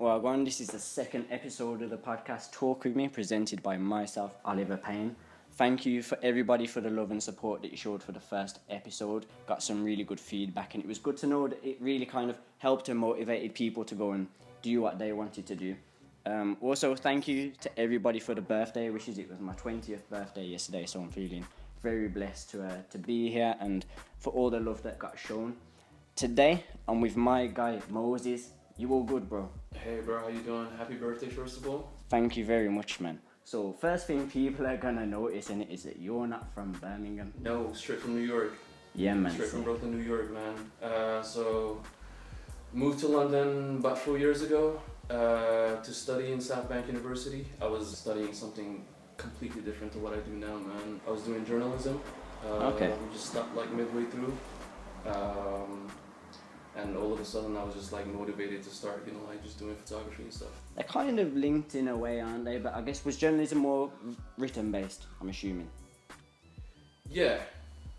Well, 0.00 0.18
one, 0.18 0.44
this 0.44 0.62
is 0.62 0.68
the 0.68 0.78
second 0.78 1.26
episode 1.30 1.82
of 1.82 1.90
the 1.90 1.98
podcast 1.98 2.52
Talk 2.52 2.84
With 2.84 2.96
Me, 2.96 3.06
presented 3.06 3.62
by 3.62 3.76
myself, 3.76 4.34
Oliver 4.46 4.78
Payne. 4.78 5.14
Thank 5.56 5.84
you 5.84 6.02
for 6.02 6.16
everybody 6.22 6.66
for 6.66 6.80
the 6.80 6.88
love 6.88 7.10
and 7.10 7.22
support 7.22 7.60
that 7.60 7.70
you 7.70 7.76
showed 7.76 8.02
for 8.02 8.12
the 8.12 8.18
first 8.18 8.60
episode. 8.70 9.26
Got 9.46 9.62
some 9.62 9.84
really 9.84 10.02
good 10.02 10.18
feedback, 10.18 10.74
and 10.74 10.82
it 10.82 10.86
was 10.86 10.98
good 10.98 11.18
to 11.18 11.26
know 11.26 11.48
that 11.48 11.62
it 11.62 11.76
really 11.82 12.06
kind 12.06 12.30
of 12.30 12.38
helped 12.56 12.88
and 12.88 12.98
motivated 12.98 13.54
people 13.54 13.84
to 13.84 13.94
go 13.94 14.12
and 14.12 14.26
do 14.62 14.80
what 14.80 14.98
they 14.98 15.12
wanted 15.12 15.44
to 15.44 15.54
do. 15.54 15.76
Um, 16.24 16.56
also, 16.62 16.94
thank 16.94 17.28
you 17.28 17.52
to 17.60 17.78
everybody 17.78 18.20
for 18.20 18.34
the 18.34 18.40
birthday 18.40 18.88
wishes. 18.88 19.18
It 19.18 19.28
was 19.28 19.38
my 19.38 19.52
20th 19.52 20.08
birthday 20.08 20.46
yesterday, 20.46 20.86
so 20.86 21.02
I'm 21.02 21.10
feeling 21.10 21.46
very 21.82 22.08
blessed 22.08 22.48
to, 22.52 22.64
uh, 22.64 22.76
to 22.88 22.96
be 22.96 23.30
here 23.30 23.54
and 23.60 23.84
for 24.18 24.32
all 24.32 24.48
the 24.48 24.60
love 24.60 24.82
that 24.84 24.98
got 24.98 25.18
shown. 25.18 25.56
Today, 26.16 26.64
I'm 26.88 27.02
with 27.02 27.18
my 27.18 27.48
guy, 27.48 27.82
Moses. 27.90 28.52
You 28.80 28.90
all 28.94 29.02
good, 29.02 29.28
bro? 29.28 29.46
Hey 29.74 30.00
bro, 30.00 30.20
how 30.20 30.28
you 30.28 30.40
doing? 30.40 30.66
Happy 30.78 30.94
birthday 30.94 31.28
first 31.28 31.58
of 31.58 31.68
all. 31.68 31.90
Thank 32.08 32.38
you 32.38 32.46
very 32.46 32.70
much, 32.70 32.98
man. 32.98 33.18
So, 33.44 33.74
first 33.74 34.06
thing 34.06 34.26
people 34.30 34.66
are 34.66 34.78
gonna 34.78 35.04
notice 35.04 35.50
in 35.50 35.60
it 35.60 35.68
is 35.70 35.82
that 35.82 35.98
you're 35.98 36.26
not 36.26 36.50
from 36.54 36.72
Birmingham. 36.72 37.30
No, 37.42 37.74
straight 37.74 38.00
from 38.00 38.14
New 38.14 38.26
York. 38.26 38.54
Yeah, 38.94 39.12
man. 39.12 39.32
Straight 39.32 39.50
from 39.50 39.64
Brooklyn, 39.64 39.90
New 39.90 40.02
York, 40.02 40.32
man. 40.32 40.54
Uh, 40.82 41.20
so 41.20 41.82
moved 42.72 43.00
to 43.00 43.08
London 43.08 43.76
about 43.80 43.98
four 43.98 44.16
years 44.16 44.40
ago 44.40 44.80
uh, 45.10 45.76
to 45.82 45.92
study 45.92 46.32
in 46.32 46.40
South 46.40 46.66
Bank 46.66 46.86
University. 46.86 47.44
I 47.60 47.66
was 47.66 47.84
studying 47.98 48.32
something 48.32 48.82
completely 49.18 49.60
different 49.60 49.92
to 49.92 49.98
what 49.98 50.14
I 50.14 50.20
do 50.20 50.32
now, 50.32 50.56
man. 50.56 51.00
I 51.06 51.10
was 51.10 51.20
doing 51.20 51.44
journalism. 51.44 52.00
Uh, 52.42 52.70
Okay. 52.72 52.88
We 52.88 53.12
just 53.12 53.26
stopped 53.26 53.54
like 53.54 53.70
midway 53.72 54.04
through. 54.04 54.32
Um, 55.06 55.90
and 56.76 56.96
all 56.96 57.12
of 57.12 57.20
a 57.20 57.24
sudden 57.24 57.56
I 57.56 57.64
was 57.64 57.74
just 57.74 57.92
like 57.92 58.06
motivated 58.06 58.62
to 58.62 58.70
start, 58.70 59.04
you 59.06 59.12
know, 59.12 59.20
like 59.28 59.42
just 59.42 59.58
doing 59.58 59.74
photography 59.74 60.22
and 60.24 60.32
stuff. 60.32 60.48
They're 60.74 60.84
kind 60.84 61.18
of 61.18 61.34
linked 61.36 61.74
in 61.74 61.88
a 61.88 61.96
way, 61.96 62.20
aren't 62.20 62.44
they? 62.44 62.58
But 62.58 62.74
I 62.74 62.82
guess 62.82 63.04
was 63.04 63.16
journalism 63.16 63.58
more 63.58 63.90
written 64.38 64.70
based? 64.70 65.06
I'm 65.20 65.28
assuming. 65.28 65.68
Yeah, 67.10 67.38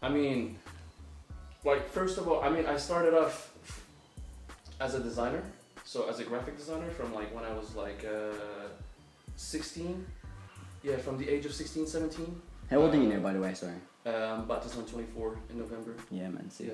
I 0.02 0.10
mean, 0.10 0.58
like 1.66 1.90
first 1.90 2.18
of 2.18 2.28
all, 2.28 2.42
I 2.42 2.50
mean, 2.50 2.66
I 2.66 2.78
started 2.78 3.14
off 3.14 3.54
as 4.80 4.96
a 4.96 5.00
designer, 5.00 5.44
so 5.84 6.08
as 6.10 6.20
a 6.20 6.24
graphic 6.24 6.58
designer 6.58 6.90
from 6.92 7.14
like 7.14 7.34
when 7.36 7.44
I 7.44 7.54
was 7.54 7.76
like 7.76 8.06
uh, 8.06 8.70
16. 9.36 10.06
Yeah, 10.84 10.98
from 10.98 11.18
the 11.18 11.30
age 11.30 11.46
of 11.46 11.54
16, 11.54 11.86
17. 11.86 12.42
How 12.70 12.78
old 12.78 12.94
are 12.94 12.98
you 12.98 13.04
Uh, 13.08 13.14
now, 13.14 13.20
by 13.20 13.34
the 13.34 13.40
way? 13.40 13.54
Sorry. 13.54 13.74
Um, 14.06 14.42
about 14.42 14.64
to 14.64 14.74
turn 14.74 14.86
24 14.86 15.38
in 15.52 15.60
November. 15.60 15.94
Yeah, 16.10 16.30
man. 16.30 16.50
See. 16.50 16.66
Yeah. 16.66 16.74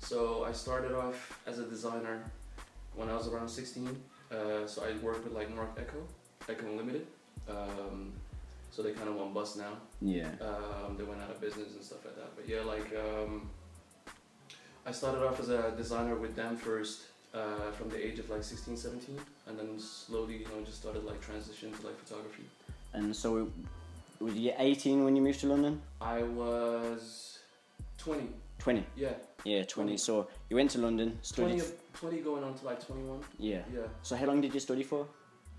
So 0.00 0.44
I 0.44 0.52
started 0.52 0.92
off 0.92 1.40
as 1.46 1.58
a 1.58 1.64
designer 1.64 2.22
when 2.94 3.08
I 3.08 3.14
was 3.16 3.28
around 3.28 3.48
16. 3.48 3.88
Uh, 4.30 4.66
so 4.66 4.82
I 4.84 4.96
worked 5.04 5.24
with 5.24 5.34
like 5.34 5.54
Marc 5.54 5.70
Ecko, 5.78 6.02
Ecko 6.48 6.66
Unlimited. 6.66 7.06
Um, 7.48 8.12
so 8.70 8.82
they 8.82 8.92
kind 8.92 9.08
of 9.08 9.16
went 9.16 9.34
bust 9.34 9.56
now. 9.56 9.72
Yeah. 10.00 10.28
Um, 10.40 10.96
they 10.96 11.04
went 11.04 11.20
out 11.22 11.30
of 11.30 11.40
business 11.40 11.72
and 11.74 11.82
stuff 11.82 12.04
like 12.04 12.16
that. 12.16 12.36
But 12.36 12.48
yeah, 12.48 12.60
like 12.60 12.92
um, 12.96 13.48
I 14.86 14.92
started 14.92 15.26
off 15.26 15.40
as 15.40 15.48
a 15.48 15.72
designer 15.76 16.14
with 16.14 16.36
them 16.36 16.56
first 16.56 17.02
uh, 17.34 17.70
from 17.72 17.90
the 17.90 18.04
age 18.04 18.18
of 18.18 18.30
like 18.30 18.42
16, 18.42 18.76
17, 18.76 19.18
and 19.46 19.58
then 19.58 19.78
slowly, 19.78 20.38
you 20.38 20.44
know, 20.44 20.64
just 20.64 20.80
started 20.80 21.04
like 21.04 21.20
transition 21.20 21.72
to 21.72 21.86
like 21.86 21.98
photography. 21.98 22.44
And 22.92 23.14
so, 23.14 23.50
was 24.20 24.34
you 24.34 24.52
18 24.56 25.04
when 25.04 25.14
you 25.16 25.22
moved 25.22 25.40
to 25.40 25.46
London? 25.46 25.80
I 26.00 26.22
was 26.22 27.38
20. 27.98 28.28
20. 28.58 28.84
Yeah, 28.96 29.10
Yeah, 29.44 29.62
20. 29.64 29.96
So 29.96 30.28
you 30.50 30.56
went 30.56 30.70
to 30.72 30.78
London, 30.78 31.18
20, 31.34 31.58
studied. 31.58 31.60
of- 31.60 31.92
20 31.94 32.18
going 32.20 32.44
on 32.44 32.54
to 32.54 32.64
like 32.66 32.84
21. 32.84 33.20
yeah. 33.38 33.62
Yeah. 33.72 33.82
So 34.02 34.16
how 34.16 34.26
long 34.26 34.40
did 34.40 34.52
you 34.54 34.60
study 34.60 34.82
for? 34.82 35.06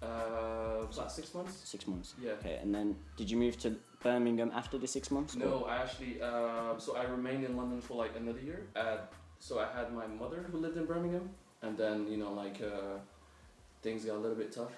Uh, 0.01 0.85
was 0.87 0.95
that 0.97 1.11
six 1.11 1.33
months? 1.33 1.61
Six 1.69 1.85
months. 1.87 2.13
Yeah. 2.21 2.31
Okay, 2.39 2.57
and 2.61 2.73
then 2.73 2.95
did 3.17 3.29
you 3.29 3.35
move 3.37 3.57
to 3.59 3.75
Birmingham 4.01 4.51
after 4.55 4.77
the 4.77 4.87
six 4.87 5.11
months? 5.11 5.35
or- 5.35 5.39
No, 5.39 5.63
I 5.65 5.77
actually. 5.77 6.21
Um, 6.21 6.79
so 6.79 6.95
I 6.95 7.03
remained 7.03 7.43
in 7.43 7.57
London 7.57 7.81
for 7.81 7.95
like 7.95 8.15
another 8.15 8.39
year. 8.39 8.67
Uh, 8.75 8.97
so 9.39 9.59
I 9.59 9.67
had 9.77 9.93
my 9.93 10.07
mother 10.07 10.45
who 10.49 10.57
lived 10.57 10.77
in 10.77 10.85
Birmingham, 10.85 11.29
and 11.63 11.77
then 11.77 12.07
you 12.07 12.15
know 12.17 12.31
like 12.31 12.61
uh, 12.61 12.97
things 13.81 14.05
got 14.05 14.15
a 14.15 14.19
little 14.19 14.37
bit 14.37 14.51
tough. 14.53 14.71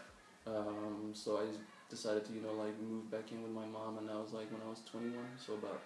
Um, 0.47 1.11
so 1.13 1.37
I 1.37 1.45
decided 1.89 2.25
to 2.25 2.33
you 2.33 2.41
know 2.41 2.53
like 2.53 2.75
move 2.81 3.11
back 3.11 3.31
in 3.31 3.43
with 3.43 3.51
my 3.51 3.67
mom, 3.67 3.99
and 3.99 4.09
that 4.09 4.15
was 4.15 4.33
like 4.33 4.51
when 4.51 4.61
I 4.65 4.69
was 4.71 4.81
twenty 4.89 5.09
one. 5.09 5.27
So 5.37 5.53
about 5.53 5.81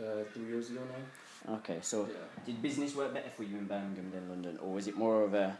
uh, 0.00 0.24
three 0.32 0.46
years 0.46 0.70
ago 0.70 0.80
now. 0.94 1.54
Okay, 1.56 1.78
so 1.82 2.06
Yeah. 2.06 2.14
did 2.46 2.62
business 2.62 2.94
work 2.94 3.12
better 3.12 3.30
for 3.30 3.42
you 3.42 3.56
in 3.58 3.66
Birmingham 3.66 4.10
than 4.10 4.28
London, 4.28 4.58
or 4.62 4.72
was 4.74 4.86
it 4.86 4.96
more 4.96 5.22
of 5.24 5.34
a 5.34 5.58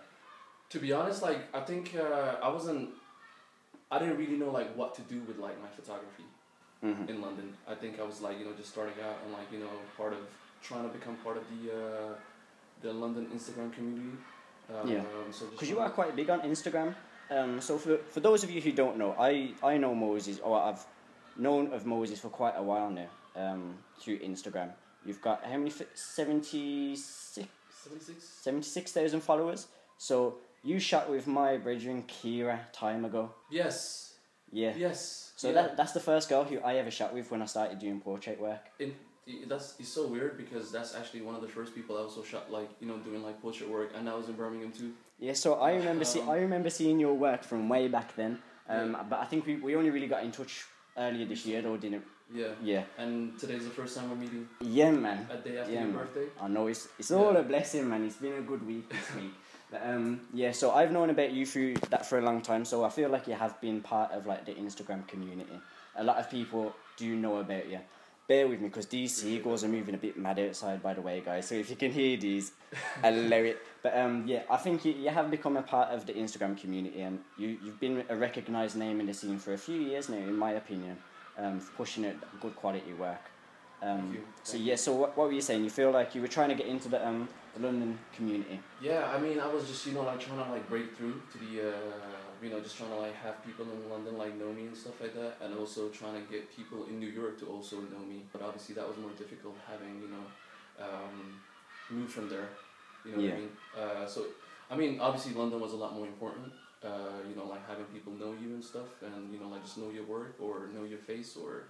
To 0.70 0.78
be 0.78 0.92
honest, 0.92 1.22
like 1.22 1.40
I 1.54 1.60
think 1.60 1.94
uh, 1.94 2.36
I 2.42 2.48
wasn't. 2.48 2.90
I 3.90 3.98
didn't 3.98 4.16
really 4.16 4.38
know 4.38 4.50
like 4.50 4.74
what 4.74 4.94
to 4.94 5.02
do 5.02 5.20
with 5.28 5.38
like 5.38 5.60
my 5.60 5.68
photography. 5.68 6.24
Mhm. 6.82 7.08
in 7.08 7.20
London. 7.22 7.56
I 7.72 7.74
think 7.76 8.00
I 8.00 8.02
was 8.02 8.20
like 8.20 8.38
you 8.38 8.44
know 8.44 8.52
just 8.60 8.70
starting 8.70 8.98
out 9.08 9.16
and 9.22 9.32
like 9.32 9.48
you 9.52 9.60
know 9.60 9.70
part 9.96 10.12
of 10.12 10.18
trying 10.62 10.82
to 10.88 10.92
become 10.98 11.16
part 11.26 11.36
of 11.36 11.44
the 11.52 11.60
uh, 11.70 12.14
the 12.84 12.92
London 12.92 13.24
Instagram 13.36 13.72
community. 13.72 14.16
Um, 14.72 14.88
Yeah. 14.88 15.04
So 15.30 15.46
Because 15.46 15.70
you 15.70 15.78
are 15.78 15.90
quite 15.90 16.16
big 16.16 16.28
on 16.30 16.40
Instagram. 16.40 16.94
Um, 17.30 17.60
so 17.60 17.78
for, 17.78 17.98
for 18.14 18.20
those 18.20 18.42
of 18.44 18.50
you 18.50 18.60
who 18.60 18.72
don't 18.72 18.96
know, 18.98 19.14
I, 19.18 19.54
I 19.62 19.78
know 19.78 19.94
Moses, 19.94 20.38
or 20.40 20.60
I've 20.60 20.84
known 21.36 21.72
of 21.72 21.86
Moses 21.86 22.18
for 22.20 22.28
quite 22.28 22.54
a 22.56 22.62
while 22.62 22.90
now 22.90 23.08
um, 23.36 23.76
through 24.00 24.18
Instagram. 24.20 24.70
You've 25.04 25.20
got 25.20 25.44
how 25.44 25.56
many? 25.56 25.70
f- 25.70 25.82
76 25.94 27.38
76. 27.84 28.22
76,000 28.24 29.20
followers. 29.20 29.66
So 29.98 30.36
you 30.62 30.78
shot 30.78 31.10
with 31.10 31.26
my 31.26 31.56
brethren 31.56 32.04
Kira 32.06 32.60
time 32.72 33.04
ago. 33.04 33.30
Yes. 33.50 34.14
Yeah. 34.52 34.72
Yes. 34.76 35.32
So 35.36 35.48
yeah. 35.48 35.54
that, 35.54 35.76
that's 35.76 35.92
the 35.92 36.00
first 36.00 36.28
girl 36.28 36.44
who 36.44 36.58
I 36.60 36.76
ever 36.76 36.90
shot 36.90 37.12
with 37.12 37.30
when 37.30 37.42
I 37.42 37.46
started 37.46 37.78
doing 37.78 38.00
portrait 38.00 38.40
work. 38.40 38.60
it- 38.78 38.94
that's 39.48 39.76
it's 39.78 39.88
so 39.88 40.08
weird 40.08 40.36
because 40.36 40.72
that's 40.72 40.96
actually 40.96 41.22
one 41.22 41.36
of 41.36 41.42
the 41.42 41.46
first 41.48 41.76
people 41.76 41.96
I 41.96 42.00
also 42.00 42.24
shot 42.24 42.50
like 42.50 42.68
you 42.80 42.88
know 42.88 42.96
doing 42.98 43.22
like 43.22 43.40
portrait 43.40 43.70
work 43.70 43.90
and 43.94 44.08
I 44.08 44.14
was 44.16 44.28
in 44.28 44.34
Birmingham 44.34 44.72
too. 44.72 44.92
Yeah, 45.20 45.34
so 45.34 45.54
I 45.60 45.74
remember 45.76 46.04
see, 46.04 46.20
Um, 46.22 46.30
I 46.30 46.38
remember 46.38 46.70
seeing 46.70 46.98
your 46.98 47.14
work 47.14 47.44
from 47.44 47.68
way 47.68 47.86
back 47.86 48.16
then. 48.16 48.42
Um, 48.68 48.92
Yeah. 48.92 49.02
but 49.08 49.20
I 49.20 49.26
think 49.26 49.46
we, 49.46 49.54
we 49.56 49.76
only 49.76 49.90
really 49.90 50.08
got 50.08 50.24
in 50.24 50.32
touch 50.32 50.64
earlier 50.96 51.24
this 51.24 51.46
year, 51.46 51.62
though, 51.62 51.76
didn't? 51.76 52.02
Yeah. 52.34 52.48
Yeah. 52.62 52.84
And 52.98 53.38
today's 53.38 53.64
the 53.64 53.70
first 53.70 53.96
time 53.96 54.08
we're 54.10 54.16
meeting 54.16 54.48
Yeah, 54.60 54.90
man. 54.90 55.26
a 55.30 55.36
day 55.36 55.58
after 55.58 55.72
Yeah, 55.72 55.80
your 55.84 55.88
man. 55.88 55.98
birthday. 55.98 56.26
I 56.40 56.48
know 56.48 56.66
it's 56.66 56.88
it's 56.98 57.10
Yeah. 57.10 57.18
all 57.18 57.36
a 57.36 57.42
blessing, 57.42 57.88
man. 57.88 58.04
It's 58.04 58.16
been 58.16 58.34
a 58.34 58.40
good 58.42 58.66
week 58.66 58.88
this 58.88 59.14
week. 59.20 59.34
But 59.70 59.82
um, 59.86 60.20
yeah, 60.34 60.52
so 60.52 60.72
I've 60.72 60.92
known 60.92 61.10
about 61.10 61.32
you 61.32 61.46
through 61.46 61.74
that 61.90 62.06
for 62.06 62.18
a 62.18 62.22
long 62.22 62.42
time. 62.42 62.64
So 62.64 62.84
I 62.84 62.90
feel 62.90 63.08
like 63.10 63.26
you 63.26 63.34
have 63.34 63.60
been 63.60 63.80
part 63.80 64.12
of 64.12 64.26
like 64.26 64.44
the 64.44 64.52
Instagram 64.54 65.06
community. 65.08 65.58
A 65.96 66.04
lot 66.04 66.16
of 66.18 66.30
people 66.30 66.74
do 66.96 67.14
know 67.16 67.36
about 67.38 67.68
you. 67.68 67.80
Bear 68.28 68.46
with 68.48 68.60
me 68.60 68.68
because 68.68 68.86
these 68.86 69.14
seagulls 69.14 69.64
are 69.64 69.68
moving 69.68 69.94
a 69.94 69.98
bit 69.98 70.16
mad 70.16 70.38
outside, 70.38 70.80
by 70.82 70.94
the 70.94 71.00
way, 71.02 71.20
guys. 71.20 71.48
So 71.48 71.54
if 71.56 71.68
you 71.68 71.76
can 71.76 71.90
hear 71.90 72.16
these, 72.16 72.52
allow 73.04 73.36
it. 73.38 73.58
But 73.82 73.96
um, 73.98 74.24
yeah, 74.26 74.42
I 74.48 74.56
think 74.58 74.84
you, 74.84 74.92
you 74.92 75.10
have 75.10 75.30
become 75.30 75.56
a 75.56 75.62
part 75.62 75.90
of 75.90 76.06
the 76.06 76.12
Instagram 76.14 76.56
community, 76.58 77.00
and 77.02 77.18
you 77.36 77.58
you've 77.62 77.80
been 77.80 78.04
a 78.08 78.16
recognised 78.16 78.76
name 78.76 79.00
in 79.00 79.06
the 79.06 79.12
scene 79.14 79.38
for 79.38 79.52
a 79.54 79.58
few 79.58 79.80
years 79.80 80.08
now, 80.08 80.16
in 80.18 80.36
my 80.36 80.52
opinion, 80.52 80.96
um, 81.38 81.60
for 81.60 81.72
pushing 81.72 82.04
it 82.04 82.16
good 82.40 82.54
quality 82.56 82.92
work. 82.92 83.20
Um, 83.82 84.16
so 84.44 84.56
yeah, 84.56 84.76
so 84.76 84.92
what, 84.94 85.16
what 85.16 85.26
were 85.26 85.32
you 85.32 85.40
saying? 85.40 85.64
You 85.64 85.70
feel 85.70 85.90
like 85.90 86.14
you 86.14 86.20
were 86.20 86.28
trying 86.28 86.50
to 86.50 86.54
get 86.54 86.66
into 86.66 86.88
the 86.88 87.04
um 87.06 87.28
the 87.54 87.60
London 87.66 87.98
community. 88.14 88.60
Yeah, 88.80 89.10
I 89.14 89.18
mean, 89.18 89.40
I 89.40 89.48
was 89.52 89.66
just 89.66 89.84
you 89.86 89.92
know 89.92 90.02
like 90.02 90.20
trying 90.20 90.38
to 90.38 90.50
like 90.50 90.68
break 90.68 90.96
through 90.96 91.20
to 91.32 91.38
the 91.38 91.68
uh, 91.70 91.72
you 92.40 92.48
know 92.48 92.60
just 92.60 92.78
trying 92.78 92.90
to 92.90 92.96
like 92.96 93.14
have 93.16 93.44
people 93.44 93.66
in 93.66 93.90
London 93.90 94.16
like 94.16 94.38
know 94.38 94.52
me 94.52 94.66
and 94.66 94.76
stuff 94.76 95.00
like 95.00 95.14
that, 95.14 95.34
and 95.42 95.58
also 95.58 95.88
trying 95.88 96.14
to 96.14 96.32
get 96.32 96.54
people 96.54 96.84
in 96.88 97.00
New 97.00 97.08
York 97.08 97.40
to 97.40 97.46
also 97.46 97.76
know 97.76 98.04
me. 98.06 98.22
But 98.32 98.42
obviously 98.42 98.76
that 98.76 98.86
was 98.86 98.96
more 98.98 99.10
difficult 99.18 99.56
having 99.68 100.00
you 100.00 100.08
know 100.14 100.86
um, 100.86 101.40
moved 101.90 102.12
from 102.12 102.28
there. 102.28 102.50
You 103.04 103.16
know 103.16 103.22
Yeah. 103.22 103.30
what 103.30 103.36
I 103.36 103.40
mean? 103.40 103.50
Uh, 103.76 104.06
so 104.06 104.26
I 104.70 104.76
mean, 104.76 105.00
obviously 105.00 105.34
London 105.34 105.60
was 105.60 105.72
a 105.72 105.76
lot 105.76 105.92
more 105.94 106.06
important. 106.06 106.52
Uh, 106.84 107.22
you 107.28 107.36
know, 107.36 107.46
like 107.46 107.66
having 107.68 107.84
people 107.86 108.12
know 108.12 108.34
you 108.42 108.54
and 108.54 108.64
stuff, 108.64 109.02
and 109.02 109.32
you 109.32 109.38
know, 109.38 109.48
like 109.48 109.62
just 109.62 109.78
know 109.78 109.90
your 109.90 110.04
work 110.04 110.34
or 110.40 110.68
know 110.74 110.84
your 110.84 110.98
face 110.98 111.36
or 111.36 111.64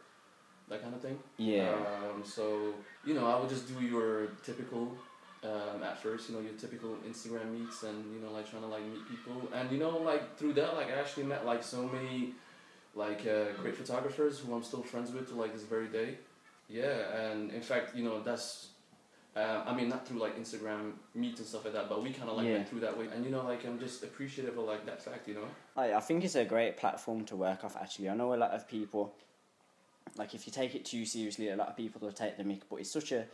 that 0.69 0.83
kind 0.83 0.95
of 0.95 1.03
thing. 1.03 1.19
Yeah. 1.37 1.75
Um, 1.75 2.23
so 2.25 2.73
you 3.05 3.15
know, 3.15 3.27
I 3.27 3.39
would 3.39 3.51
just 3.51 3.69
do 3.69 3.85
your 3.85 4.29
typical 4.43 4.97
um, 5.45 5.83
at 5.83 5.99
first, 5.99 6.29
you 6.29 6.37
know, 6.37 6.41
your 6.41 6.55
typical 6.55 6.97
Instagram 7.09 7.53
meets 7.53 7.83
and 7.83 8.13
you 8.15 8.21
know, 8.21 8.33
like 8.33 8.49
trying 8.51 8.63
to 8.63 8.69
like 8.69 8.85
meet 8.85 9.07
people, 9.09 9.49
and 9.55 9.71
you 9.71 9.79
know, 9.79 9.99
like 9.99 10.37
through 10.37 10.55
that, 10.55 10.77
like 10.77 10.89
I 10.89 10.99
actually 11.01 11.25
met 11.25 11.45
like 11.45 11.63
so 11.63 11.83
many, 11.89 12.35
like 12.95 13.27
uh, 13.27 13.53
great 13.61 13.77
photographers 13.77 14.39
who 14.39 14.55
I'm 14.55 14.63
still 14.63 14.83
friends 14.83 15.11
with 15.11 15.29
to 15.29 15.35
like 15.35 15.53
this 15.53 15.65
very 15.65 15.89
day. 15.89 16.19
Yeah, 16.69 17.15
and 17.21 17.51
in 17.51 17.61
fact, 17.61 17.97
you 17.97 18.05
know, 18.05 18.23
that's. 18.23 18.69
Uh, 19.35 19.63
I 19.67 19.75
mean, 19.75 19.89
not 19.89 20.07
through 20.07 20.19
like 20.19 20.39
Instagram 20.39 20.93
meets 21.15 21.41
and 21.41 21.49
stuff 21.49 21.65
like 21.65 21.73
that, 21.73 21.89
but 21.89 22.03
we 22.03 22.13
kind 22.13 22.29
of 22.29 22.37
like 22.37 22.47
Yeah. 22.47 22.53
went 22.53 22.69
through 22.69 22.81
that 22.81 22.99
way, 22.99 23.07
and 23.15 23.25
you 23.25 23.31
know, 23.31 23.43
like 23.45 23.65
I'm 23.65 23.79
just 23.79 24.03
appreciative 24.03 24.59
of 24.59 24.65
like 24.65 24.85
that 24.87 25.03
fact, 25.03 25.27
you 25.27 25.35
know. 25.35 25.49
I, 25.77 25.95
I 25.95 26.01
think 26.01 26.23
it's 26.25 26.35
a 26.35 26.45
great 26.45 26.77
platform 26.77 27.25
to 27.27 27.37
work 27.37 27.65
off 27.65 27.77
actually. 27.77 28.11
I 28.11 28.15
know 28.15 28.35
a 28.35 28.37
lot 28.37 28.51
of 28.51 28.69
people 28.69 29.15
like 30.17 30.35
if 30.35 30.47
you 30.47 30.53
take 30.53 30.75
it 30.75 30.85
too 30.85 31.07
seriously 31.07 31.49
a 31.49 31.57
lot 31.57 31.69
of 31.69 31.77
people 31.77 31.99
will 32.01 32.13
take 32.13 32.37
the 32.37 32.45
mic 32.45 32.69
but 32.69 32.77
it's 32.77 32.91
such 32.91 33.13
a 33.13 33.25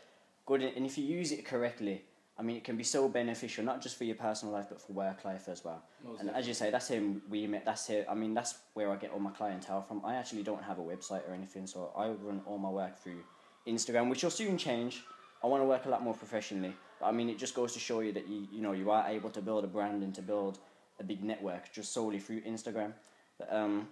good 0.46 0.62
and 0.62 0.86
if 0.86 0.96
you 0.96 1.04
use 1.04 1.32
it 1.32 1.44
correctly 1.44 2.04
I 2.38 2.42
mean, 2.42 2.56
it 2.56 2.62
can 2.62 2.76
be 2.76 2.84
so 2.84 3.08
beneficial, 3.08 3.64
not 3.64 3.82
just 3.82 3.98
for 3.98 4.04
your 4.04 4.14
personal 4.14 4.54
life, 4.54 4.66
but 4.68 4.80
for 4.80 4.92
work 4.92 5.24
life 5.24 5.48
as 5.48 5.64
well. 5.64 5.82
Most 6.04 6.20
And 6.20 6.30
as 6.30 6.46
you 6.46 6.54
say, 6.54 6.70
that's 6.70 6.86
him. 6.86 7.20
We 7.28 7.48
met. 7.48 7.64
That's 7.64 7.90
it. 7.90 8.06
I 8.08 8.14
mean, 8.14 8.32
that's 8.32 8.54
where 8.74 8.92
I 8.92 8.96
get 8.96 9.10
all 9.10 9.18
my 9.18 9.32
clientele 9.32 9.82
from. 9.82 10.02
I 10.04 10.14
actually 10.14 10.44
don't 10.44 10.62
have 10.62 10.78
a 10.78 10.82
website 10.82 11.28
or 11.28 11.34
anything, 11.34 11.66
so 11.66 11.90
I 11.96 12.06
run 12.10 12.40
all 12.46 12.56
my 12.58 12.68
work 12.70 12.96
through 12.96 13.24
Instagram, 13.66 14.08
which 14.08 14.22
will 14.22 14.30
soon 14.30 14.56
change. 14.56 15.02
I 15.42 15.46
want 15.46 15.62
to 15.62 15.66
work 15.66 15.84
a 15.86 15.88
lot 15.88 16.02
more 16.02 16.14
professionally. 16.14 16.74
But 17.00 17.06
I 17.06 17.12
mean, 17.12 17.28
it 17.28 17.38
just 17.38 17.54
goes 17.54 17.72
to 17.74 17.78
show 17.78 18.00
you 18.00 18.12
that 18.12 18.26
you 18.28 18.48
you 18.52 18.60
know 18.60 18.72
you 18.72 18.90
are 18.90 19.06
able 19.08 19.30
to 19.30 19.40
build 19.40 19.64
a 19.64 19.68
brand 19.68 20.02
and 20.02 20.14
to 20.14 20.22
build 20.22 20.58
a 21.00 21.04
big 21.04 21.22
network 21.22 21.72
just 21.72 21.92
solely 21.92 22.18
through 22.18 22.40
Instagram. 22.42 22.92
But 23.38 23.52
um, 23.54 23.88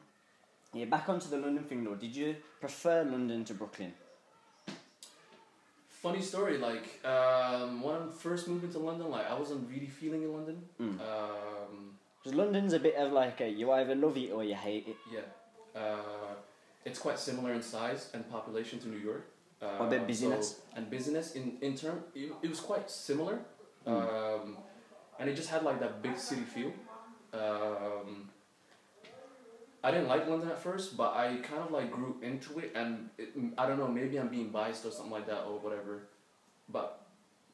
yeah, 0.75 0.87
back 0.87 1.09
onto 1.09 1.29
the 1.29 1.39
London 1.39 1.65
thing 1.65 1.85
though. 1.85 1.95
Did 1.95 2.15
you 2.17 2.37
prefer 2.61 3.05
London 3.05 3.45
to 3.45 3.55
Brooklyn? 3.55 3.93
Funny 5.89 6.21
story, 6.21 6.59
like 6.59 7.05
um, 7.05 7.81
when 7.83 7.95
I 7.97 8.07
first 8.17 8.49
moved 8.49 8.65
into 8.65 8.79
London, 8.79 9.11
like 9.11 9.29
I 9.31 9.39
wasn't 9.39 9.69
really 9.69 9.87
feeling 9.87 10.23
in 10.23 10.33
London. 10.33 10.63
Mm. 10.81 11.01
Um, 11.01 11.97
Because 12.23 12.37
London's 12.37 12.73
a 12.75 12.79
bit 12.79 12.97
of 12.97 13.13
like 13.13 13.41
a 13.41 13.49
you 13.49 13.71
either 13.73 13.95
love 13.95 14.17
it 14.17 14.31
or 14.33 14.45
you 14.45 14.55
hate 14.55 14.87
it. 14.89 14.97
yeah, 15.13 15.81
uh, 15.81 16.35
it's 16.85 16.99
quite 16.99 17.19
similar 17.19 17.53
in 17.55 17.63
size 17.63 18.11
and 18.15 18.29
population 18.31 18.79
to 18.81 18.89
New 18.89 18.99
York. 18.99 19.27
Uh, 19.63 19.85
A 19.85 19.87
bit 19.89 20.07
busyness. 20.07 20.49
so- 20.57 20.63
and 20.77 20.91
business 20.91 21.35
in 21.35 21.57
in 21.63 21.75
term, 21.77 22.05
it, 22.15 22.31
it 22.43 22.49
was 22.51 22.61
quite 22.61 22.91
similar, 22.91 23.39
Mm. 23.87 23.93
um, 23.93 24.57
and 25.19 25.31
it 25.31 25.35
just 25.37 25.49
had 25.49 25.63
like 25.63 25.79
that 25.81 26.03
big 26.03 26.19
city 26.19 26.43
feel. 26.43 26.73
Um, 27.33 28.31
I 29.85 29.91
didn't 29.93 30.09
like 30.09 30.27
London 30.29 30.51
at 30.51 30.59
first, 30.59 30.97
but 30.97 31.15
I 31.15 31.37
kind 31.43 31.63
of 31.63 31.71
like 31.71 31.91
grew 31.91 32.17
into 32.23 32.59
it, 32.59 32.73
and 32.75 33.09
it, 33.19 33.29
I 33.57 33.67
don't 33.67 33.79
know, 33.79 33.89
maybe 33.89 34.19
I'm 34.19 34.29
being 34.29 34.51
biased 34.51 34.85
or 34.85 34.91
something 34.91 35.13
like 35.13 35.27
that 35.27 35.45
or 35.45 35.59
whatever, 35.61 36.09
but 36.69 37.07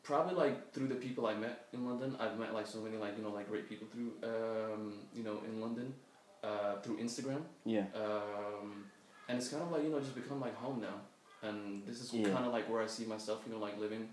probably 0.02 0.34
like 0.34 0.72
through 0.72 0.88
the 0.88 0.94
people 0.96 1.26
I 1.26 1.34
met 1.34 1.66
in 1.72 1.86
London, 1.86 2.16
I've 2.18 2.38
met 2.38 2.52
like 2.54 2.66
so 2.66 2.80
many 2.80 2.96
like 2.96 3.16
you 3.18 3.22
know 3.22 3.30
like 3.30 3.48
great 3.48 3.68
people 3.68 3.86
through 3.92 4.12
um, 4.24 4.94
you 5.14 5.22
know 5.22 5.38
in 5.46 5.60
London, 5.60 5.94
uh, 6.42 6.80
through 6.82 6.96
Instagram, 6.98 7.42
Yeah. 7.64 7.84
um, 7.94 8.86
and 9.28 9.38
it's 9.38 9.48
kind 9.48 9.62
of 9.62 9.70
like 9.70 9.82
you 9.84 9.90
know 9.90 10.00
just 10.00 10.14
become 10.14 10.40
like 10.40 10.56
home 10.56 10.80
now, 10.80 10.96
and 11.42 11.84
this 11.86 12.00
is 12.00 12.12
Yeah. 12.12 12.30
kind 12.30 12.46
of 12.46 12.52
like 12.52 12.68
where 12.68 12.80
I 12.82 12.86
see 12.86 13.04
myself, 13.04 13.42
you 13.46 13.52
know, 13.52 13.58
like 13.58 13.78
living 13.78 14.08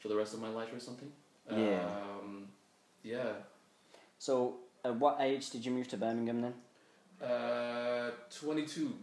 for 0.00 0.08
the 0.08 0.16
rest 0.16 0.34
of 0.34 0.40
my 0.40 0.48
life 0.48 0.72
or 0.72 0.80
something. 0.80 1.12
Yeah. 1.50 1.84
Um, 1.86 2.48
yeah. 3.02 3.34
So, 4.18 4.58
at 4.84 4.96
what 4.96 5.18
age 5.20 5.50
did 5.50 5.64
you 5.64 5.72
move 5.72 5.88
to 5.88 5.96
Birmingham 5.96 6.40
then? 6.40 6.54
Uh, 7.28 8.10
22. 8.30 8.98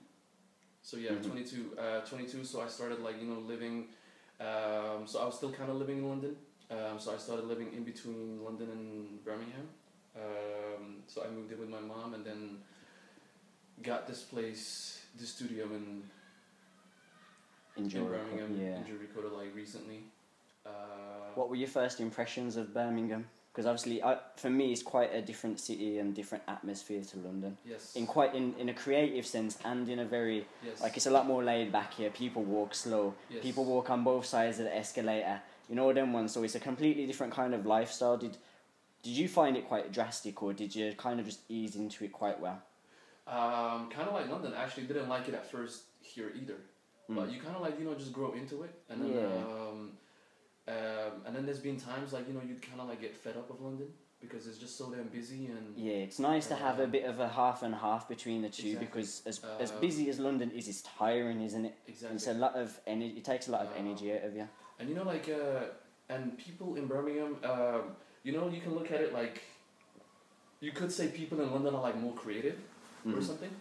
So 0.82 0.98
yeah, 0.98 1.12
Mhm. 1.12 1.24
22. 1.24 1.78
Uh, 1.78 2.02
22. 2.02 2.44
So 2.44 2.62
I 2.62 2.68
started 2.68 3.00
like 3.00 3.20
you 3.20 3.28
know 3.28 3.40
living. 3.40 3.88
Um, 4.40 5.08
so 5.08 5.20
I 5.22 5.26
was 5.26 5.36
still 5.36 5.52
kind 5.52 5.70
of 5.70 5.78
living 5.78 6.00
in 6.00 6.10
London. 6.10 6.36
Um, 6.70 7.00
so 7.00 7.14
I 7.14 7.18
started 7.18 7.46
living 7.46 7.74
in 7.74 7.84
between 7.84 8.44
London 8.44 8.70
and 8.72 9.24
Birmingham. 9.24 9.70
Um, 10.16 11.04
so 11.08 11.24
I 11.24 11.30
moved 11.30 11.52
in 11.52 11.60
with 11.60 11.70
my 11.70 11.80
mom 11.80 12.14
and 12.14 12.26
then 12.26 12.60
got 13.82 14.08
this 14.08 14.24
place, 14.24 15.02
this 15.16 15.30
studio 15.30 15.66
in 15.74 16.10
In 17.78 17.86
in. 17.90 18.06
Birmingham, 18.06 18.60
Yeah. 18.62 18.78
in 18.78 18.86
Jericho, 18.86 19.36
like 19.36 19.54
recently. 19.56 20.04
Uh, 20.66 20.70
What 21.36 21.50
were 21.50 21.56
your 21.56 21.68
first 21.68 22.00
impressions 22.00 22.56
of 22.56 22.74
Birmingham? 22.74 23.28
Because 23.52 23.66
obviously, 23.68 24.02
I, 24.02 24.18
for 24.36 24.50
me, 24.50 24.72
it's 24.72 24.82
quite 24.82 25.14
a 25.14 25.22
different 25.22 25.60
city 25.60 26.00
and 26.00 26.16
different 26.16 26.44
atmosphere 26.48 27.04
to 27.04 27.18
London. 27.20 27.58
Yes. 27.66 27.96
In 27.96 28.08
quite 28.08 28.34
in, 28.34 28.56
in 28.58 28.70
a 28.70 28.74
creative 28.74 29.28
sense 29.28 29.58
and 29.64 29.88
in 29.90 30.00
a 30.00 30.06
very 30.06 30.48
yes. 30.64 30.82
like 30.82 30.98
it's 30.98 31.06
a 31.06 31.12
lot 31.12 31.28
more 31.28 31.44
laid 31.44 31.72
back 31.72 31.94
here. 31.94 32.10
People 32.10 32.44
walk 32.44 32.74
slow. 32.74 33.14
yes. 33.30 33.44
People 33.44 33.66
walk 33.66 33.90
on 33.92 34.04
both 34.04 34.26
sides 34.26 34.58
of 34.60 34.66
the 34.66 34.76
escalator. 34.76 35.40
You 35.70 35.76
know 35.76 35.94
them 35.94 36.14
ones. 36.14 36.32
So 36.34 36.42
it's 36.44 36.56
a 36.56 36.60
completely 36.60 37.06
different 37.06 37.34
kind 37.34 37.54
of 37.54 37.66
lifestyle. 37.66 38.18
Did 38.18 38.38
did 39.04 39.12
you 39.18 39.28
find 39.28 39.56
it 39.58 39.68
quite 39.68 39.92
drastic, 39.92 40.42
or 40.42 40.54
did 40.54 40.74
you 40.76 40.94
kind 40.94 41.20
of 41.20 41.26
just 41.28 41.42
ease 41.50 41.76
into 41.76 42.06
it 42.06 42.12
quite 42.12 42.40
well? 42.40 42.60
Um, 43.28 43.90
kind 43.90 44.08
of 44.08 44.14
like 44.14 44.30
London. 44.30 44.54
I 44.54 44.64
actually 44.64 44.88
didn't 44.88 45.10
like 45.10 45.28
it 45.28 45.36
at 45.36 45.50
first 45.52 45.84
here 46.02 46.32
either. 46.36 46.58
But 47.10 47.30
Mm. 47.30 47.34
you 47.34 47.40
kind 47.42 47.56
of 47.56 47.62
like 47.62 47.78
you 47.80 47.86
know 47.86 47.94
just 47.96 48.14
grow 48.14 48.32
into 48.34 48.64
it, 48.64 48.74
and 48.90 49.02
then 49.02 49.10
Yeah. 49.14 49.46
um, 49.46 49.98
um, 50.68 51.26
and 51.26 51.36
then 51.36 51.46
there's 51.46 51.60
been 51.60 51.78
times 51.78 52.14
like 52.14 52.28
you 52.28 52.34
know 52.34 52.42
you'd 52.42 52.62
kind 52.62 52.80
of 52.80 52.88
like 52.88 53.02
get 53.02 53.14
fed 53.16 53.36
up 53.36 53.50
of 53.50 53.60
London 53.62 53.94
because 54.22 54.48
it's 54.48 54.58
just 54.58 54.78
so 54.78 54.90
damn 54.90 55.10
busy 55.10 55.48
and 55.48 55.76
Yeah, 55.78 55.96
it's 56.08 56.18
nice 56.20 56.48
to 56.48 56.56
have 56.56 56.80
a 56.80 56.84
Uh, 56.84 56.88
bit 56.88 57.04
of 57.04 57.20
a 57.20 57.28
half 57.28 57.62
and 57.62 57.76
half 57.76 58.08
between 58.08 58.42
the 58.42 58.50
two 58.50 58.68
Exactly. 58.70 58.86
because 58.88 59.22
as 59.26 59.44
as 59.60 59.72
Uh, 59.72 59.80
busy 59.82 60.10
as 60.10 60.18
London 60.20 60.50
is, 60.52 60.68
it's 60.70 60.82
tiring, 60.84 61.42
isn't 61.42 61.66
it? 61.66 61.76
exactly. 61.88 62.16
It's 62.16 62.28
a 62.28 62.34
lot 62.34 62.56
of 62.56 62.80
energy. 62.88 63.18
It 63.18 63.26
takes 63.26 63.48
a 63.50 63.52
lot 63.52 63.62
of 63.66 63.72
Uh, 63.72 63.76
energy 63.84 64.14
out 64.14 64.24
of 64.24 64.36
you. 64.36 64.48
And 64.80 64.88
you 64.90 64.96
know 64.96 65.04
like 65.04 65.28
uh, 65.28 65.66
and 66.08 66.38
people 66.38 66.76
in 66.78 66.88
Birmingham, 66.88 67.38
um, 67.44 67.98
you 68.24 68.32
know 68.32 68.48
you 68.48 68.62
can 68.62 68.74
look 68.74 68.92
at 68.94 69.02
it 69.02 69.12
like 69.14 69.42
you 70.62 70.72
could 70.72 70.92
say 70.92 71.10
people 71.10 71.42
in 71.42 71.52
London 71.52 71.76
are 71.76 71.82
like 71.82 71.98
more 71.98 72.14
creative 72.14 72.58
or 73.06 73.20
Mhm. 73.20 73.24
something, 73.24 73.52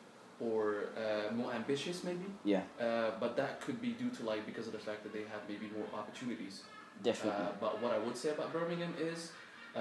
or 0.47 0.63
uh, 0.97 1.33
more 1.35 1.53
ambitious 1.53 2.03
maybe. 2.05 2.27
Yeah, 2.45 2.63
Uh, 2.81 3.11
but 3.23 3.37
that 3.37 3.61
could 3.65 3.79
be 3.81 3.91
due 4.03 4.11
to 4.19 4.23
like 4.33 4.43
because 4.51 4.67
of 4.67 4.73
the 4.79 4.85
fact 4.89 5.01
that 5.05 5.13
they 5.13 5.25
have 5.35 5.43
maybe 5.49 5.67
more 5.79 5.87
opportunities. 6.01 6.55
definitely. 7.03 7.47
Uh, 7.47 7.53
but 7.65 7.73
what 7.83 7.93
I 7.93 7.99
would 8.05 8.17
say 8.23 8.31
about 8.37 8.53
Birmingham 8.53 8.95
is 8.99 9.21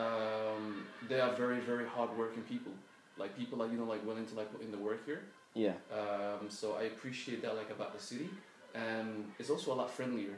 um, 0.03 0.85
they 1.09 1.19
are 1.25 1.33
very 1.43 1.59
very 1.71 1.87
hardworking 1.95 2.43
people. 2.53 2.73
Like 3.17 3.31
people 3.37 3.57
like 3.61 3.71
you 3.71 3.77
know 3.77 3.89
like 3.95 4.03
willing 4.05 4.25
to 4.31 4.35
like 4.35 4.49
put 4.51 4.61
in 4.65 4.71
the 4.71 4.81
work 4.89 5.01
here. 5.05 5.21
yeah, 5.53 5.73
Um, 5.99 6.49
so 6.49 6.65
I 6.81 6.83
appreciate 6.93 7.39
that 7.43 7.53
like 7.61 7.69
about 7.77 7.91
the 7.97 8.01
city, 8.11 8.29
and 8.73 9.09
it's 9.39 9.49
also 9.49 9.67
a 9.75 9.77
lot 9.81 9.89
friendlier. 9.99 10.37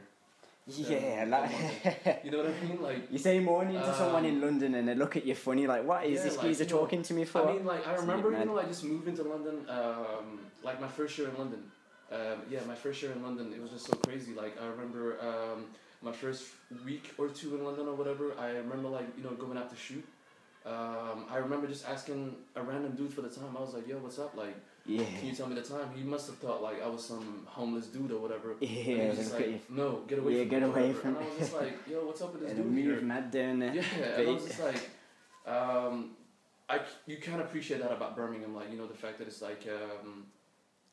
Yeah. 0.66 1.22
um, 1.22 1.30
Like 1.30 2.24
You 2.24 2.30
know 2.30 2.38
what 2.38 2.46
I 2.46 2.66
mean? 2.66 2.82
Like 2.82 2.96
you 3.12 3.18
say 3.18 3.38
morning 3.40 3.80
to 3.80 3.94
someone 3.94 4.24
in 4.24 4.36
Um, 4.36 4.42
London 4.42 4.74
and 4.74 4.88
they 4.88 4.94
look 4.94 5.16
at 5.16 5.24
you 5.26 5.34
funny, 5.34 5.66
like, 5.66 5.84
"What 5.84 6.04
is 6.04 6.18
Yeah, 6.18 6.24
this 6.24 6.36
like, 6.38 6.46
geezer 6.46 6.64
you 6.64 6.70
know, 6.70 6.78
talking 6.78 7.02
to 7.02 7.14
me 7.14 7.24
for?" 7.24 7.48
I 7.48 7.52
mean, 7.52 7.64
like 7.66 7.86
I 7.86 7.92
It's 7.92 8.02
a 8.02 8.06
bit 8.06 8.14
remember, 8.14 8.38
you 8.38 8.44
know, 8.46 8.58
I 8.58 8.64
just 8.64 8.84
moved 8.84 9.08
into 9.08 9.22
London. 9.22 9.66
Um, 9.68 10.40
like 10.62 10.80
my 10.80 10.88
first 10.88 11.18
year 11.18 11.28
in 11.28 11.36
London. 11.38 11.62
Um, 12.12 12.42
yeah, 12.50 12.60
my 12.66 12.74
first 12.74 13.02
year 13.02 13.12
in 13.12 13.22
London, 13.22 13.52
it 13.52 13.60
was 13.60 13.70
just 13.72 13.86
so 13.86 13.96
crazy. 13.98 14.34
Like 14.34 14.60
I 14.60 14.66
remember 14.66 15.18
um, 15.20 15.66
my 16.02 16.12
first 16.12 16.44
week 16.84 17.12
or 17.18 17.28
two 17.28 17.56
in 17.56 17.64
London 17.64 17.88
or 17.88 17.94
whatever. 17.94 18.32
I 18.38 18.50
remember 18.50 18.88
like 18.88 19.06
you 19.16 19.24
know 19.24 19.30
going 19.30 19.58
out 19.58 19.70
to 19.70 19.76
shoot. 19.76 20.04
Um, 20.66 21.26
I 21.30 21.36
remember 21.38 21.66
just 21.66 21.86
asking 21.86 22.36
a 22.56 22.62
random 22.62 22.92
dude 22.92 23.12
for 23.12 23.20
the 23.20 23.28
time. 23.28 23.54
I 23.56 23.60
was 23.60 23.74
like, 23.74 23.86
"Yo, 23.86 23.98
what's 23.98 24.18
up? 24.18 24.34
Like, 24.34 24.56
yeah, 24.86 25.04
can 25.18 25.26
you 25.28 25.34
tell 25.34 25.46
me 25.46 25.54
the 25.54 25.62
time?" 25.62 25.88
He 25.94 26.02
must 26.02 26.26
have 26.28 26.38
thought 26.38 26.62
like 26.62 26.82
I 26.82 26.86
was 26.88 27.04
some 27.04 27.42
homeless 27.46 27.86
dude 27.88 28.10
or 28.12 28.18
whatever. 28.20 28.52
And 28.52 28.60
yeah. 28.62 29.12
look 29.16 29.32
like, 29.32 29.70
"No, 29.70 30.02
get 30.06 30.18
away 30.18 30.32
Yeah, 30.34 30.40
from 30.40 30.48
get 30.50 30.62
me," 30.62 30.68
away 30.68 30.80
whatever. 30.92 31.00
from 31.00 31.16
And 31.16 31.24
I 31.24 31.28
was 31.30 31.38
just 31.38 31.54
like, 31.54 31.74
"Yo, 31.90 32.06
what's 32.06 32.22
up 32.22 32.32
with 32.32 32.42
this 32.42 32.52
And 32.52 32.74
dude 32.74 32.84
here?" 32.84 33.00
mad 33.00 33.32
there. 33.32 33.48
Yeah, 33.48 33.82
and 34.18 34.28
I 34.28 34.32
was 34.32 34.44
just 34.46 34.60
like, 34.70 34.90
um, 35.46 36.10
I 36.68 36.80
you 37.06 37.16
can 37.18 37.40
appreciate 37.40 37.80
that 37.82 37.92
about 37.92 38.16
Birmingham, 38.16 38.54
like 38.54 38.70
you 38.70 38.78
know 38.78 38.86
the 38.86 38.94
fact 38.94 39.18
that 39.18 39.28
it's 39.28 39.42
like 39.42 39.66
um, 39.68 40.26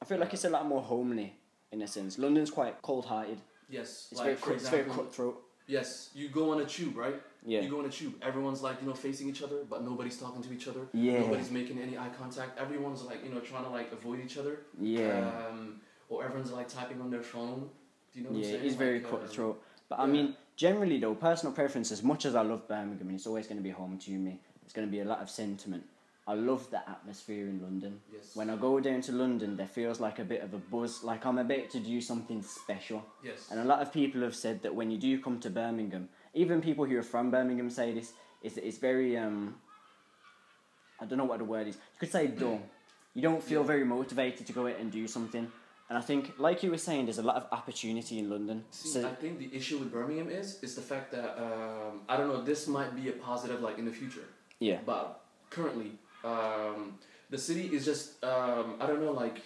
I 0.02 0.06
feel 0.06 0.20
like 0.20 0.34
it's 0.34 0.46
a 0.46 0.50
lot 0.50 0.66
more 0.68 0.82
homely 0.82 1.36
in 1.72 1.82
a 1.82 1.88
sense. 1.88 2.18
London's 2.20 2.52
quite 2.52 2.82
cold-hearted. 2.82 3.40
yes, 3.70 4.10
It's 4.12 4.20
like 4.20 4.38
very, 4.40 4.56
it's 4.58 4.68
very 4.70 4.84
cutthroat. 4.84 5.42
yes, 5.68 6.10
you 6.14 6.28
go 6.30 6.52
on 6.52 6.60
a 6.62 6.66
tube, 6.66 6.98
right? 6.98 7.16
Yeah, 7.46 7.62
You 7.62 7.70
go 7.70 7.80
on 7.80 7.86
a 7.86 7.90
tube, 7.90 8.14
everyone's 8.22 8.62
like 8.62 8.78
you 8.82 8.88
know 8.88 8.94
facing 8.94 9.28
each 9.30 9.42
other, 9.42 9.64
but 9.70 9.84
nobody's 9.84 10.18
talking 10.18 10.44
to 10.44 10.54
each 10.54 10.68
other. 10.68 10.82
yeah, 10.94 11.20
Nobody's 11.22 11.50
making 11.52 11.80
any 11.80 11.98
eye 11.98 12.10
contact. 12.18 12.60
Everyone's 12.60 13.02
like 13.04 13.24
you 13.24 13.32
know 13.34 13.40
trying 13.40 13.64
to 13.64 13.70
like 13.70 13.92
avoid 13.92 14.20
each 14.24 14.38
other. 14.38 14.60
yeah. 14.80 15.32
Um, 15.50 15.82
or 16.10 16.24
everyone's 16.26 16.52
like 16.52 16.68
typing 16.68 17.00
on 17.02 17.10
their 17.10 17.24
phone. 17.24 17.70
Do 18.14 18.20
you 18.20 18.26
know 18.26 18.32
what 18.32 18.38
I'm 18.38 18.44
Yeah, 18.44 18.50
saying? 18.50 18.64
it 18.64 18.68
is 18.68 18.76
very 18.76 19.00
Like, 19.00 19.14
uh, 19.14 19.18
cutthroat. 19.18 19.64
But 19.90 20.00
I 20.00 20.06
yeah. 20.06 20.12
mean, 20.12 20.36
generally 20.56 21.00
though, 21.00 21.16
personal 21.16 21.54
preference. 21.54 21.92
As 21.92 22.04
much 22.04 22.26
as 22.26 22.36
I 22.36 22.42
love 22.42 22.68
Birmingham, 22.68 23.08
and 23.08 23.16
it's 23.16 23.26
always 23.28 23.48
going 23.48 23.58
to 23.58 23.64
be 23.64 23.70
home 23.72 23.98
to 24.00 24.12
me. 24.12 24.40
It's 24.64 24.74
going 24.74 24.88
to 24.88 24.92
be 24.92 25.00
a 25.00 25.06
lot 25.06 25.20
of 25.22 25.30
sentiment. 25.30 25.84
I 26.28 26.34
love 26.36 26.70
the 26.70 26.88
atmosphere 26.88 27.48
in 27.48 27.62
London. 27.62 28.00
Yes. 28.14 28.36
When 28.36 28.50
I 28.52 28.56
go 28.56 28.80
down 28.80 29.02
to 29.02 29.12
London, 29.12 29.58
there 29.58 29.68
feels 29.68 30.00
like 30.00 30.20
a 30.20 30.24
bit 30.24 30.42
of 30.44 30.54
a 30.54 30.58
buzz, 30.60 31.04
like 31.04 31.26
I'm 31.26 31.40
about 31.40 31.70
to 31.72 31.80
do 31.80 32.00
something 32.00 32.44
special. 32.44 33.04
yes. 33.24 33.48
And 33.50 33.60
a 33.60 33.64
lot 33.66 33.82
of 33.82 33.92
people 33.92 34.22
have 34.22 34.36
said 34.36 34.62
that 34.62 34.76
when 34.76 34.92
you 34.92 34.98
do 35.00 35.20
come 35.20 35.40
to 35.40 35.50
Birmingham, 35.50 36.10
even 36.34 36.62
people 36.62 36.86
who 36.86 36.98
are 36.98 37.04
from 37.04 37.32
Birmingham 37.32 37.70
say 37.70 37.94
this, 37.94 38.14
is 38.44 38.54
that 38.56 38.66
it's 38.68 38.78
very 38.78 39.18
um 39.18 39.56
I 41.00 41.06
don't 41.06 41.18
know 41.18 41.26
what 41.26 41.40
the 41.40 41.46
word 41.46 41.68
is. 41.68 41.76
You 41.76 42.00
could 42.00 42.12
say 42.12 42.28
dull. 42.28 42.62
You 43.14 43.22
don't 43.22 43.44
feel 43.44 43.62
Yeah. 43.62 43.68
very 43.68 43.84
motivated 43.84 44.48
to 44.48 44.54
go 44.54 44.68
out 44.68 44.78
and 44.80 44.92
do 44.92 45.08
something. 45.08 45.52
And 45.90 45.98
I 45.98 46.02
think, 46.02 46.40
like 46.40 46.64
you 46.64 46.72
were 46.72 46.78
saying, 46.78 47.06
there's 47.08 47.18
a 47.18 47.24
lot 47.24 47.36
of 47.36 47.46
opportunity 47.52 48.20
in 48.20 48.30
London. 48.30 48.64
See, 48.72 48.90
So 48.90 49.06
I 49.06 49.14
think 49.14 49.40
the 49.40 49.54
issue 49.54 49.78
with 49.80 49.92
Birmingham 49.92 50.30
is 50.30 50.62
is 50.64 50.76
the 50.76 50.82
fact 50.82 51.12
that 51.12 51.38
um, 51.38 52.02
I 52.08 52.16
don't 52.18 52.30
know. 52.30 52.42
This 52.42 52.68
might 52.68 52.96
be 52.96 53.10
a 53.10 53.14
positive, 53.14 53.60
like 53.62 53.78
in 53.78 53.86
the 53.86 53.92
future. 53.92 54.26
yeah, 54.60 54.80
But 54.86 55.22
currently, 55.50 55.92
um, 56.24 56.98
the 57.30 57.38
city 57.38 57.66
is 57.76 57.84
just 57.84 58.24
um, 58.24 58.76
I 58.80 58.86
don't 58.88 59.02
know 59.02 59.12
like 59.12 59.42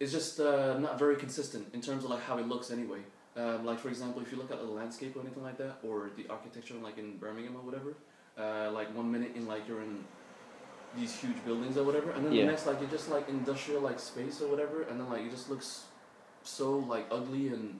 it's 0.00 0.12
just 0.12 0.40
uh, 0.40 0.78
not 0.78 0.98
very 0.98 1.16
consistent 1.16 1.64
in 1.74 1.80
terms 1.80 2.04
of 2.04 2.10
like 2.10 2.22
how 2.22 2.36
it 2.38 2.46
looks 2.48 2.70
anyway. 2.70 3.00
Um, 3.36 3.64
like 3.64 3.78
for 3.78 3.88
example, 3.88 4.20
if 4.22 4.32
you 4.32 4.38
look 4.38 4.50
at 4.50 4.58
the 4.58 4.64
landscape 4.66 5.16
or 5.16 5.20
anything 5.20 5.42
like 5.42 5.58
that, 5.58 5.78
or 5.84 6.10
the 6.16 6.26
architecture 6.28 6.74
like 6.82 6.98
in 6.98 7.16
Birmingham 7.18 7.56
or 7.56 7.62
whatever, 7.62 7.94
uh, 8.38 8.70
like 8.72 8.94
one 8.94 9.10
minute 9.10 9.32
in 9.36 9.46
like 9.46 9.68
you're 9.68 9.82
in 9.82 10.04
these 10.96 11.14
huge 11.14 11.44
buildings 11.44 11.76
or 11.76 11.84
whatever, 11.84 12.10
and 12.10 12.24
then 12.24 12.32
Yeah. 12.32 12.44
the 12.44 12.50
next 12.50 12.66
like 12.66 12.80
you're 12.80 12.90
just 12.90 13.08
like 13.08 13.28
industrial 13.28 13.80
like 13.80 14.00
space 14.00 14.40
or 14.42 14.48
whatever, 14.48 14.82
and 14.82 14.98
then 14.98 15.08
like 15.08 15.22
it 15.22 15.30
just 15.30 15.48
looks 15.48 15.84
so 16.42 16.78
like 16.78 17.06
ugly 17.10 17.48
and 17.48 17.78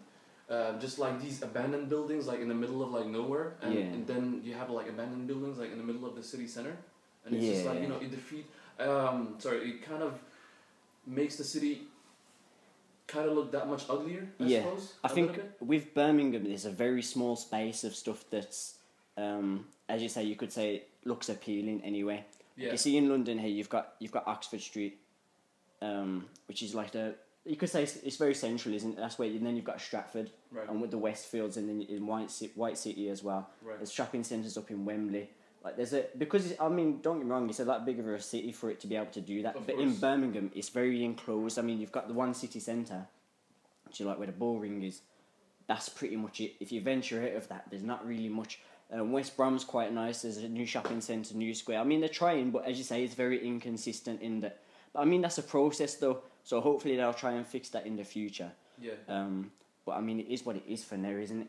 uh, 0.49 0.79
just 0.79 0.99
like 0.99 1.21
these 1.21 1.43
abandoned 1.43 1.89
buildings, 1.89 2.27
like 2.27 2.41
in 2.41 2.49
the 2.49 2.55
middle 2.55 2.83
of 2.83 2.91
like 2.93 3.07
nowhere, 3.07 3.55
and, 3.63 3.75
Yeah. 3.75 3.81
and 3.95 4.07
then 4.07 4.41
you 4.45 4.55
have 4.55 4.71
like 4.71 4.89
abandoned 4.89 5.27
buildings 5.27 5.59
like 5.59 5.73
in 5.73 5.79
the 5.79 5.85
middle 5.85 6.07
of 6.07 6.15
the 6.15 6.23
city 6.23 6.47
center, 6.47 6.77
and 7.25 7.35
it's 7.35 7.47
just 7.47 7.67
like 7.67 7.81
you 7.83 7.89
know 7.89 7.97
it 7.97 8.11
defeat. 8.13 8.47
Um, 8.79 9.35
sorry, 9.39 9.69
it 9.71 9.83
kind 9.83 10.03
of 10.03 10.19
makes 11.07 11.37
the 11.37 11.45
city 11.45 11.89
kind 13.11 13.29
of 13.29 13.35
look 13.37 13.51
that 13.53 13.69
much 13.69 13.85
uglier. 13.91 14.29
I 14.39 14.45
Yeah. 14.45 14.63
suppose. 14.63 14.95
I 15.05 15.09
think 15.09 15.41
with 15.61 15.95
Birmingham, 15.95 16.45
there's 16.45 16.65
a 16.65 16.71
very 16.71 17.03
small 17.03 17.37
space 17.37 17.85
of 17.85 17.95
stuff 17.95 18.25
that's, 18.31 18.79
um, 19.17 19.67
as 19.89 20.01
you 20.03 20.09
say, 20.09 20.23
you 20.25 20.37
could 20.37 20.53
say 20.53 20.85
looks 21.05 21.29
appealing 21.29 21.83
anyway. 21.85 22.25
Yeah. 22.57 22.73
You 22.73 22.77
see 22.79 22.97
in 22.97 23.09
London 23.09 23.39
here, 23.39 23.49
you've 23.51 23.69
got 23.71 23.95
you've 23.99 24.13
got 24.13 24.27
Oxford 24.27 24.61
Street, 24.61 24.99
um, 25.83 26.27
which 26.47 26.63
is 26.63 26.75
like 26.75 26.93
the 26.93 27.15
you 27.47 27.57
could 27.57 27.71
say 27.71 27.83
it's, 27.83 27.97
it's 27.97 28.17
very 28.17 28.35
central, 28.35 28.75
isn't 28.75 28.93
it? 28.93 28.97
That's 28.97 29.19
where 29.19 29.29
and 29.29 29.45
then 29.47 29.57
you've 29.57 29.65
got 29.65 29.81
Stratford 29.81 30.31
Right. 30.53 30.69
and 30.69 30.81
with 30.81 30.91
the 30.91 30.99
Westfields 30.99 31.57
and 31.57 31.69
then 31.69 31.81
in 31.83 32.07
White 32.07 32.31
City, 32.31 32.53
White 32.55 32.77
City 32.77 33.09
as 33.09 33.23
well. 33.23 33.49
Right. 33.63 33.79
There's 33.79 33.91
shopping 33.93 34.25
centres 34.25 34.57
up 34.59 34.71
in 34.71 34.85
Wembley. 34.85 35.31
Like 35.63 35.77
there's 35.77 35.93
a 35.93 36.07
because 36.17 36.51
it's, 36.51 36.61
I 36.61 36.69
mean 36.69 37.01
don't 37.03 37.19
get 37.19 37.27
me 37.27 37.33
wrong, 37.33 37.49
it's 37.49 37.61
a 37.61 37.65
lot 37.65 37.85
bigger 37.85 38.15
of 38.15 38.21
a 38.21 38.23
city 38.23 38.51
for 38.51 38.71
it 38.71 38.81
to 38.81 38.87
be 38.87 38.97
able 38.97 39.07
to 39.07 39.21
do 39.21 39.43
that. 39.43 39.57
Of 39.57 39.67
but 39.67 39.77
in. 39.77 39.95
Birmingham, 39.95 40.51
it's 40.55 40.71
very 40.71 41.05
enclosed. 41.05 41.59
I 41.59 41.63
mean 41.63 41.79
you've 41.79 41.93
got 41.93 42.09
the 42.09 42.15
one 42.15 42.33
city 42.33 42.61
centre, 42.61 43.07
which 43.85 44.01
is 44.01 44.07
like 44.07 44.19
where 44.19 44.27
the 44.27 44.33
Bullring 44.33 44.83
is. 44.83 45.03
That's 45.67 45.89
pretty 45.89 46.17
much 46.17 46.41
it. 46.41 46.55
If 46.61 46.73
you 46.73 46.81
venture 46.81 47.23
out 47.23 47.37
of 47.37 47.49
that, 47.49 47.67
there's 47.71 47.83
not 47.83 48.07
really 48.07 48.29
much. 48.29 48.61
Um, 48.93 49.13
West 49.13 49.37
Brom's 49.37 49.63
quite 49.63 49.93
nice. 49.93 50.23
There's 50.23 50.39
a 50.39 50.49
new 50.49 50.67
shopping 50.67 51.01
centre, 51.01 51.35
new 51.35 51.55
square. 51.55 51.79
I 51.79 51.85
mean 51.85 52.01
they're 52.01 52.09
trying, 52.09 52.51
but 52.51 52.65
as 52.65 52.79
you 52.79 52.85
say, 52.85 53.05
it's 53.05 53.15
very 53.15 53.47
inconsistent 53.47 54.23
in 54.23 54.41
that. 54.41 54.63
But 54.95 55.01
I 55.01 55.05
mean 55.05 55.21
that's 55.21 55.37
a 55.37 55.43
process 55.43 55.95
though. 55.97 56.23
So 56.43 56.63
hopefully 56.63 56.97
they'll 56.97 57.13
try 57.13 57.33
and 57.33 57.47
fix 57.47 57.69
that 57.71 57.85
in 57.85 57.97
the 57.97 58.05
future. 58.05 58.51
Yeah. 58.81 58.93
Um, 59.09 59.51
but 59.85 59.93
I 59.93 60.01
mean 60.01 60.21
it 60.21 60.29
is 60.29 60.47
what 60.47 60.57
it 60.57 60.65
is 60.67 60.83
for 60.83 60.97
now, 60.97 61.11
isn't 61.11 61.43
it? 61.43 61.49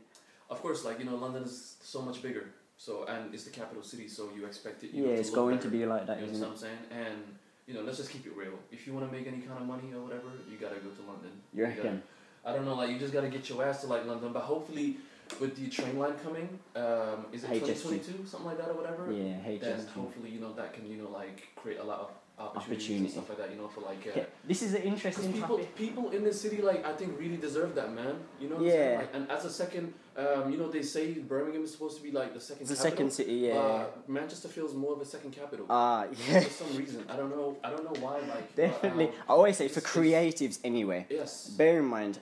Of 0.49 0.61
course, 0.61 0.83
like 0.83 0.99
you 0.99 1.05
know, 1.05 1.15
London 1.15 1.43
is 1.43 1.77
so 1.81 2.01
much 2.01 2.21
bigger. 2.21 2.49
So 2.81 3.05
and 3.07 3.31
it's 3.31 3.43
the 3.43 3.51
capital 3.51 3.83
city, 3.83 4.07
so 4.07 4.29
you 4.35 4.43
expect 4.47 4.83
it. 4.83 4.89
You 4.91 5.03
Yeah, 5.03 5.09
know, 5.13 5.19
it's 5.19 5.29
look 5.29 5.35
going 5.41 5.57
better. 5.57 5.69
to 5.69 5.77
be 5.77 5.85
like 5.85 6.07
that, 6.07 6.17
You 6.19 6.25
it? 6.25 6.31
what 6.33 6.49
I'm 6.49 6.57
saying? 6.57 6.79
And 6.89 7.19
you 7.67 7.75
know, 7.75 7.81
let's 7.81 7.97
just 8.01 8.09
keep 8.09 8.25
it 8.25 8.35
real. 8.35 8.57
If 8.71 8.87
you 8.87 8.93
want 8.95 9.05
to 9.07 9.11
make 9.15 9.27
any 9.27 9.41
kind 9.41 9.59
of 9.61 9.67
money 9.67 9.93
or 9.93 10.01
whatever, 10.01 10.29
you 10.49 10.57
gotta 10.57 10.79
go 10.87 10.89
to 10.89 11.01
London. 11.11 11.29
You 11.53 11.61
gotta- 11.67 11.75
reckon? 11.75 12.03
I 12.43 12.53
don't 12.53 12.65
know, 12.65 12.73
like 12.73 12.89
you 12.89 12.97
just 12.97 13.13
gotta 13.13 13.27
get 13.29 13.47
your 13.49 13.63
ass 13.63 13.81
to 13.81 13.87
like 13.87 14.03
London. 14.07 14.33
But 14.33 14.41
hopefully, 14.53 14.97
with 15.39 15.55
the 15.55 15.69
train 15.69 15.99
line 15.99 16.15
coming, 16.23 16.47
um, 16.75 17.27
is 17.31 17.43
it 17.43 17.49
2022, 17.53 18.25
something 18.25 18.47
like 18.49 18.57
that 18.57 18.69
or 18.69 18.73
whatever? 18.81 19.11
Yeah, 19.11 19.37
Then 19.59 19.85
hopefully, 19.85 20.31
you 20.31 20.39
know, 20.39 20.51
that 20.53 20.73
can 20.73 20.87
you 20.91 20.97
know 21.03 21.11
like 21.11 21.49
create 21.55 21.77
a 21.79 21.83
lot 21.83 21.99
of 21.99 22.09
opportunities 22.39 22.65
Opportunity. 22.65 23.03
and 23.05 23.11
stuff 23.13 23.29
like 23.29 23.37
that. 23.37 23.51
You 23.51 23.57
know, 23.61 23.67
for 23.67 23.81
like. 23.81 24.07
Uh, 24.07 24.09
Okay, 24.09 24.25
this 24.47 24.63
is 24.63 24.73
an 24.73 24.81
interesting 24.81 25.31
people, 25.31 25.57
topic. 25.59 25.75
people 25.75 26.09
in 26.09 26.23
the 26.23 26.33
city, 26.33 26.63
like 26.63 26.83
I 26.83 26.93
think, 26.93 27.19
really 27.19 27.37
deserve 27.37 27.75
that, 27.75 27.93
man. 27.93 28.15
You 28.39 28.49
know. 28.49 28.55
What 28.55 28.61
I'm 28.63 28.67
Yeah. 28.69 28.73
saying? 28.73 28.97
Like, 29.01 29.13
and 29.13 29.29
as 29.29 29.45
a 29.45 29.51
second, 29.51 29.93
um, 30.17 30.51
you 30.51 30.57
know, 30.57 30.69
they 30.69 30.81
say 30.81 31.13
Birmingham 31.13 31.63
is 31.63 31.71
supposed 31.71 31.97
to 31.97 32.03
be 32.03 32.11
like 32.11 32.33
the 32.33 32.39
second. 32.39 32.67
The 32.67 32.75
capital. 32.75 32.91
second 32.91 33.11
city, 33.13 33.33
yeah. 33.33 33.53
Uh, 33.53 33.85
Manchester 34.07 34.47
feels 34.47 34.73
more 34.73 34.93
of 34.93 35.01
a 35.01 35.05
second 35.05 35.31
capital. 35.31 35.65
Ah, 35.69 36.05
yeah, 36.29 36.41
For 36.41 36.49
some 36.49 36.75
reason, 36.77 37.05
I 37.09 37.15
don't 37.15 37.29
know. 37.29 37.57
I 37.63 37.69
don't 37.69 37.83
know 37.83 37.99
why. 38.01 38.19
Like 38.19 38.55
but, 38.55 38.55
definitely. 38.55 39.07
um, 39.07 39.13
I 39.29 39.33
always 39.33 39.57
say 39.57 39.67
for 39.67 39.81
creatives 39.81 40.59
anyway. 40.63 41.05
yes. 41.09 41.49
Bear 41.49 41.79
in 41.79 41.85
mind, 41.85 42.19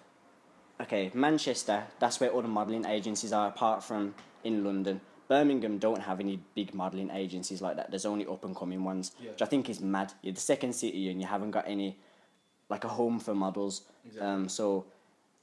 okay, 0.81 1.11
Manchester. 1.13 1.83
That's 1.99 2.19
where 2.19 2.29
all 2.29 2.41
the 2.41 2.47
modelling 2.47 2.85
agencies 2.85 3.33
are. 3.33 3.47
Apart 3.47 3.83
from 3.83 4.13
in 4.43 4.63
London, 4.63 5.01
Birmingham 5.27 5.77
don't 5.77 6.01
have 6.01 6.19
any 6.19 6.39
big 6.55 6.73
modelling 6.73 7.09
agencies 7.11 7.61
like 7.61 7.75
that. 7.77 7.89
There's 7.91 8.05
only 8.05 8.25
up 8.25 8.43
and 8.45 8.55
coming 8.55 8.83
ones, 8.83 9.11
Yeah. 9.21 9.31
which 9.31 9.41
I 9.41 9.45
think 9.45 9.69
is 9.69 9.79
mad. 9.81 10.13
You're 10.21 10.33
the 10.33 10.39
second 10.39 10.73
city 10.73 11.09
and 11.09 11.19
you 11.21 11.27
haven't 11.27 11.51
got 11.51 11.65
any, 11.67 11.97
like 12.69 12.83
a 12.83 12.87
home 12.87 13.19
for 13.19 13.33
models. 13.35 13.81
Exactly. 14.05 14.27
Um, 14.27 14.49
so, 14.49 14.85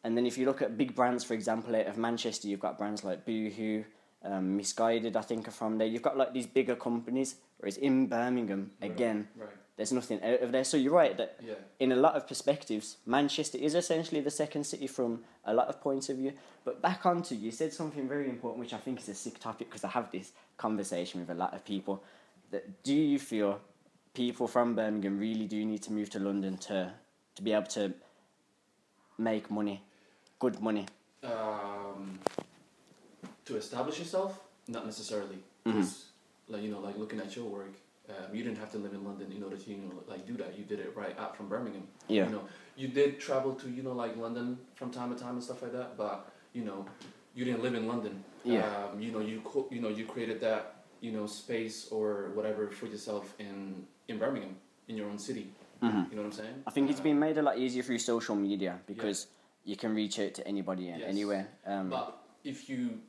and 0.06 0.16
then 0.16 0.24
if 0.24 0.38
you 0.38 0.46
look 0.46 0.62
at 0.62 0.78
big 0.78 0.94
brands, 0.94 1.24
for 1.24 1.34
example, 1.34 1.74
out 1.74 1.86
of 1.88 1.98
Manchester, 1.98 2.46
you've 2.46 2.60
got 2.60 2.78
brands 2.78 3.02
like 3.02 3.24
Boohoo, 3.26 3.82
um, 4.22 4.56
Missguided, 4.56 5.16
I 5.16 5.20
think, 5.22 5.48
are 5.48 5.50
from 5.50 5.78
there. 5.78 5.88
You've 5.88 6.02
got 6.02 6.16
like 6.16 6.32
these 6.32 6.46
bigger 6.46 6.76
companies, 6.76 7.34
whereas 7.58 7.76
in 7.76 8.06
Birmingham, 8.06 8.70
Right, 8.80 8.92
again, 8.92 9.28
Right. 9.36 9.48
there's 9.74 9.90
nothing 9.90 10.22
out 10.22 10.42
of 10.42 10.52
there. 10.52 10.62
So 10.62 10.76
you're 10.76 10.92
right 10.92 11.16
that 11.16 11.40
Yeah. 11.42 11.54
in 11.80 11.90
a 11.90 11.96
lot 11.96 12.14
of 12.14 12.28
perspectives, 12.28 12.98
Manchester 13.04 13.58
is 13.58 13.74
essentially 13.74 14.20
the 14.20 14.30
second 14.30 14.62
city 14.62 14.86
from 14.86 15.24
a 15.44 15.52
lot 15.52 15.66
of 15.66 15.80
points 15.80 16.08
of 16.08 16.18
view. 16.18 16.34
But 16.64 16.80
back 16.80 17.04
onto 17.04 17.34
you 17.34 17.50
said 17.50 17.72
something 17.72 18.06
very 18.06 18.28
important, 18.30 18.60
which 18.60 18.74
I 18.74 18.78
think 18.78 19.00
is 19.00 19.08
a 19.08 19.14
sick 19.14 19.40
topic 19.40 19.68
because 19.70 19.82
I 19.82 19.88
have 19.88 20.12
this 20.12 20.30
conversation 20.56 21.20
with 21.20 21.30
a 21.30 21.34
lot 21.34 21.52
of 21.52 21.64
people. 21.64 22.00
That 22.52 22.84
do 22.84 22.94
you 22.94 23.18
feel 23.18 23.60
people 24.14 24.46
from 24.46 24.76
Birmingham 24.76 25.18
really 25.18 25.48
do 25.48 25.64
need 25.66 25.82
to 25.82 25.92
move 25.92 26.10
to 26.10 26.20
London 26.20 26.56
to 26.68 26.94
to 27.34 27.42
be 27.42 27.52
able 27.52 27.66
to 27.80 27.92
make 29.18 29.50
money, 29.50 29.82
good 30.38 30.60
money? 30.60 30.86
Um, 31.24 32.18
to 33.44 33.56
establish 33.56 33.98
yourself, 33.98 34.40
not 34.68 34.84
necessarily. 34.84 35.38
Mm-hmm. 35.66 35.82
Like 36.48 36.62
you 36.62 36.70
know, 36.70 36.80
like 36.80 36.96
looking 36.98 37.20
at 37.20 37.34
your 37.34 37.46
work, 37.46 37.74
um, 38.08 38.34
you 38.34 38.44
didn't 38.44 38.58
have 38.58 38.70
to 38.72 38.78
live 38.78 38.92
in 38.92 39.04
London 39.04 39.32
in 39.34 39.42
order 39.42 39.56
to 39.56 39.70
you 39.70 39.76
know 39.78 40.02
like 40.08 40.26
do 40.26 40.36
that. 40.36 40.56
You 40.56 40.64
did 40.64 40.78
it 40.78 40.92
right 40.96 41.18
out 41.18 41.36
from 41.36 41.48
Birmingham. 41.48 41.88
Yeah. 42.08 42.26
You 42.26 42.32
know, 42.32 42.42
you 42.76 42.88
did 42.88 43.18
travel 43.18 43.54
to 43.54 43.70
you 43.70 43.82
know 43.82 43.92
like 43.92 44.16
London 44.16 44.58
from 44.74 44.90
time 44.90 45.12
to 45.14 45.20
time 45.20 45.34
and 45.34 45.42
stuff 45.42 45.62
like 45.62 45.72
that, 45.72 45.96
but 45.96 46.30
you 46.52 46.64
know, 46.64 46.86
you 47.34 47.44
didn't 47.44 47.62
live 47.62 47.74
in 47.74 47.88
London. 47.88 48.22
Yeah. 48.44 48.60
Um, 48.60 49.00
you 49.00 49.10
know, 49.10 49.20
you 49.20 49.40
co- 49.44 49.66
you 49.70 49.80
know 49.80 49.88
you 49.88 50.06
created 50.06 50.40
that 50.42 50.84
you 51.00 51.10
know 51.12 51.26
space 51.26 51.88
or 51.90 52.30
whatever 52.34 52.68
for 52.68 52.86
yourself 52.86 53.34
in 53.38 53.86
in 54.08 54.18
Birmingham 54.18 54.56
in 54.88 54.96
your 54.96 55.08
own 55.08 55.18
city. 55.18 55.50
Mhm. 55.82 56.10
You 56.10 56.16
know 56.16 56.22
what 56.22 56.28
I'm 56.28 56.32
saying? 56.32 56.62
I 56.66 56.70
think 56.70 56.90
it's 56.90 57.00
been 57.00 57.18
made 57.18 57.36
a 57.38 57.42
lot 57.42 57.58
easier 57.58 57.82
through 57.82 57.98
social 57.98 58.34
media 58.34 58.78
because 58.86 59.26
you 59.66 59.76
can 59.76 59.94
reach 59.94 60.18
out 60.18 60.32
to 60.34 60.46
anybody 60.46 60.88
and 60.88 61.00
Yes. 61.00 61.08
anywhere. 61.10 61.48
Um, 61.66 61.90
But 61.90 62.16
if 62.44 62.70
you 62.70 63.00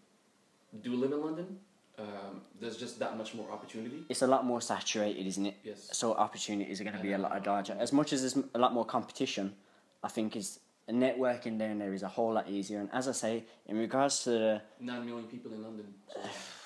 do 0.82 0.96
live 0.96 1.12
in 1.14 1.22
London, 1.22 1.60
um, 2.00 2.42
there's 2.60 2.78
just 2.78 3.00
that 3.00 3.16
much 3.18 3.34
more 3.36 3.50
opportunity. 3.52 4.04
it's 4.10 4.22
a 4.24 4.28
lot 4.28 4.44
more 4.46 4.60
saturated, 4.62 5.26
isn't 5.26 5.46
it? 5.46 5.56
Yes. 5.64 5.90
so 5.98 6.14
opportunities 6.14 6.82
are 6.82 6.84
going 6.84 6.98
to 6.98 7.02
be 7.02 7.14
a 7.14 7.18
lot 7.18 7.32
Uh, 7.32 7.42
larger. 7.52 7.74
As 7.80 7.94
much 7.94 8.12
as 8.12 8.20
there's 8.22 8.38
a 8.54 8.60
lot 8.60 8.74
more 8.74 8.86
competition, 8.86 9.56
I 10.04 10.10
think 10.10 10.36
is 10.36 10.60
networking 10.90 11.58
down 11.60 11.78
there 11.80 11.94
is 11.94 12.04
a 12.04 12.08
whole 12.08 12.34
lot 12.34 12.48
easier. 12.50 12.80
And 12.80 12.90
as 12.94 13.08
I 13.08 13.12
say, 13.12 13.46
in 13.68 13.78
regards 13.78 14.24
to 14.24 14.30
the, 14.32 14.62
Nine 14.80 15.06
million 15.06 15.28
people 15.28 15.52
in 15.54 15.62
London. 15.64 15.94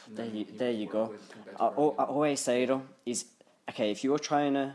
So 0.08 0.16
There 0.16 0.26
you- 0.26 0.46
there 0.58 0.72
you 0.72 0.88
go. 0.88 1.02
work 1.04 1.12
with 1.12 1.30
compared 1.30 1.58
to 1.58 1.64
I, 1.64 1.68
I 1.68 2.06
always 2.06 2.40
say 2.42 2.66
though 2.66 2.82
is 3.06 3.26
okay 3.70 3.92
if 3.92 4.04
you're 4.04 4.20
trying 4.20 4.56
to 4.56 4.74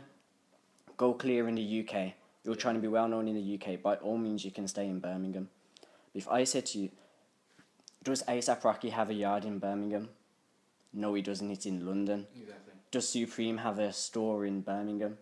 go 0.95 1.13
clear 1.13 1.47
in 1.47 1.55
the 1.55 1.61
UK, 1.81 2.13
you're 2.47 2.55
trying 2.55 2.75
to 2.75 2.81
be 2.81 2.87
well 2.87 3.09
known 3.09 3.27
in 3.27 3.35
the 3.35 3.55
UK. 3.55 3.81
By 3.81 3.95
all 3.95 4.17
means, 4.17 4.45
you 4.45 4.51
can 4.51 4.69
stay 4.69 4.87
in 4.87 4.99
Birmingham. 4.99 5.49
If 6.13 6.29
I 6.29 6.45
said 6.45 6.65
to 6.67 6.79
you, 6.79 6.89
does 8.03 8.23
ASAP 8.23 8.63
Rocky 8.63 8.89
have 8.89 9.09
a 9.09 9.13
yard 9.13 9.43
in 9.43 9.59
Birmingham? 9.59 10.07
No, 10.93 11.13
he 11.13 11.21
doesn't. 11.21 11.51
It's 11.51 11.65
in 11.65 11.85
London. 11.85 12.25
Exactly. 12.33 12.73
Does 12.89 13.09
Supreme 13.09 13.57
have 13.57 13.79
a 13.79 13.91
store 13.91 14.45
in 14.45 14.61
Birmingham? 14.61 15.17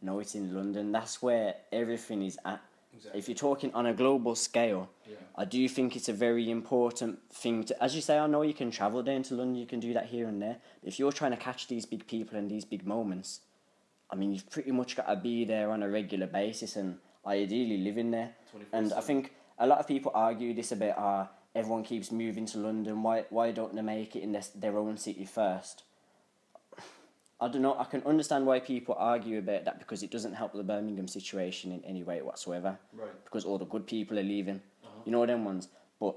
No, 0.00 0.18
it's 0.18 0.34
in 0.34 0.54
London. 0.54 0.92
That's 0.92 1.20
where 1.20 1.56
everything 1.70 2.22
is 2.22 2.38
at. 2.46 2.62
Exactly. 2.94 3.18
If 3.18 3.28
you're 3.28 3.36
talking 3.36 3.72
on 3.74 3.84
a 3.84 3.92
global 3.92 4.34
scale, 4.34 4.88
yeah. 5.06 5.16
I 5.36 5.44
do 5.44 5.68
think 5.68 5.94
it's 5.94 6.08
a 6.08 6.14
very 6.14 6.50
important 6.50 7.18
thing 7.30 7.64
to, 7.64 7.82
as 7.84 7.94
you 7.94 8.00
say, 8.00 8.18
I 8.18 8.26
know 8.26 8.40
you 8.42 8.54
can 8.54 8.70
travel 8.70 9.02
down 9.02 9.22
to 9.24 9.34
London, 9.34 9.56
you 9.56 9.66
can 9.66 9.80
do 9.80 9.92
that 9.92 10.06
here 10.06 10.26
and 10.26 10.40
there. 10.40 10.56
If 10.82 10.98
you're 10.98 11.12
trying 11.12 11.32
to 11.32 11.36
catch 11.36 11.68
these 11.68 11.84
big 11.84 12.06
people 12.06 12.38
and 12.38 12.50
these 12.50 12.64
big 12.64 12.86
moments, 12.86 13.40
I 14.12 14.14
mean, 14.14 14.32
you've 14.32 14.48
pretty 14.50 14.70
much 14.70 14.94
got 14.94 15.08
to 15.08 15.16
be 15.16 15.44
there 15.46 15.70
on 15.70 15.82
a 15.82 15.88
regular 15.88 16.26
basis 16.26 16.76
and 16.76 16.98
ideally 17.26 17.78
living 17.78 18.10
there. 18.10 18.34
24/7. 18.54 18.66
And 18.72 18.92
I 18.92 19.00
think 19.00 19.32
a 19.58 19.66
lot 19.66 19.78
of 19.78 19.88
people 19.88 20.12
argue 20.14 20.52
this 20.52 20.70
about, 20.70 20.98
uh, 20.98 21.26
everyone 21.54 21.82
keeps 21.82 22.12
moving 22.12 22.44
to 22.46 22.58
London, 22.58 23.02
why, 23.02 23.24
why 23.30 23.52
don't 23.52 23.74
they 23.74 23.82
make 23.82 24.14
it 24.14 24.22
in 24.22 24.32
their, 24.32 24.42
their 24.54 24.76
own 24.76 24.98
city 24.98 25.24
first? 25.24 25.84
I 27.40 27.48
don't 27.48 27.62
know. 27.62 27.76
I 27.76 27.84
can 27.84 28.02
understand 28.04 28.46
why 28.46 28.60
people 28.60 28.94
argue 28.96 29.38
about 29.38 29.64
that 29.64 29.80
because 29.80 30.04
it 30.04 30.12
doesn't 30.12 30.34
help 30.34 30.52
the 30.52 30.62
Birmingham 30.62 31.08
situation 31.08 31.72
in 31.72 31.82
any 31.84 32.04
way 32.04 32.22
whatsoever. 32.22 32.78
Right. 32.92 33.24
Because 33.24 33.44
all 33.44 33.58
the 33.58 33.64
good 33.64 33.84
people 33.86 34.16
are 34.18 34.22
leaving. 34.22 34.60
Uh-huh. 34.84 35.00
You 35.04 35.10
know 35.10 35.26
them 35.26 35.44
ones. 35.44 35.68
But 35.98 36.16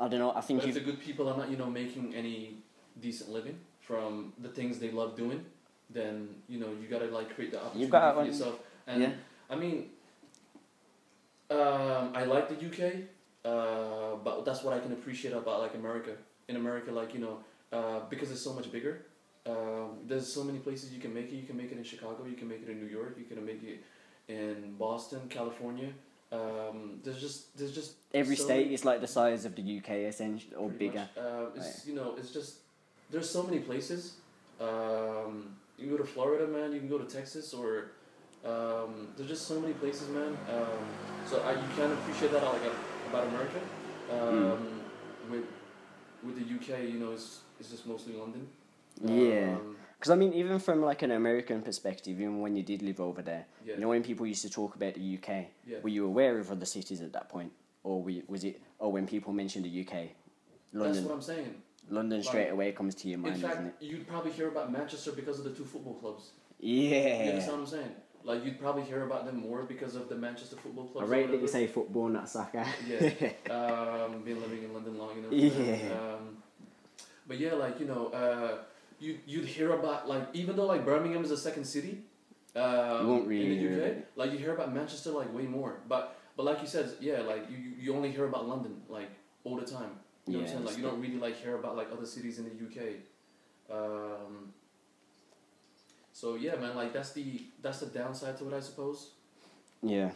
I 0.00 0.08
don't 0.08 0.18
know. 0.18 0.32
I 0.34 0.40
think 0.40 0.60
But 0.60 0.70
if 0.70 0.74
the 0.74 0.80
good 0.80 1.00
people 1.00 1.28
are 1.28 1.36
not, 1.36 1.50
you 1.50 1.56
know, 1.56 1.70
making 1.70 2.16
any 2.16 2.56
decent 3.00 3.30
living 3.30 3.60
from 3.78 4.32
the 4.38 4.48
things 4.48 4.80
they 4.80 4.90
love 4.90 5.16
doing, 5.16 5.44
then 5.92 6.28
you 6.48 6.58
know 6.58 6.68
you 6.80 6.88
gotta 6.88 7.06
like 7.06 7.34
create 7.34 7.52
the 7.52 7.60
opportunity 7.60 7.90
gotta, 7.90 8.20
for 8.20 8.26
yourself. 8.26 8.58
And 8.86 9.02
yeah. 9.02 9.10
I 9.50 9.56
mean, 9.56 9.90
um, 11.50 12.12
I 12.14 12.24
like 12.24 12.48
the 12.48 12.56
UK, 12.66 12.94
uh, 13.44 14.16
but 14.24 14.44
that's 14.44 14.62
what 14.62 14.74
I 14.74 14.80
can 14.80 14.92
appreciate 14.92 15.32
about 15.32 15.60
like 15.60 15.74
America. 15.74 16.12
In 16.48 16.56
America, 16.56 16.90
like 16.90 17.14
you 17.14 17.20
know, 17.20 17.38
uh, 17.72 18.00
because 18.10 18.30
it's 18.30 18.42
so 18.42 18.52
much 18.52 18.70
bigger. 18.72 19.06
Um, 19.44 19.98
there's 20.06 20.30
so 20.32 20.44
many 20.44 20.58
places 20.58 20.92
you 20.92 21.00
can 21.00 21.12
make 21.12 21.32
it. 21.32 21.36
You 21.36 21.46
can 21.46 21.56
make 21.56 21.72
it 21.72 21.78
in 21.78 21.84
Chicago. 21.84 22.24
You 22.28 22.36
can 22.36 22.48
make 22.48 22.62
it 22.62 22.68
in 22.68 22.80
New 22.80 22.90
York. 22.90 23.16
You 23.18 23.24
can 23.24 23.44
make 23.44 23.62
it 23.62 23.82
in 24.28 24.74
Boston, 24.78 25.20
California. 25.28 25.88
Um, 26.30 27.00
there's 27.04 27.20
just 27.20 27.56
there's 27.58 27.74
just 27.74 27.94
Every 28.14 28.36
so 28.36 28.44
state 28.44 28.72
is 28.72 28.84
like 28.84 29.00
the 29.00 29.06
size 29.06 29.44
of 29.44 29.54
the 29.54 29.78
UK, 29.78 29.90
essentially, 30.08 30.54
or 30.54 30.70
bigger. 30.70 31.08
Uh, 31.16 31.46
it's 31.54 31.86
you 31.86 31.94
know 31.94 32.14
it's 32.16 32.32
just 32.32 32.56
there's 33.10 33.28
so 33.28 33.42
many 33.42 33.58
places. 33.58 34.14
Um, 34.62 35.56
you 35.76 35.88
can 35.88 35.96
go 35.96 36.02
to 36.02 36.08
Florida, 36.08 36.46
man. 36.46 36.72
You 36.72 36.78
can 36.78 36.88
go 36.88 36.98
to 36.98 37.04
Texas, 37.04 37.52
or 37.52 37.92
um, 38.44 39.08
there's 39.16 39.28
just 39.28 39.46
so 39.46 39.60
many 39.60 39.74
places, 39.74 40.08
man. 40.08 40.36
Um, 40.48 40.84
so 41.26 41.40
I, 41.42 41.52
you 41.52 41.68
can 41.76 41.92
appreciate 41.92 42.32
that 42.32 42.42
like 42.44 42.62
about 43.08 43.26
America. 43.28 43.60
Um, 44.10 44.80
With 45.30 45.44
with 46.22 46.36
the 46.36 46.54
UK, 46.54 46.82
you 46.84 46.98
know, 46.98 47.12
it's 47.12 47.40
it's 47.58 47.70
just 47.70 47.86
mostly 47.86 48.14
London. 48.14 48.46
Yeah. 49.00 49.56
Um, 49.56 49.76
Because 49.98 50.10
I 50.10 50.16
mean, 50.16 50.32
even 50.32 50.58
from 50.58 50.82
like 50.82 51.02
an 51.02 51.12
American 51.12 51.62
perspective, 51.62 52.20
even 52.20 52.40
when 52.40 52.56
you 52.56 52.64
did 52.64 52.82
live 52.82 53.00
over 53.00 53.22
there, 53.22 53.46
yeah. 53.64 53.74
you 53.74 53.80
know, 53.80 53.88
when 53.88 54.02
people 54.02 54.26
used 54.26 54.42
to 54.42 54.50
talk 54.50 54.74
about 54.74 54.94
the 54.94 55.16
UK, 55.16 55.46
yeah. 55.64 55.78
were 55.82 55.88
you 55.88 56.04
aware 56.04 56.38
of 56.38 56.50
other 56.50 56.66
cities 56.66 57.00
at 57.00 57.12
that 57.12 57.28
point, 57.28 57.52
or 57.84 58.02
were 58.02 58.10
you, 58.10 58.22
was 58.26 58.42
it? 58.42 58.60
Or 58.80 58.90
when 58.90 59.06
people 59.06 59.32
mentioned 59.32 59.64
the 59.64 59.80
UK, 59.82 59.94
London. 60.72 60.92
That's 60.92 61.06
what 61.06 61.14
I'm 61.14 61.22
saying. 61.22 61.54
London 61.92 62.18
like- 62.20 62.28
straight 62.28 62.48
away 62.48 62.72
comes 62.72 62.94
to 62.96 63.08
your 63.08 63.18
mind, 63.18 63.36
In 63.36 63.40
fact, 63.42 63.54
doesn't 63.56 63.66
it? 63.68 63.74
you'd 63.80 64.06
probably 64.08 64.32
hear 64.32 64.48
about 64.48 64.72
Manchester 64.72 65.12
because 65.12 65.38
of 65.38 65.44
the 65.44 65.50
two 65.52 65.64
football 65.64 65.94
clubs. 65.94 66.30
Yeah. 66.58 67.24
You 67.24 67.30
understand 67.30 67.52
what 67.58 67.60
I'm 67.60 67.66
saying? 67.66 67.90
Like 68.24 68.44
you'd 68.44 68.60
probably 68.60 68.82
hear 68.82 69.02
about 69.02 69.26
them 69.26 69.36
more 69.40 69.64
because 69.64 69.96
of 69.96 70.08
the 70.08 70.14
Manchester 70.14 70.56
football 70.56 70.84
I 70.88 70.92
clubs. 70.92 71.08
or 71.08 71.10
rate 71.12 71.30
that 71.30 71.40
you 71.40 71.48
say 71.48 71.66
football, 71.66 72.08
not 72.08 72.28
soccer. 72.28 72.64
Yeah. 72.88 72.98
um, 73.50 74.22
been 74.22 74.40
living 74.40 74.62
in 74.62 74.72
London 74.72 74.96
long 74.96 75.18
enough. 75.18 75.32
Yeah. 75.32 75.92
Um, 75.92 76.36
but 77.26 77.38
yeah, 77.38 77.54
like 77.54 77.80
you 77.80 77.86
know, 77.86 78.06
uh, 78.08 78.58
you 79.00 79.18
you'd 79.26 79.46
hear 79.46 79.72
about 79.72 80.08
like 80.08 80.28
even 80.34 80.54
though 80.56 80.66
like 80.66 80.84
Birmingham 80.84 81.24
is 81.24 81.30
a 81.32 81.36
second 81.36 81.64
city. 81.64 82.02
Um, 82.54 83.08
won't 83.08 83.26
really 83.26 83.58
in 83.58 83.72
the 83.80 83.86
UK, 83.90 83.96
like 84.14 84.30
you 84.32 84.38
hear 84.38 84.52
about 84.52 84.72
Manchester 84.74 85.10
like 85.10 85.32
way 85.34 85.44
more, 85.44 85.80
but 85.88 86.16
but 86.36 86.44
like 86.44 86.60
you 86.60 86.66
said, 86.66 86.90
yeah, 87.00 87.20
like 87.22 87.50
you- 87.50 87.72
you 87.80 87.96
only 87.96 88.10
hear 88.12 88.26
about 88.26 88.46
London 88.46 88.82
like 88.88 89.08
all 89.44 89.56
the 89.56 89.64
time. 89.66 89.90
You 90.26 90.34
know 90.34 90.38
what 90.38 90.42
I'm 90.42 90.46
Yeah, 90.46 90.52
saying? 90.54 90.64
Like 90.64 90.76
you 90.76 90.82
don't 90.82 91.00
really 91.00 91.18
like 91.18 91.36
hear 91.36 91.56
about 91.56 91.76
like 91.76 91.88
other 91.92 92.06
cities 92.06 92.38
in 92.38 92.44
the 92.44 92.50
UK. 92.66 92.96
Um, 93.70 94.52
so 96.12 96.36
yeah, 96.36 96.56
man, 96.56 96.76
like 96.76 96.92
that's 96.92 97.12
the 97.12 97.46
that's 97.60 97.80
the 97.80 97.86
downside 97.86 98.36
to 98.38 98.48
it, 98.48 98.54
I 98.54 98.60
suppose. 98.60 99.10
Yeah. 99.82 100.10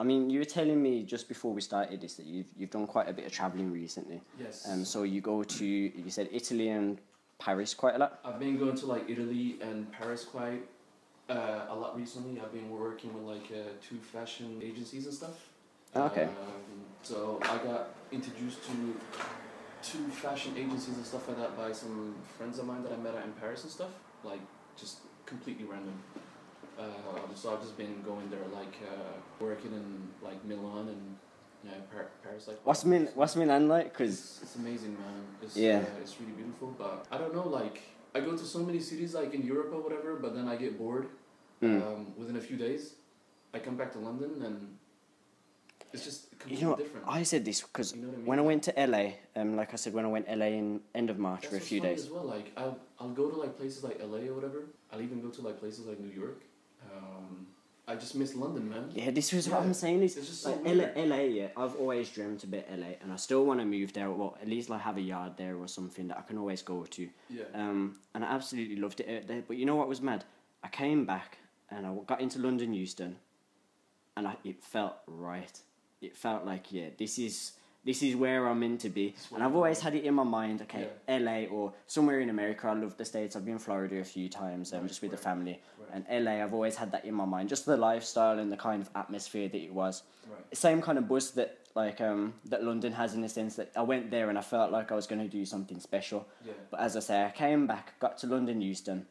I 0.00 0.04
mean, 0.04 0.30
you 0.30 0.38
were 0.38 0.44
telling 0.44 0.80
me 0.80 1.02
just 1.02 1.26
before 1.26 1.52
we 1.52 1.60
started 1.60 2.00
this 2.00 2.14
that 2.14 2.26
you've, 2.26 2.46
you've 2.56 2.70
done 2.70 2.86
quite 2.86 3.08
a 3.08 3.12
bit 3.12 3.26
of 3.26 3.32
travelling 3.32 3.72
recently. 3.72 4.20
Yes. 4.38 4.68
Um, 4.70 4.84
so 4.84 5.02
you 5.02 5.20
go 5.20 5.42
to, 5.42 5.64
you 5.66 6.10
said 6.10 6.28
Italy 6.30 6.68
and 6.68 7.00
Paris 7.40 7.74
quite 7.74 7.96
a 7.96 7.98
lot? 7.98 8.20
I've 8.24 8.38
been 8.38 8.58
going 8.58 8.76
to 8.76 8.86
like 8.86 9.10
Italy 9.10 9.58
and 9.60 9.90
Paris 9.90 10.24
quite 10.24 10.62
uh, 11.28 11.66
a 11.68 11.74
lot 11.74 11.96
recently. 11.96 12.40
I've 12.40 12.52
been 12.52 12.70
working 12.70 13.12
with 13.12 13.24
like 13.24 13.50
uh, 13.50 13.70
two 13.82 13.96
fashion 13.96 14.60
agencies 14.62 15.06
and 15.06 15.14
stuff. 15.14 15.48
Okay. 15.96 16.24
Um, 16.24 16.84
so 17.02 17.40
I 17.42 17.58
got 17.58 17.88
introduced 18.12 18.64
to 18.66 18.96
two 19.82 20.08
fashion 20.08 20.54
agencies 20.56 20.96
and 20.96 21.04
stuff 21.04 21.28
like 21.28 21.38
that 21.38 21.56
by 21.56 21.72
some 21.72 22.14
friends 22.36 22.58
of 22.58 22.66
mine 22.66 22.82
that 22.82 22.92
I 22.92 22.96
met 22.96 23.14
out 23.14 23.24
in 23.24 23.32
Paris 23.32 23.62
and 23.62 23.72
stuff. 23.72 23.90
Like 24.24 24.40
just 24.76 24.98
completely 25.26 25.64
random. 25.64 25.94
Um, 26.78 27.34
so 27.34 27.52
I've 27.52 27.60
just 27.60 27.76
been 27.76 28.02
going 28.02 28.30
there, 28.30 28.46
like 28.54 28.76
uh, 28.82 29.16
working 29.40 29.72
in 29.72 30.08
like 30.22 30.44
Milan 30.44 30.88
and 30.88 31.16
yeah, 31.64 31.72
Par- 31.92 32.10
Paris. 32.22 32.46
Like 32.46 32.60
What's 32.64 32.84
Mil- 32.84 33.10
what's 33.14 33.34
Milan 33.36 33.68
like? 33.68 33.92
Because, 33.92 34.10
it's, 34.10 34.42
it's 34.42 34.56
amazing, 34.56 34.94
man. 34.94 35.24
It's, 35.42 35.56
Yeah. 35.56 35.78
uh, 35.78 36.00
it's 36.00 36.20
really 36.20 36.32
beautiful. 36.32 36.74
But 36.78 37.06
I 37.10 37.18
don't 37.18 37.34
know, 37.34 37.48
like, 37.48 37.82
I 38.14 38.20
go 38.20 38.36
to 38.36 38.44
so 38.44 38.60
many 38.60 38.78
cities, 38.80 39.14
like 39.14 39.34
in 39.34 39.44
Europe 39.44 39.72
or 39.72 39.80
whatever, 39.80 40.16
but 40.16 40.34
then 40.34 40.46
I 40.46 40.54
get 40.54 40.78
bored 40.78 41.08
mm. 41.60 41.82
um, 41.82 42.14
within 42.16 42.36
a 42.36 42.40
few 42.40 42.56
days. 42.56 42.94
I 43.52 43.58
come 43.58 43.76
back 43.76 43.92
to 43.92 43.98
London 43.98 44.42
and 44.44 44.77
it's 45.92 46.04
just 46.04 46.30
completely 46.30 46.56
you 46.58 46.64
know 46.64 46.70
what, 46.70 46.78
different. 46.78 47.06
I 47.08 47.22
said 47.22 47.44
this 47.44 47.62
because 47.62 47.94
you 47.94 48.02
know 48.02 48.08
I 48.08 48.16
mean? 48.16 48.26
when 48.26 48.38
I 48.38 48.42
went 48.42 48.62
to 48.64 48.74
LA, 48.76 49.12
um, 49.36 49.56
like 49.56 49.72
I 49.72 49.76
said, 49.76 49.94
when 49.94 50.04
I 50.04 50.08
went 50.08 50.28
LA 50.28 50.46
in 50.46 50.80
end 50.94 51.10
of 51.10 51.18
March 51.18 51.42
That's 51.42 51.54
for 51.54 51.56
a 51.56 51.60
few 51.60 51.80
days. 51.80 52.04
As 52.04 52.10
well, 52.10 52.24
like 52.24 52.52
I'll 52.56 52.78
I'll 52.98 53.10
go 53.10 53.30
to 53.30 53.36
like 53.36 53.56
places 53.56 53.82
like 53.84 54.00
LA 54.02 54.28
or 54.28 54.34
whatever. 54.34 54.66
I'll 54.92 55.00
even 55.02 55.20
go 55.20 55.28
to 55.28 55.42
like 55.42 55.58
places 55.58 55.86
like 55.86 56.00
New 56.00 56.12
York. 56.12 56.42
Um, 56.92 57.46
I 57.86 57.94
just 57.94 58.14
miss 58.14 58.34
London, 58.34 58.68
man. 58.68 58.90
Yeah, 58.92 59.10
this 59.10 59.32
was 59.32 59.48
what 59.48 59.62
I'm 59.62 59.72
saying. 59.72 60.02
Is 60.02 60.16
It's 60.18 60.28
just 60.28 60.42
so 60.42 60.50
like 60.50 60.62
weird. 60.62 60.92
LA, 60.94 61.04
LA, 61.04 61.22
yeah, 61.22 61.48
I've 61.56 61.74
always 61.76 62.10
dreamt 62.10 62.44
about 62.44 62.64
LA, 62.70 62.92
and 63.00 63.10
I 63.10 63.16
still 63.16 63.46
want 63.46 63.60
to 63.60 63.66
move 63.66 63.94
there. 63.94 64.10
Well, 64.10 64.36
at 64.42 64.46
least 64.48 64.68
like 64.68 64.82
have 64.82 64.98
a 64.98 65.00
yard 65.00 65.32
there 65.38 65.56
or 65.56 65.66
something 65.66 66.06
that 66.08 66.18
I 66.18 66.22
can 66.22 66.36
always 66.36 66.60
go 66.60 66.84
to. 66.84 67.08
Yeah. 67.30 67.44
Um, 67.54 67.98
and 68.14 68.24
I 68.24 68.28
absolutely 68.34 68.76
loved 68.76 69.00
it 69.00 69.08
out 69.08 69.26
there. 69.26 69.42
But 69.46 69.56
you 69.56 69.64
know 69.64 69.74
what 69.76 69.88
was 69.88 70.02
mad? 70.02 70.24
I 70.62 70.68
came 70.68 71.06
back 71.06 71.38
and 71.70 71.86
I 71.86 71.94
got 72.06 72.20
into 72.20 72.38
London 72.40 72.74
Euston, 72.74 73.16
and 74.18 74.28
I, 74.28 74.36
it 74.44 74.62
felt 74.62 74.96
right. 75.06 75.58
It 76.00 76.16
felt 76.16 76.44
like 76.44 76.72
yeah, 76.72 76.88
this 76.96 77.18
is 77.18 77.52
this 77.84 78.02
is 78.02 78.16
where 78.16 78.46
I'm 78.46 78.60
meant 78.60 78.80
to 78.82 78.88
be. 78.88 79.14
And 79.34 79.42
I've 79.42 79.54
always 79.54 79.80
had 79.80 79.94
it 79.94 80.04
in 80.04 80.14
my 80.14 80.24
mind. 80.24 80.62
Okay, 80.62 80.88
LA 81.08 81.44
or 81.50 81.72
somewhere 81.86 82.20
in 82.20 82.30
America. 82.30 82.68
I 82.68 82.74
love 82.74 82.96
the 82.96 83.04
states. 83.04 83.34
I've 83.36 83.44
been 83.44 83.54
in 83.54 83.58
Florida 83.58 83.98
a 83.98 84.04
few 84.04 84.28
times, 84.28 84.72
um, 84.72 84.80
Right, 84.80 84.88
just 84.88 85.00
with 85.02 85.10
the 85.10 85.16
family. 85.16 85.60
Right. 85.78 86.04
And 86.08 86.24
LA, 86.24 86.42
I've 86.42 86.52
always 86.52 86.76
had 86.76 86.92
that 86.92 87.04
in 87.04 87.14
my 87.14 87.24
mind. 87.24 87.48
Just 87.48 87.66
the 87.66 87.76
lifestyle 87.76 88.38
and 88.38 88.52
the 88.52 88.56
kind 88.56 88.82
of 88.82 88.90
atmosphere 88.94 89.48
that 89.48 89.62
it 89.62 89.72
was 89.72 90.02
right. 90.30 90.56
same 90.56 90.82
kind 90.82 90.98
of 90.98 91.08
buzz 91.08 91.30
that 91.32 91.58
like 91.74 92.00
um 92.00 92.34
that 92.46 92.64
London 92.64 92.92
has 92.92 93.14
in 93.14 93.20
the 93.20 93.28
sense 93.28 93.56
that 93.56 93.70
I 93.76 93.82
went 93.82 94.10
there 94.10 94.28
and 94.28 94.38
I 94.38 94.40
felt 94.42 94.72
like 94.72 94.90
I 94.90 94.94
was 94.94 95.06
going 95.06 95.20
to 95.20 95.28
do 95.28 95.44
something 95.44 95.80
special. 95.80 96.26
Yeah. 96.44 96.52
But 96.70 96.80
as 96.80 96.96
I 96.96 97.00
say, 97.00 97.24
I 97.24 97.30
came 97.30 97.66
back, 97.66 97.98
got 98.00 98.18
to 98.18 98.26
London 98.26 98.60
Euston, 98.60 99.06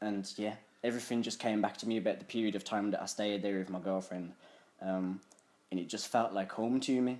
and 0.00 0.32
yeah, 0.36 0.54
everything 0.84 1.22
just 1.22 1.38
came 1.40 1.60
back 1.60 1.76
to 1.78 1.88
me 1.88 1.98
about 1.98 2.20
the 2.20 2.24
period 2.24 2.54
of 2.54 2.64
time 2.64 2.90
that 2.92 3.02
I 3.02 3.06
stayed 3.06 3.42
there 3.42 3.58
with 3.58 3.70
my 3.70 3.80
girlfriend, 3.80 4.32
um, 4.80 5.20
and 5.70 5.80
it 5.80 5.88
just 5.88 6.08
felt 6.08 6.32
like 6.32 6.52
home 6.52 6.80
to 6.80 7.00
me. 7.00 7.18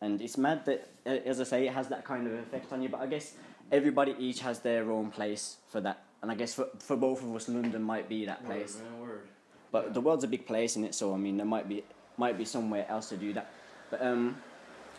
And 0.00 0.20
it's 0.20 0.36
mad 0.36 0.64
that, 0.66 0.88
uh, 1.06 1.10
as 1.10 1.40
I 1.40 1.44
say, 1.44 1.66
it 1.66 1.72
has 1.72 1.88
that 1.88 2.04
kind 2.04 2.26
of 2.26 2.32
effect 2.34 2.72
on 2.72 2.82
you. 2.82 2.88
But 2.88 3.00
I 3.00 3.06
guess 3.06 3.34
everybody 3.70 4.14
each 4.18 4.40
has 4.40 4.58
their 4.60 4.90
own 4.90 5.10
place 5.10 5.56
for 5.68 5.80
that. 5.80 6.02
And 6.22 6.30
I 6.30 6.34
guess 6.34 6.54
for, 6.54 6.66
for 6.78 6.96
both 6.96 7.22
of 7.22 7.34
us, 7.34 7.48
London 7.48 7.82
might 7.82 8.08
be 8.08 8.26
that 8.26 8.44
place. 8.44 8.76
Word, 8.76 8.90
man, 8.90 9.00
word. 9.00 9.28
But 9.70 9.84
Yeah. 9.86 9.92
the 9.92 10.00
world's 10.00 10.24
a 10.24 10.28
big 10.28 10.46
place 10.46 10.76
in 10.76 10.84
it, 10.84 10.94
so 10.94 11.14
I 11.14 11.16
mean, 11.16 11.36
there 11.36 11.46
might 11.46 11.68
be 11.68 11.84
might 12.18 12.36
be 12.36 12.44
somewhere 12.44 12.86
else 12.90 13.08
to 13.08 13.16
do 13.16 13.32
that. 13.32 13.50
But 13.90 14.02
um, 14.02 14.36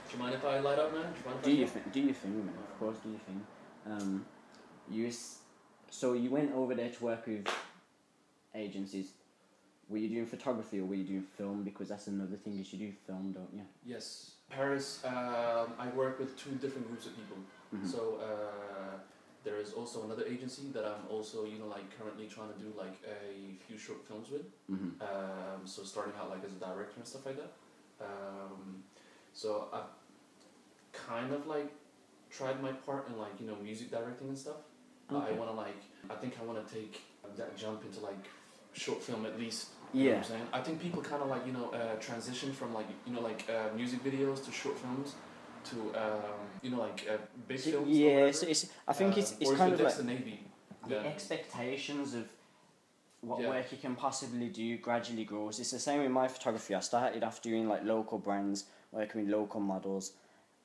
Do 0.10 0.18
you 0.18 0.24
mind 0.24 0.34
if 0.36 0.44
I 0.44 0.60
light 0.60 0.80
up, 0.80 0.92
man? 0.94 1.04
Do 1.14 1.20
you 1.20 1.26
mind 1.30 1.44
do 1.44 1.52
I 1.52 1.54
you 1.54 1.68
think? 1.68 1.92
Do 1.94 2.00
you 2.00 2.14
think, 2.14 2.36
man? 2.36 2.50
Of 2.72 2.80
course, 2.80 2.98
do 3.04 3.10
you 3.10 3.20
think? 3.28 3.44
Um, 3.86 4.26
you 4.90 5.12
so 5.92 6.14
you 6.14 6.32
went 6.32 6.54
over 6.56 6.74
there 6.74 6.90
to 6.90 7.04
work 7.04 7.28
with 7.28 7.46
agencies. 8.56 9.12
Were 9.90 9.98
you 9.98 10.10
doing 10.10 10.26
photography 10.26 10.80
or 10.80 10.86
were 10.86 10.96
you 10.96 11.04
doing 11.04 11.24
film? 11.38 11.64
Because 11.64 11.90
that's 11.90 12.08
another 12.08 12.36
thing 12.38 12.60
is 12.60 12.72
you 12.74 12.80
do 12.80 12.92
film, 13.06 13.32
don't 13.34 13.50
you? 13.54 13.64
Yes, 13.86 14.32
Paris. 14.50 15.04
Um, 15.06 15.74
I 15.78 15.90
work 15.96 16.20
with 16.20 16.38
two 16.38 16.52
different 16.52 16.88
groups 16.88 17.06
of 17.06 17.16
people. 17.16 17.38
Mhm. 17.76 17.88
So 17.88 18.20
uh, 18.22 18.98
there 19.44 19.58
is 19.60 19.74
also 19.74 20.04
another 20.04 20.24
agency 20.26 20.70
that 20.74 20.86
I'm 20.86 21.06
also, 21.10 21.46
you 21.46 21.60
know, 21.60 21.68
like 21.68 21.86
currently 22.00 22.28
trying 22.28 22.54
to 22.54 22.60
do 22.60 22.72
like 22.78 22.96
a 23.06 23.56
few 23.68 23.78
short 23.78 24.06
films 24.08 24.30
with. 24.30 24.46
Mhm. 24.72 25.02
Um, 25.02 25.66
so 25.66 25.84
starting 25.84 26.14
out 26.20 26.30
like 26.30 26.44
as 26.46 26.54
a 26.54 26.60
director 26.60 26.96
and 26.98 27.08
stuff 27.08 27.26
like 27.26 27.36
that. 27.38 27.52
Um, 28.00 28.84
so 29.34 29.68
I've 29.74 29.92
kind 30.94 31.34
of 31.34 31.46
like 31.48 31.72
tried 32.30 32.62
my 32.62 32.72
part 32.72 33.08
in 33.10 33.18
like 33.18 33.40
you 33.40 33.48
know 33.48 33.56
music 33.58 33.92
directing 33.92 34.30
and 34.30 34.38
stuff. 34.38 34.58
But 35.10 35.28
I 35.30 35.32
want 35.34 35.50
to 35.52 35.56
like 35.56 35.82
I 36.10 36.16
think 36.16 36.38
I 36.40 36.44
want 36.46 36.66
to 36.66 36.74
take 36.74 37.02
that 37.36 37.58
jump 37.58 37.84
into 37.84 38.00
like 38.00 38.26
short 38.74 39.02
film 39.02 39.26
at 39.26 39.38
least. 39.40 39.70
You 39.94 40.02
Yeah. 40.04 40.10
what 40.10 40.18
I'm 40.18 40.24
saying? 40.24 40.48
I 40.54 40.62
think 40.62 40.82
people 40.82 41.02
kind 41.02 41.22
of 41.22 41.30
like 41.30 41.46
you 41.46 41.54
know 41.54 41.70
uh, 41.72 41.96
transition 42.00 42.52
from 42.52 42.74
like 42.74 42.88
you 43.06 43.14
know 43.14 43.22
like 43.22 43.48
uh, 43.50 43.76
music 43.76 44.04
videos 44.04 44.44
to 44.46 44.52
short 44.52 44.78
films 44.80 45.14
to 45.66 45.76
um, 45.96 46.40
you 46.62 46.72
know 46.72 46.80
like 46.80 47.08
uh, 47.10 47.18
big 47.48 47.60
films. 47.60 47.88
yeah, 47.96 48.32
so 48.32 48.48
it's, 48.48 48.66
I 48.88 48.94
think 48.94 49.18
it's 49.18 49.36
it's 49.40 49.52
kind 49.52 49.74
of 49.74 49.80
like 49.82 49.96
the 49.96 50.04
Navy. 50.04 50.40
the 50.88 50.96
Yeah. 50.96 51.04
expectations 51.08 52.14
of 52.16 52.26
what 53.22 53.40
Yeah. 53.42 53.50
work 53.50 53.72
you 53.72 53.78
can 53.78 53.96
possibly 53.96 54.50
do 54.50 54.78
gradually 54.78 55.24
grows. 55.24 55.60
It's 55.60 55.72
the 55.72 55.80
same 55.80 56.02
with 56.02 56.12
my 56.12 56.28
photography. 56.28 56.76
I 56.76 56.82
started 56.82 57.24
off 57.24 57.42
doing 57.42 57.70
like 57.70 57.84
local 57.86 58.18
brands, 58.18 58.66
working 58.92 59.22
with 59.22 59.30
local 59.32 59.62
models, 59.62 60.14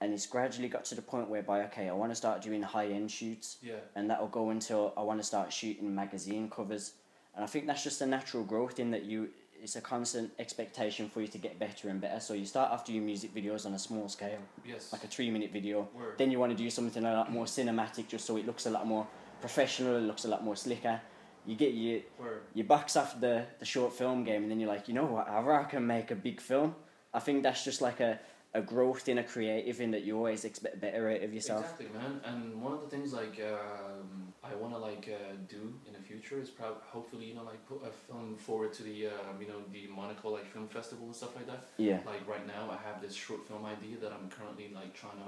and 0.01 0.13
it's 0.13 0.27
gradually 0.27 0.69
got 0.69 0.85
to 0.87 0.95
the 0.95 1.03
point 1.03 1.29
whereby 1.29 1.65
okay, 1.67 1.89
I 1.89 1.93
want 1.93 2.11
to 2.13 2.17
start 2.17 2.43
doing 2.43 2.63
high 2.63 2.89
end 2.89 3.11
shoots, 3.11 3.59
Yeah. 3.63 3.75
and 3.95 4.09
that'll 4.11 4.29
go 4.29 4.51
until 4.51 4.93
I 4.97 5.03
want 5.03 5.21
to 5.21 5.27
start 5.27 5.53
shooting 5.53 5.95
magazine 5.95 6.49
covers, 6.51 6.95
and 7.39 7.45
I 7.45 7.47
think 7.47 7.67
that's 7.69 7.85
just 7.85 8.01
a 8.01 8.07
natural 8.07 8.43
growth 8.43 8.81
in 8.81 8.91
that 8.91 9.05
you. 9.05 9.29
It's 9.61 9.75
a 9.75 9.81
constant 9.81 10.31
expectation 10.39 11.09
for 11.09 11.21
you 11.21 11.27
to 11.29 11.39
get 11.39 11.59
better 11.59 11.89
and 11.89 12.01
better. 12.01 12.21
So 12.21 12.33
you 12.35 12.45
start 12.47 12.71
off 12.71 12.85
doing 12.85 13.05
music 13.05 13.35
videos 13.35 13.67
on 13.67 13.75
a 13.75 13.79
small 13.79 14.09
scale, 14.09 14.39
Yes. 14.65 14.93
like 14.93 15.03
a 15.03 15.09
three 15.09 15.31
minute 15.33 15.51
video, 15.53 15.89
Word. 15.95 16.15
then 16.17 16.31
you 16.31 16.39
want 16.39 16.53
to 16.53 16.57
do 16.65 16.71
something 16.71 17.05
a 17.05 17.13
lot 17.13 17.33
more 17.33 17.45
cinematic, 17.45 18.07
just 18.07 18.25
so 18.25 18.37
it 18.37 18.47
looks 18.47 18.67
a 18.67 18.71
lot 18.71 18.87
more 18.87 19.05
professional, 19.41 19.97
it 19.97 20.03
looks 20.03 20.25
a 20.25 20.29
lot 20.29 20.45
more 20.45 20.55
slicker. 20.55 21.01
You 21.45 21.57
get 21.57 21.73
your 21.75 22.01
Word. 22.21 22.43
you 22.55 22.63
box 22.65 22.97
off 22.97 23.19
the, 23.21 23.47
the 23.59 23.65
short 23.65 23.93
film 23.93 24.23
game, 24.23 24.43
and 24.45 24.51
then 24.51 24.61
you're 24.61 24.69
like, 24.77 24.87
you 24.87 24.95
know 24.95 25.07
what, 25.07 25.29
I 25.29 25.65
can 25.65 25.85
make 25.85 26.13
a 26.13 26.15
big 26.17 26.41
film. 26.41 26.77
I 27.13 27.19
think 27.19 27.43
that's 27.43 27.65
just 27.65 27.81
like 27.83 27.99
a, 27.99 28.21
a 28.55 28.63
growth 28.63 29.09
in 29.09 29.19
a 29.19 29.25
creative 29.25 29.81
in 29.81 29.91
that 29.91 30.05
you 30.05 30.17
always 30.17 30.45
expect 30.45 30.81
better 30.81 31.11
out 31.11 31.23
of 31.23 31.35
yourself. 31.35 31.65
Exactly, 31.65 31.87
man. 32.01 32.21
And 32.25 32.63
one 32.63 32.73
of 32.73 32.81
the 32.81 32.89
things 32.89 33.13
like 33.13 33.39
um, 33.45 34.33
I 34.43 34.55
want 34.55 34.73
to 34.73 34.79
like 34.79 35.09
uh, 35.13 35.35
do 35.49 35.75
in 35.87 35.93
the 35.93 35.99
future 36.01 36.41
is 36.41 36.49
probably 36.49 36.79
hopefully 36.87 37.27
you 37.27 37.35
know 37.35 37.45
like 37.45 37.65
put 37.69 37.83
a 37.87 37.91
film 37.91 38.37
forward 38.37 38.73
to 38.75 38.83
the 38.83 39.09
um, 39.09 39.41
you 39.41 39.49
know 39.49 39.61
the 39.71 39.87
Monaco 39.89 40.31
like 40.31 40.47
film 40.47 40.67
festival 40.69 41.07
and 41.07 41.15
stuff 41.15 41.37
like 41.37 41.47
that. 41.47 41.65
Yeah. 41.77 41.99
Like 42.07 42.27
right 42.27 42.47
now, 42.47 42.71
I 42.71 42.79
have 42.89 43.03
this 43.03 43.15
short 43.15 43.47
film 43.47 43.67
idea 43.67 43.99
that 44.01 44.13
I'm 44.13 44.31
currently 44.31 44.71
like 44.75 44.95
trying 44.95 45.19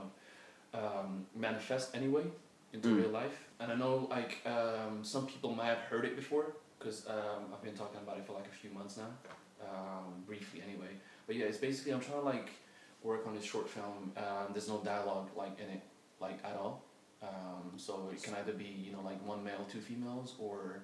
to 0.72 0.78
um, 0.83 1.26
manifest 1.35 1.94
anyway 1.94 2.24
into 2.72 2.88
Mm. 2.88 2.96
real 3.02 3.11
life. 3.11 3.48
And 3.59 3.70
I 3.70 3.74
know 3.74 4.06
like 4.11 4.38
um, 4.46 5.04
some 5.04 5.26
people 5.26 5.54
might 5.54 5.66
have 5.66 5.80
heard 5.90 6.04
it 6.06 6.16
before 6.16 6.54
because 6.78 7.06
um, 7.06 7.52
I've 7.52 7.62
been 7.62 7.74
talking 7.74 8.00
about 8.02 8.16
it 8.16 8.26
for 8.26 8.33
like 8.33 8.46
a 8.46 8.56
few 8.62 8.70
months 8.70 8.96
now, 8.96 9.11
um, 9.62 10.22
briefly 10.26 10.62
anyway. 10.66 10.88
But 11.26 11.37
yeah, 11.37 11.44
it's 11.44 11.59
basically 11.59 11.92
I'm 11.92 12.00
trying 12.00 12.20
to 12.20 12.24
like 12.24 12.50
work 13.02 13.26
on 13.26 13.34
this 13.34 13.44
short 13.44 13.68
film. 13.68 14.12
Um, 14.16 14.46
there's 14.52 14.68
no 14.68 14.78
dialogue 14.84 15.28
like 15.36 15.58
in 15.58 15.68
it, 15.76 15.82
like 16.20 16.38
at 16.44 16.56
all. 16.56 16.84
Um, 17.22 17.72
so 17.76 18.08
it 18.12 18.22
can 18.22 18.34
either 18.34 18.52
be 18.52 18.64
you 18.64 18.92
know 18.92 19.02
like 19.02 19.24
one 19.26 19.44
male, 19.44 19.66
two 19.70 19.80
females, 19.80 20.34
or 20.38 20.82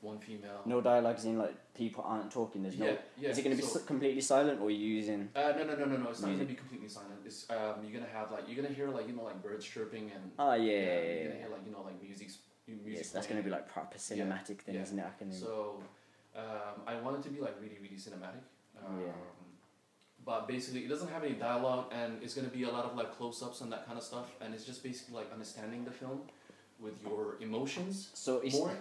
one 0.00 0.18
female. 0.18 0.60
No 0.64 0.80
dialogues 0.80 1.24
in 1.24 1.38
like 1.38 1.54
people 1.74 2.04
aren't 2.06 2.30
talking. 2.30 2.62
There's 2.62 2.78
no. 2.78 2.86
Yeah, 2.86 2.96
yeah. 3.18 3.28
Is 3.30 3.38
it 3.38 3.42
going 3.44 3.56
to 3.56 3.62
be 3.62 3.68
so- 3.68 3.80
completely 3.80 4.20
silent 4.20 4.60
or 4.60 4.66
are 4.66 4.70
you 4.70 4.86
using? 5.00 5.28
Uh, 5.34 5.52
no, 5.56 5.64
no, 5.64 5.74
no, 5.74 5.84
no, 5.84 5.96
no. 5.96 6.10
It's 6.10 6.20
not 6.20 6.30
gonna 6.30 6.44
be 6.44 6.54
completely 6.54 6.88
silent. 6.88 7.20
It's 7.24 7.48
um, 7.50 7.76
you're 7.82 7.92
gonna 8.00 8.12
have 8.12 8.30
like 8.30 8.44
you're 8.48 8.60
gonna 8.62 8.74
hear 8.74 8.88
like 8.88 9.08
you 9.08 9.14
know 9.16 9.24
like 9.24 9.42
birds 9.42 9.64
chirping 9.64 10.10
and 10.14 10.30
Oh 10.38 10.54
yeah, 10.54 10.62
yeah, 10.62 10.68
you're 10.72 11.14
yeah. 11.14 11.22
gonna 11.24 11.38
hear 11.42 11.48
like 11.50 11.66
you 11.66 11.72
know 11.72 11.82
like 11.82 12.02
music. 12.02 12.28
Music 12.68 12.92
Yes, 12.98 13.10
that's 13.10 13.26
going 13.26 13.38
to 13.38 13.44
be 13.44 13.50
like 13.50 13.68
proper 13.68 13.98
cinematic 13.98 14.58
yeah. 14.68 14.80
isn't 14.82 14.96
it? 14.96 15.04
I 15.04 15.18
can. 15.18 15.32
So, 15.32 15.82
um, 16.36 16.80
I 16.86 16.94
want 17.00 17.16
it 17.18 17.22
to 17.24 17.28
be 17.28 17.40
like 17.40 17.56
really, 17.60 17.76
really 17.82 17.96
cinematic. 17.96 18.38
Um, 18.78 19.00
Yeah. 19.00 19.12
But 20.24 20.46
basically, 20.46 20.84
it 20.84 20.88
doesn't 20.88 21.10
have 21.10 21.24
any 21.24 21.34
dialogue, 21.34 21.86
and 21.92 22.22
it's 22.22 22.34
gonna 22.34 22.48
be 22.48 22.62
a 22.62 22.70
lot 22.70 22.84
of 22.84 22.96
like 22.96 23.16
close-ups 23.16 23.60
and 23.60 23.72
that 23.72 23.86
kind 23.86 23.98
of 23.98 24.04
stuff, 24.04 24.28
and 24.40 24.54
it's 24.54 24.64
just 24.64 24.82
basically 24.82 25.16
like 25.16 25.32
understanding 25.32 25.84
the 25.84 25.90
film 25.90 26.20
with 26.78 26.94
your 27.02 27.36
emotions 27.40 28.10
so 28.14 28.40
is, 28.40 28.54
more. 28.54 28.72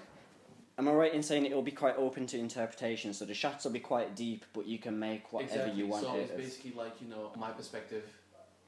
am 0.77 0.88
I 0.88 0.91
right 0.91 1.13
in 1.13 1.21
saying 1.21 1.45
it 1.45 1.54
will 1.54 1.62
be 1.62 1.71
quite 1.71 1.95
open 1.97 2.25
to 2.27 2.38
interpretation? 2.38 3.13
So 3.13 3.25
the 3.25 3.34
shots 3.34 3.65
will 3.65 3.71
be 3.71 3.80
quite 3.80 4.15
deep, 4.15 4.45
but 4.54 4.67
you 4.67 4.77
can 4.80 4.97
make 4.99 5.32
whatever 5.34 5.54
exactly. 5.54 5.80
you 5.80 5.88
want 5.88 6.04
so 6.04 6.15
it's 6.15 6.32
of. 6.32 6.38
basically 6.38 6.73
like 6.73 7.01
you 7.01 7.08
know 7.08 7.32
my 7.38 7.51
perspective, 7.51 8.04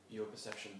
your 0.09 0.25
perception. 0.25 0.71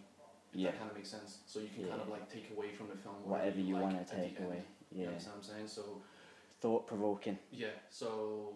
If 0.54 0.60
Yeah. 0.60 0.72
That 0.72 0.78
kind 0.80 0.92
of 0.92 0.98
makes 0.98 1.10
sense. 1.10 1.40
So 1.48 1.60
you 1.60 1.70
can 1.74 1.84
Yeah. 1.84 1.90
kind 1.90 2.02
of 2.02 2.10
like 2.10 2.32
take 2.32 2.52
away 2.56 2.70
from 2.70 2.90
the 2.90 2.96
film 2.96 3.16
Whatever 3.24 3.60
you 3.60 3.74
like 3.76 3.84
want 3.84 4.08
to 4.08 4.16
take 4.16 4.40
end. 4.40 4.46
away. 4.48 4.64
You 4.92 5.02
Yeah. 5.02 5.08
understand 5.10 5.38
what 5.38 5.46
I'm 5.46 5.50
saying? 5.56 5.68
So 5.68 6.02
Thought 6.62 6.88
provoking. 6.88 7.38
Yeah, 7.52 7.68
so 7.90 8.56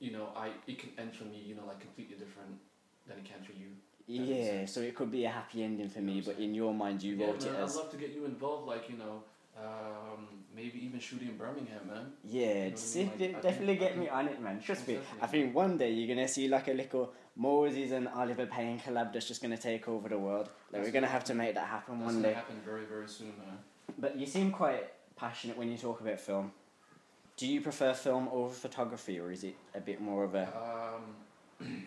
you 0.00 0.12
know, 0.12 0.28
I 0.36 0.50
it 0.66 0.78
can 0.78 0.90
end 0.98 1.14
for 1.14 1.24
me, 1.24 1.42
you 1.46 1.54
know, 1.54 1.64
like 1.66 1.80
completely 1.80 2.16
different 2.16 2.58
than 3.06 3.18
it 3.18 3.24
can 3.24 3.42
for 3.44 3.52
you. 3.52 3.68
Yeah, 4.08 4.66
so 4.66 4.80
it 4.82 4.94
could 4.94 5.10
be 5.10 5.24
a 5.24 5.30
happy 5.30 5.64
ending 5.64 5.88
for 5.88 5.98
You 5.98 6.04
me, 6.06 6.20
but 6.20 6.38
in 6.38 6.54
your 6.54 6.72
mind 6.72 7.02
you 7.02 7.16
yeah, 7.16 7.26
wrote 7.26 7.44
man, 7.44 7.54
it 7.54 7.58
as. 7.58 7.72
I'd 7.76 7.80
love 7.82 7.90
to 7.90 7.96
get 7.96 8.10
you 8.14 8.24
involved, 8.24 8.68
like 8.68 8.88
you 8.88 8.96
know, 8.98 9.22
um, 9.58 10.28
maybe 10.54 10.78
even 10.84 11.00
shooting 11.00 11.28
in 11.28 11.36
Birmingham, 11.36 11.80
man. 11.88 12.12
yeah. 12.24 12.64
what 12.64 12.72
I 12.72 12.76
see, 12.76 13.00
mean? 13.00 13.32
Like, 13.32 13.42
definitely 13.42 13.76
think- 13.78 13.82
I 13.82 13.84
get 13.88 13.98
me 13.98 14.08
on 14.08 14.28
it, 14.28 14.40
man. 14.40 14.60
Trust 14.60 14.86
me. 14.86 14.98
I 15.20 15.26
think 15.26 15.54
one 15.54 15.76
day 15.78 15.90
you're 15.92 16.14
gonna 16.14 16.28
see 16.28 16.46
like 16.46 16.68
a 16.68 16.72
little 16.74 17.12
Moses 17.34 17.90
and 17.92 18.06
Oliver 18.08 18.46
Payne 18.46 18.78
collab 18.78 19.12
that's 19.12 19.26
just 19.26 19.42
gonna 19.42 19.58
take 19.58 19.88
over 19.88 20.08
the 20.08 20.18
world. 20.18 20.50
Like 20.72 20.82
we're 20.84 20.90
gonna 20.92 21.06
have 21.08 21.24
to 21.24 21.34
make 21.34 21.54
that 21.54 21.66
happen 21.66 21.98
That's 22.00 22.12
one 22.12 22.22
day. 22.22 22.32
happen 22.34 22.60
very, 22.64 22.84
very 22.84 23.08
soon, 23.08 23.32
man. 23.38 23.58
But 23.98 24.16
you 24.16 24.26
seem 24.26 24.52
quite 24.52 24.84
passionate 25.16 25.56
when 25.56 25.70
you 25.70 25.78
talk 25.78 26.00
about 26.00 26.20
film. 26.20 26.52
Do 27.36 27.46
you 27.46 27.60
prefer 27.60 27.92
film 27.92 28.28
over 28.32 28.52
photography, 28.54 29.20
or 29.20 29.30
is 29.30 29.44
it 29.44 29.56
a 29.74 29.80
bit 29.80 30.00
more 30.00 30.24
of 30.24 30.34
a 30.34 30.48
Um, 31.60 31.66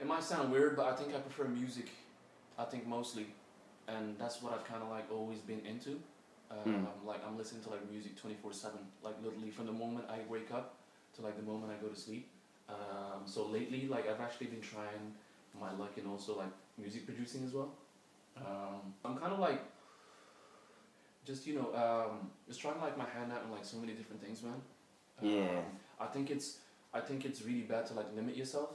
it 0.00 0.06
might 0.06 0.22
sound 0.22 0.52
weird, 0.52 0.76
but 0.76 0.86
I 0.86 0.94
think 0.94 1.14
I 1.14 1.18
prefer 1.18 1.44
music. 1.48 1.88
I 2.58 2.64
think 2.64 2.86
mostly, 2.86 3.26
and 3.88 4.18
that's 4.18 4.42
what 4.42 4.52
I've 4.52 4.64
kind 4.66 4.82
of 4.82 4.90
like 4.90 5.10
always 5.10 5.38
been 5.38 5.64
into. 5.64 5.98
Um, 6.50 6.58
Mm. 6.66 7.06
Like 7.06 7.26
I'm 7.26 7.38
listening 7.38 7.62
to 7.62 7.70
like 7.70 7.90
music 7.90 8.14
twenty 8.20 8.36
four 8.42 8.52
seven, 8.52 8.80
like 9.02 9.14
literally 9.24 9.50
from 9.50 9.64
the 9.66 9.72
moment 9.72 10.04
I 10.10 10.18
wake 10.28 10.52
up 10.52 10.74
to 11.16 11.22
like 11.22 11.36
the 11.36 11.42
moment 11.42 11.72
I 11.72 11.82
go 11.82 11.88
to 11.88 11.98
sleep. 11.98 12.28
Um, 12.68 13.22
so 13.24 13.46
lately, 13.46 13.86
like 13.88 14.06
I've 14.06 14.20
actually 14.20 14.48
been 14.48 14.60
trying 14.60 15.14
my 15.58 15.72
luck 15.72 15.96
in 15.96 16.06
also 16.06 16.36
like 16.36 16.52
music 16.76 17.06
producing 17.06 17.42
as 17.44 17.52
well. 17.54 17.72
Um, 18.36 18.92
I'm 19.02 19.16
kind 19.16 19.32
of 19.32 19.38
like 19.38 19.60
just 21.24 21.46
you 21.46 21.54
know 21.54 21.74
um, 21.74 22.30
just 22.46 22.60
trying 22.60 22.80
like 22.80 22.96
my 22.98 23.04
hand 23.04 23.32
out 23.32 23.42
in 23.44 23.50
like 23.50 23.64
so 23.64 23.76
many 23.76 23.92
different 23.92 24.22
things, 24.22 24.42
man. 24.42 24.60
Yeah. 25.20 25.42
Um, 25.42 25.64
I 26.00 26.06
think 26.06 26.30
it's 26.30 26.58
I 26.92 27.00
think 27.00 27.24
it's 27.24 27.42
really 27.42 27.62
bad 27.62 27.86
to 27.86 27.94
like 27.94 28.06
limit 28.14 28.36
yourself, 28.36 28.70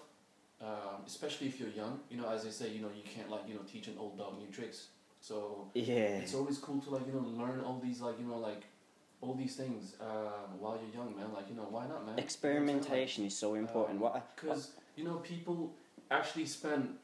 um, 0.62 1.04
especially 1.06 1.48
if 1.48 1.60
you're 1.60 1.70
young. 1.70 2.00
You 2.10 2.18
know, 2.18 2.30
as 2.30 2.44
they 2.44 2.52
say, 2.52 2.70
you 2.70 2.82
know, 2.82 2.90
you 2.96 3.04
can't 3.04 3.30
like 3.30 3.42
you 3.48 3.56
know 3.56 3.62
teach 3.72 3.88
an 3.88 3.96
old 4.00 4.18
dog 4.18 4.40
new 4.40 4.48
tricks. 4.48 4.88
So 5.20 5.70
yeah? 5.74 6.20
it's 6.22 6.36
always 6.36 6.58
cool 6.58 6.80
to 6.82 6.90
like 6.92 7.06
you 7.08 7.14
know 7.14 7.26
learn 7.44 7.62
all 7.62 7.82
these 7.84 8.02
like 8.02 8.20
you 8.20 8.26
know 8.26 8.38
like 8.38 8.64
all 9.20 9.34
these 9.34 9.56
things 9.56 9.96
um, 10.00 10.60
while 10.60 10.80
you're 10.82 11.04
young, 11.04 11.16
man. 11.16 11.34
Like 11.34 11.50
you 11.50 11.56
know 11.56 11.68
why 11.70 11.88
not, 11.88 12.06
man? 12.06 12.20
Experimentation 12.20 13.26
is 13.26 13.38
so 13.38 13.56
important. 13.56 14.00
What? 14.00 14.36
Because 14.36 14.72
you 14.96 15.04
know 15.04 15.16
people 15.16 15.74
actually 16.10 16.46
spend 16.46 16.96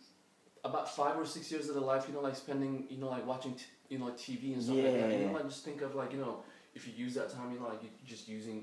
about 0.63 0.93
five 0.95 1.17
or 1.17 1.25
six 1.25 1.51
years 1.51 1.67
of 1.67 1.75
their 1.75 1.83
life, 1.83 2.05
you 2.07 2.13
know, 2.13 2.21
like 2.21 2.35
spending, 2.35 2.85
you 2.89 2.97
know, 2.97 3.09
like 3.09 3.25
watching, 3.27 3.53
t- 3.53 3.65
you 3.93 3.99
know, 3.99 4.05
like 4.09 4.17
TV 4.17 4.43
and 4.55 4.61
stuff 4.63 4.75
like 4.75 4.83
that. 4.85 5.11
You 5.13 5.19
Yeah. 5.19 5.27
know, 5.27 5.33
like 5.39 5.47
just 5.53 5.63
think 5.67 5.79
of 5.87 5.91
like 6.01 6.11
you 6.15 6.19
know, 6.25 6.35
if 6.77 6.81
you 6.87 6.93
use 7.05 7.13
that 7.19 7.29
time, 7.35 7.47
you 7.53 7.59
know, 7.59 7.67
like 7.73 7.81
you 7.83 7.89
just 8.13 8.27
using, 8.27 8.59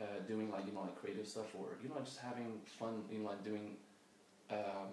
uh, 0.00 0.04
doing 0.32 0.50
like 0.54 0.64
you 0.66 0.72
know 0.74 0.82
like 0.88 0.96
creative 1.00 1.26
stuff 1.34 1.48
or 1.58 1.66
you 1.82 1.88
know 1.90 2.00
just 2.10 2.18
having 2.18 2.50
fun, 2.80 2.94
you 3.10 3.18
know, 3.20 3.28
like 3.30 3.42
doing. 3.50 3.66
Um, 4.50 4.92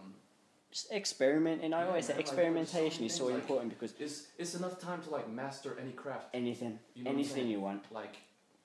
Just 0.72 0.89
experimenting. 0.91 1.74
I 1.74 1.82
Yeah, 1.82 1.88
always 1.89 2.06
say 2.06 2.13
like, 2.13 2.22
experimentation 2.26 3.02
many 3.02 3.08
is 3.12 3.15
so 3.22 3.26
like- 3.26 3.36
important 3.41 3.70
because 3.76 3.91
it's 4.06 4.17
it's 4.41 4.54
enough 4.60 4.76
time 4.88 5.00
to 5.06 5.10
like 5.17 5.28
master 5.41 5.72
any 5.84 5.91
craft. 6.04 6.28
anything, 6.41 6.80
You 6.96 7.04
know 7.04 7.12
anything 7.15 7.46
you 7.54 7.60
want. 7.67 7.84
Like 8.02 8.15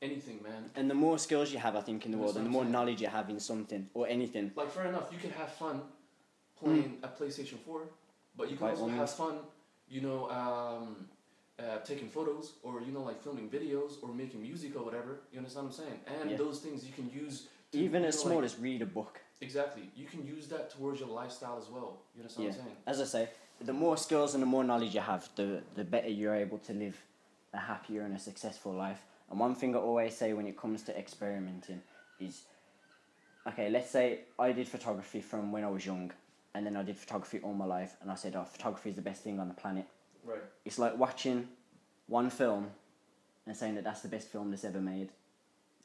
anything, 0.09 0.39
man. 0.49 0.63
And 0.79 0.87
the 0.93 0.99
more 1.07 1.19
skills 1.27 1.49
you 1.55 1.59
have, 1.67 1.75
I 1.81 1.83
think, 1.89 1.99
in 2.07 2.13
the 2.13 2.19
That's 2.19 2.25
world, 2.25 2.37
and 2.39 2.47
the 2.49 2.55
more 2.59 2.65
knowledge 2.77 3.01
you 3.05 3.09
have 3.19 3.27
in 3.35 3.41
something 3.41 3.83
or 3.99 4.05
anything. 4.17 4.47
Like 4.55 4.71
fair 4.77 4.87
enough, 4.93 5.09
you 5.15 5.19
can 5.25 5.33
have 5.41 5.51
fun 5.63 5.77
playing 6.61 6.91
a 7.03 7.09
PlayStation 7.09 7.59
Four, 7.67 7.81
but 8.39 8.45
you 8.51 8.57
can 8.57 8.67
By 8.69 8.71
also 8.75 8.89
have 8.89 9.11
fun, 9.23 9.35
you 9.89 10.01
know, 10.01 10.31
um, 10.31 11.09
uh, 11.59 11.79
taking 11.79 12.09
photos 12.09 12.55
or 12.63 12.83
you 12.83 12.93
know 12.93 13.03
like 13.03 13.23
filming 13.23 13.49
videos 13.49 13.93
or 14.03 14.13
making 14.13 14.43
music 14.43 14.77
or 14.77 14.85
whatever. 14.85 15.21
You 15.33 15.39
understand 15.39 15.67
what 15.69 15.79
I'm 15.79 15.85
saying? 15.87 16.01
And 16.21 16.31
Yeah. 16.31 16.37
those 16.37 16.61
things 16.61 16.85
you 16.87 16.93
can 16.93 17.11
use. 17.11 17.49
To, 17.73 17.79
Even 17.79 18.05
as 18.05 18.17
know, 18.17 18.23
small 18.23 18.37
like- 18.37 18.45
as 18.45 18.59
read 18.59 18.83
a 18.83 18.87
book. 18.87 19.21
exactly, 19.41 19.91
you 19.97 20.07
can 20.07 20.25
use 20.27 20.49
that 20.49 20.71
towards 20.71 21.01
your 21.01 21.09
lifestyle 21.09 21.59
as 21.59 21.69
well. 21.69 22.03
You 22.15 22.21
understand 22.23 22.47
what 22.49 22.57
I'm 22.59 22.65
saying? 22.65 22.77
As 22.87 23.01
I 23.01 23.05
say, 23.05 23.29
the 23.61 23.73
more 23.73 23.97
skills 23.97 24.35
and 24.35 24.43
the 24.43 24.47
more 24.47 24.65
knowledge 24.65 24.95
you 24.95 25.01
have, 25.01 25.29
the 25.35 25.63
the 25.75 25.85
better 25.85 26.09
you're 26.09 26.35
able 26.47 26.59
to 26.59 26.73
live 26.73 26.97
a 27.53 27.59
happier 27.59 28.03
and 28.03 28.15
a 28.15 28.19
successful 28.19 28.73
life. 28.73 29.03
And 29.31 29.41
one 29.41 29.55
thing 29.55 29.75
I 29.75 29.79
always 29.79 30.15
say 30.17 30.33
when 30.35 30.47
it 30.47 30.57
comes 30.57 30.83
to 30.85 30.97
experimenting 30.97 31.81
is, 32.21 32.45
okay, 33.49 33.71
let's 33.71 33.91
say 33.91 34.21
I 34.39 34.53
did 34.53 34.69
photography 34.69 35.21
from 35.21 35.53
when 35.53 35.65
I 35.65 35.69
was 35.71 35.85
young, 35.87 36.13
and 36.57 36.65
then 36.65 36.77
I 36.77 36.83
did 36.83 36.97
photography 36.97 37.39
all 37.43 37.53
my 37.53 37.67
life, 37.67 37.95
and 38.01 38.11
I 38.11 38.15
said, 38.15 38.35
oh, 38.35 38.45
photography 38.45 38.91
is 38.91 38.97
the 38.97 39.03
best 39.03 39.23
thing 39.23 39.39
on 39.39 39.49
the 39.49 39.55
planet. 39.55 39.87
Right. 40.25 40.41
It's 40.65 40.79
like 40.79 40.97
watching 40.97 41.49
one 42.07 42.31
film 42.31 42.71
and 43.47 43.55
saying 43.55 43.75
that 43.75 43.85
that's 43.85 44.01
the 44.01 44.09
best 44.09 44.29
film 44.29 44.51
that's 44.51 44.65
ever 44.65 44.81
made. 44.81 45.11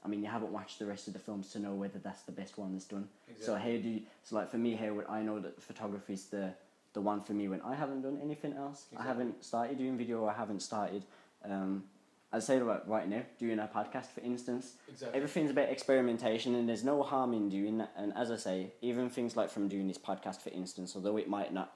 I 0.04 0.08
mean, 0.08 0.24
you 0.24 0.30
haven't 0.30 0.52
watched 0.52 0.80
the 0.80 0.86
rest 0.86 1.08
of 1.08 1.14
the 1.14 1.20
films 1.20 1.52
to 1.52 1.60
know 1.60 1.74
whether 1.74 2.00
that's 2.00 2.24
the 2.24 2.32
best 2.32 2.58
one 2.58 2.72
that's 2.74 2.86
done. 2.86 3.08
Exactly. 3.28 3.46
So 3.46 3.54
Exactly. 3.54 3.78
how 3.78 3.84
do 3.84 3.90
you, 3.90 4.02
so 4.24 4.36
like 4.38 4.50
for 4.50 4.58
me 4.58 4.76
here, 4.76 4.94
when 4.94 5.06
I 5.08 5.22
know 5.22 5.40
that 5.40 5.62
photography 5.62 6.14
is 6.14 6.26
the 6.26 6.54
the 6.94 7.02
one 7.02 7.22
for 7.22 7.34
me 7.34 7.48
when 7.48 7.62
I 7.62 7.74
haven't 7.76 8.02
done 8.02 8.20
anything 8.22 8.54
else. 8.54 8.86
I 8.98 9.04
haven't 9.04 9.44
started 9.44 9.78
doing 9.78 9.98
video. 9.98 10.26
I 10.26 10.34
haven't 10.34 10.62
started. 10.62 11.04
Um, 11.46 11.84
I'd 12.34 12.44
say 12.44 12.60
like 12.62 12.88
right 12.88 13.08
now 13.10 13.24
doing 13.39 13.60
a 13.60 13.67
podcast, 13.74 14.08
for 14.08 14.22
instance. 14.22 14.74
exactly. 14.88 15.17
Everything's 15.17 15.52
about 15.52 15.70
experimentation, 15.70 16.56
and 16.56 16.67
there's 16.70 16.84
no 16.84 17.04
harm 17.04 17.34
in 17.34 17.50
doing 17.50 17.78
that. 17.80 17.91
And 17.98 18.13
as 18.15 18.32
I 18.32 18.38
say, 18.38 18.72
even 18.82 19.10
things 19.10 19.36
like 19.36 19.50
from 19.50 19.67
doing 19.67 19.88
this 19.88 19.98
podcast, 19.98 20.41
for 20.41 20.50
instance, 20.50 20.94
although 20.96 21.17
it 21.17 21.28
might 21.28 21.54
not, 21.54 21.76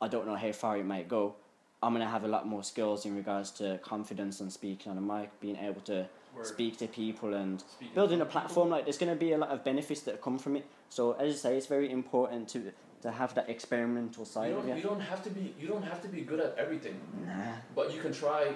I 0.00 0.08
don't 0.08 0.26
know 0.26 0.36
how 0.36 0.52
far 0.52 0.78
it 0.78 0.86
might 0.86 1.08
go. 1.08 1.34
I'm 1.82 1.92
gonna 1.92 2.08
have 2.08 2.24
a 2.24 2.28
lot 2.28 2.46
more 2.46 2.62
skills 2.62 3.04
in 3.06 3.16
regards 3.16 3.50
to 3.52 3.78
confidence 3.82 4.40
and 4.40 4.52
speaking 4.52 4.92
on 4.92 4.98
a 4.98 5.00
mic, 5.00 5.38
being 5.40 5.56
able 5.56 5.80
to 5.82 6.06
Word. 6.34 6.46
speak 6.46 6.78
to 6.78 6.86
people 6.86 7.34
and 7.34 7.60
Speaking 7.60 7.94
building 7.94 8.20
a 8.22 8.24
people. 8.24 8.40
platform 8.40 8.70
like 8.70 8.84
there's 8.84 8.96
going 8.98 9.12
to 9.12 9.18
be 9.18 9.32
a 9.32 9.36
lot 9.38 9.50
of 9.50 9.62
benefits 9.64 10.00
that 10.02 10.22
come 10.22 10.38
from 10.38 10.56
it 10.56 10.64
so 10.88 11.12
as 11.12 11.34
I 11.34 11.36
say 11.36 11.56
it's 11.58 11.66
very 11.66 11.90
important 11.90 12.48
to 12.50 12.72
to 13.02 13.10
have 13.10 13.34
that 13.34 13.50
experimental 13.50 14.24
side 14.24 14.52
of 14.52 14.64
don't, 14.64 14.76
you 14.76 14.82
don't 14.82 15.00
have 15.00 15.22
to 15.24 15.30
be 15.30 15.54
you 15.60 15.68
don't 15.68 15.82
have 15.82 16.00
to 16.00 16.08
be 16.08 16.22
good 16.22 16.40
at 16.40 16.54
everything, 16.56 16.98
nah 17.26 17.52
but 17.74 17.92
you 17.92 18.00
can 18.00 18.12
try 18.14 18.54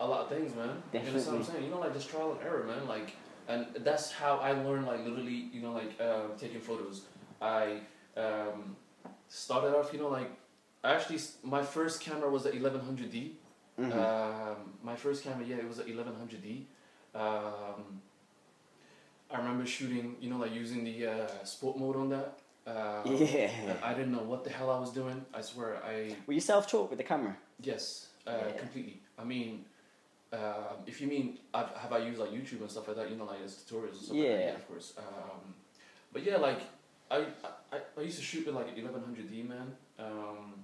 a 0.00 0.06
lot 0.06 0.20
of 0.22 0.28
things, 0.28 0.54
man. 0.54 0.82
You 0.92 1.00
understand 1.00 1.38
what 1.38 1.46
I'm 1.46 1.52
saying? 1.52 1.64
You 1.64 1.70
know, 1.70 1.80
like 1.80 1.94
just 1.94 2.08
trial 2.08 2.32
and 2.32 2.40
error, 2.40 2.64
man. 2.64 2.86
Like, 2.86 3.14
and 3.48 3.66
that's 3.80 4.12
how 4.12 4.36
I 4.36 4.52
learned, 4.52 4.86
like 4.86 5.00
literally, 5.04 5.48
you 5.52 5.60
know, 5.62 5.72
like 5.72 5.92
uh, 6.00 6.28
taking 6.38 6.60
photos. 6.60 7.02
I 7.40 7.80
um, 8.16 8.76
started 9.28 9.76
off, 9.76 9.92
you 9.92 9.98
know, 9.98 10.08
like 10.08 10.30
actually 10.84 11.20
my 11.42 11.62
first 11.62 12.00
camera 12.00 12.30
was 12.30 12.44
the 12.44 12.50
1100D. 12.50 13.32
Mhm. 13.78 13.92
Um, 13.92 14.56
my 14.82 14.96
first 14.96 15.22
camera, 15.22 15.44
yeah, 15.46 15.56
it 15.56 15.68
was 15.68 15.78
a 15.78 15.84
1100D. 15.84 16.64
Um, 17.14 18.02
I 19.30 19.38
remember 19.38 19.66
shooting, 19.66 20.16
you 20.20 20.30
know, 20.30 20.38
like 20.38 20.52
using 20.54 20.84
the 20.84 21.06
uh, 21.06 21.44
sport 21.44 21.78
mode 21.78 21.96
on 21.96 22.08
that. 22.10 22.38
Uh, 22.66 23.02
yeah 23.06 23.50
I 23.82 23.94
didn't 23.94 24.12
know 24.12 24.22
what 24.22 24.44
the 24.44 24.50
hell 24.50 24.70
I 24.70 24.78
was 24.78 24.90
doing. 24.90 25.24
I 25.32 25.40
swear, 25.40 25.78
I 25.84 26.16
were 26.26 26.34
you 26.34 26.40
self-taught 26.40 26.90
with 26.90 26.98
the 26.98 27.04
camera 27.04 27.36
yes, 27.62 28.08
uh, 28.26 28.32
Yeah. 28.36 28.58
completely. 28.58 29.00
I 29.18 29.24
mean, 29.24 29.64
um, 30.32 30.76
if 30.86 31.00
you 31.00 31.06
mean 31.06 31.38
I've, 31.54 31.70
have 31.76 31.92
I 31.92 31.98
used 31.98 32.18
like 32.20 32.30
YouTube 32.30 32.60
and 32.60 32.70
stuff 32.70 32.88
like 32.88 32.96
that, 32.98 33.10
you 33.10 33.16
know, 33.16 33.24
like 33.24 33.40
as 33.44 33.54
tutorials 33.54 33.92
and 33.92 34.00
stuff 34.02 34.16
like 34.16 34.26
that, 34.26 34.32
Yeah. 34.32 34.46
yeah, 34.48 34.54
of 34.54 34.68
course. 34.68 34.92
Um, 34.98 35.54
but 36.12 36.22
yeah, 36.24 36.36
like 36.36 36.60
I, 37.10 37.24
I 37.72 37.78
I 37.96 38.00
used 38.02 38.18
to 38.18 38.24
shoot 38.24 38.46
with 38.46 38.54
like 38.54 38.76
1100D, 38.76 39.48
man. 39.48 39.72
Um, 39.98 40.54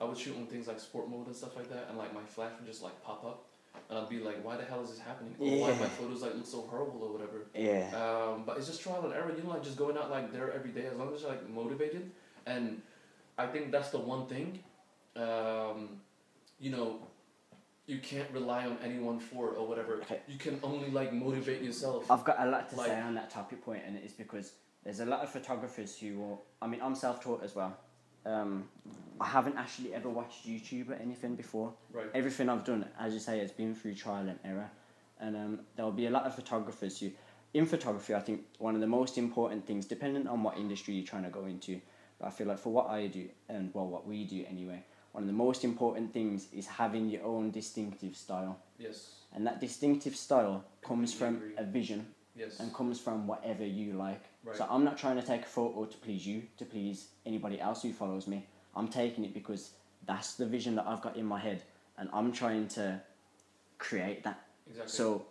I 0.00 0.04
would 0.04 0.16
shoot 0.16 0.34
on 0.36 0.46
things 0.46 0.66
like 0.66 0.80
sport 0.80 1.10
mode 1.10 1.26
and 1.26 1.36
stuff 1.36 1.54
like 1.56 1.68
that, 1.70 1.86
and 1.88 1.98
like 1.98 2.14
my 2.14 2.24
flash 2.24 2.52
would 2.58 2.66
just 2.66 2.82
like 2.82 3.02
pop 3.02 3.22
up, 3.24 3.44
and 3.90 3.98
I'd 3.98 4.08
be 4.08 4.20
like, 4.20 4.42
why 4.42 4.56
the 4.56 4.64
hell 4.64 4.82
is 4.82 4.90
this 4.90 4.98
happening? 4.98 5.34
Or 5.38 5.48
why 5.60 5.74
my 5.78 5.86
photos 5.86 6.22
like 6.22 6.34
look 6.34 6.46
so 6.46 6.62
horrible 6.62 7.02
or 7.02 7.12
whatever. 7.12 7.44
yeah 7.54 7.90
Um, 7.94 8.44
but 8.46 8.56
it's 8.56 8.66
just 8.66 8.80
trial 8.82 9.04
and 9.04 9.12
error, 9.12 9.32
you 9.36 9.42
know, 9.42 9.50
like 9.50 9.62
just 9.62 9.76
going 9.76 9.98
out 9.98 10.10
like 10.10 10.32
there 10.32 10.50
every 10.52 10.70
day. 10.70 10.86
As 10.86 10.96
long 10.96 11.14
as 11.14 11.20
you're 11.20 11.30
like 11.30 11.46
motivated, 11.50 12.10
and 12.46 12.80
I 13.36 13.46
think 13.46 13.70
that's 13.70 13.90
the 13.90 13.98
one 13.98 14.26
thing. 14.26 14.60
Um, 15.16 16.00
you 16.58 16.70
know, 16.70 17.00
you 17.90 17.98
can't 17.98 18.30
rely 18.30 18.64
on 18.66 18.78
anyone 18.84 19.18
for 19.18 19.48
it 19.52 19.56
or 19.58 19.66
whatever. 19.66 19.94
Okay. 20.02 20.20
You 20.28 20.38
can 20.38 20.60
only 20.62 20.90
like 20.90 21.12
motivate 21.12 21.60
yourself. 21.62 22.08
I've 22.10 22.24
got 22.24 22.36
a 22.38 22.46
lot 22.48 22.70
to 22.70 22.76
Like- 22.76 22.86
say 22.88 23.00
on 23.00 23.14
that 23.14 23.30
topic 23.30 23.62
point, 23.64 23.82
and 23.86 23.96
it 23.96 24.04
is 24.04 24.12
because 24.12 24.52
there's 24.84 25.00
a 25.00 25.04
lot 25.06 25.20
of 25.20 25.28
photographers 25.28 25.98
who 25.98 26.18
will. 26.18 26.44
I 26.62 26.66
mean, 26.68 26.80
I'm 26.80 26.94
self-taught 26.94 27.42
as 27.42 27.54
well. 27.54 27.76
Um, 28.24 28.68
I 29.20 29.26
haven't 29.26 29.56
actually 29.56 29.92
ever 29.94 30.08
watched 30.08 30.46
YouTube 30.46 30.90
or 30.90 30.94
anything 30.94 31.34
before. 31.34 31.74
Right. 31.92 32.06
Everything 32.14 32.48
I've 32.48 32.64
done, 32.64 32.86
as 32.98 33.12
you 33.12 33.20
say, 33.20 33.38
has 33.40 33.50
been 33.50 33.74
through 33.74 33.94
trial 33.94 34.28
and 34.28 34.38
error, 34.44 34.70
and 35.18 35.36
um, 35.36 35.60
there'll 35.74 35.90
be 35.92 36.06
a 36.06 36.10
lot 36.10 36.24
of 36.26 36.34
photographers 36.34 37.00
who, 37.00 37.10
in 37.54 37.66
photography, 37.66 38.14
I 38.14 38.20
think 38.20 38.44
one 38.58 38.74
of 38.74 38.80
the 38.80 38.86
most 38.86 39.18
important 39.18 39.66
things, 39.66 39.86
depending 39.86 40.26
on 40.28 40.42
what 40.42 40.56
industry 40.58 40.94
you're 40.94 41.06
trying 41.06 41.24
to 41.24 41.30
go 41.30 41.46
into, 41.46 41.80
but 42.18 42.28
I 42.28 42.30
feel 42.30 42.46
like 42.46 42.58
for 42.58 42.72
what 42.72 42.88
I 42.88 43.06
do 43.08 43.28
and 43.48 43.70
well, 43.74 43.86
what 43.88 44.06
we 44.06 44.24
do 44.24 44.44
anyway, 44.48 44.84
one 45.12 45.24
of 45.24 45.26
the 45.26 45.32
most 45.34 45.64
important 45.64 46.12
things 46.12 46.46
is 46.52 46.66
having 46.66 47.08
your 47.08 47.24
own 47.24 47.50
distinctive 47.50 48.16
style, 48.16 48.58
Yes. 48.78 49.14
and 49.32 49.46
that 49.46 49.60
distinctive 49.60 50.14
style 50.16 50.64
comes 50.82 51.12
from 51.12 51.52
a 51.56 51.64
vision 51.64 52.14
Yes. 52.36 52.60
and 52.60 52.72
comes 52.72 53.00
from 53.00 53.26
whatever 53.26 53.64
you 53.66 53.94
like. 53.94 54.22
Right. 54.44 54.56
So 54.56 54.66
I'm 54.70 54.84
not 54.84 54.96
trying 54.96 55.16
to 55.20 55.26
take 55.26 55.42
a 55.42 55.48
photo 55.48 55.84
to 55.84 55.96
please 55.98 56.26
you, 56.26 56.42
to 56.58 56.64
please 56.64 57.08
anybody 57.26 57.60
else 57.60 57.82
who 57.82 57.92
follows 57.92 58.26
me. 58.26 58.46
I'm 58.76 58.88
taking 58.88 59.24
it 59.24 59.34
because 59.34 59.72
that's 60.06 60.34
the 60.34 60.46
vision 60.46 60.76
that 60.76 60.86
I've 60.86 61.02
got 61.02 61.16
in 61.16 61.26
my 61.26 61.38
head, 61.40 61.62
and 61.98 62.08
I'm 62.12 62.32
trying 62.32 62.68
to 62.68 63.00
create 63.78 64.22
that. 64.24 64.46
exactly. 64.68 64.92
So 64.92 65.26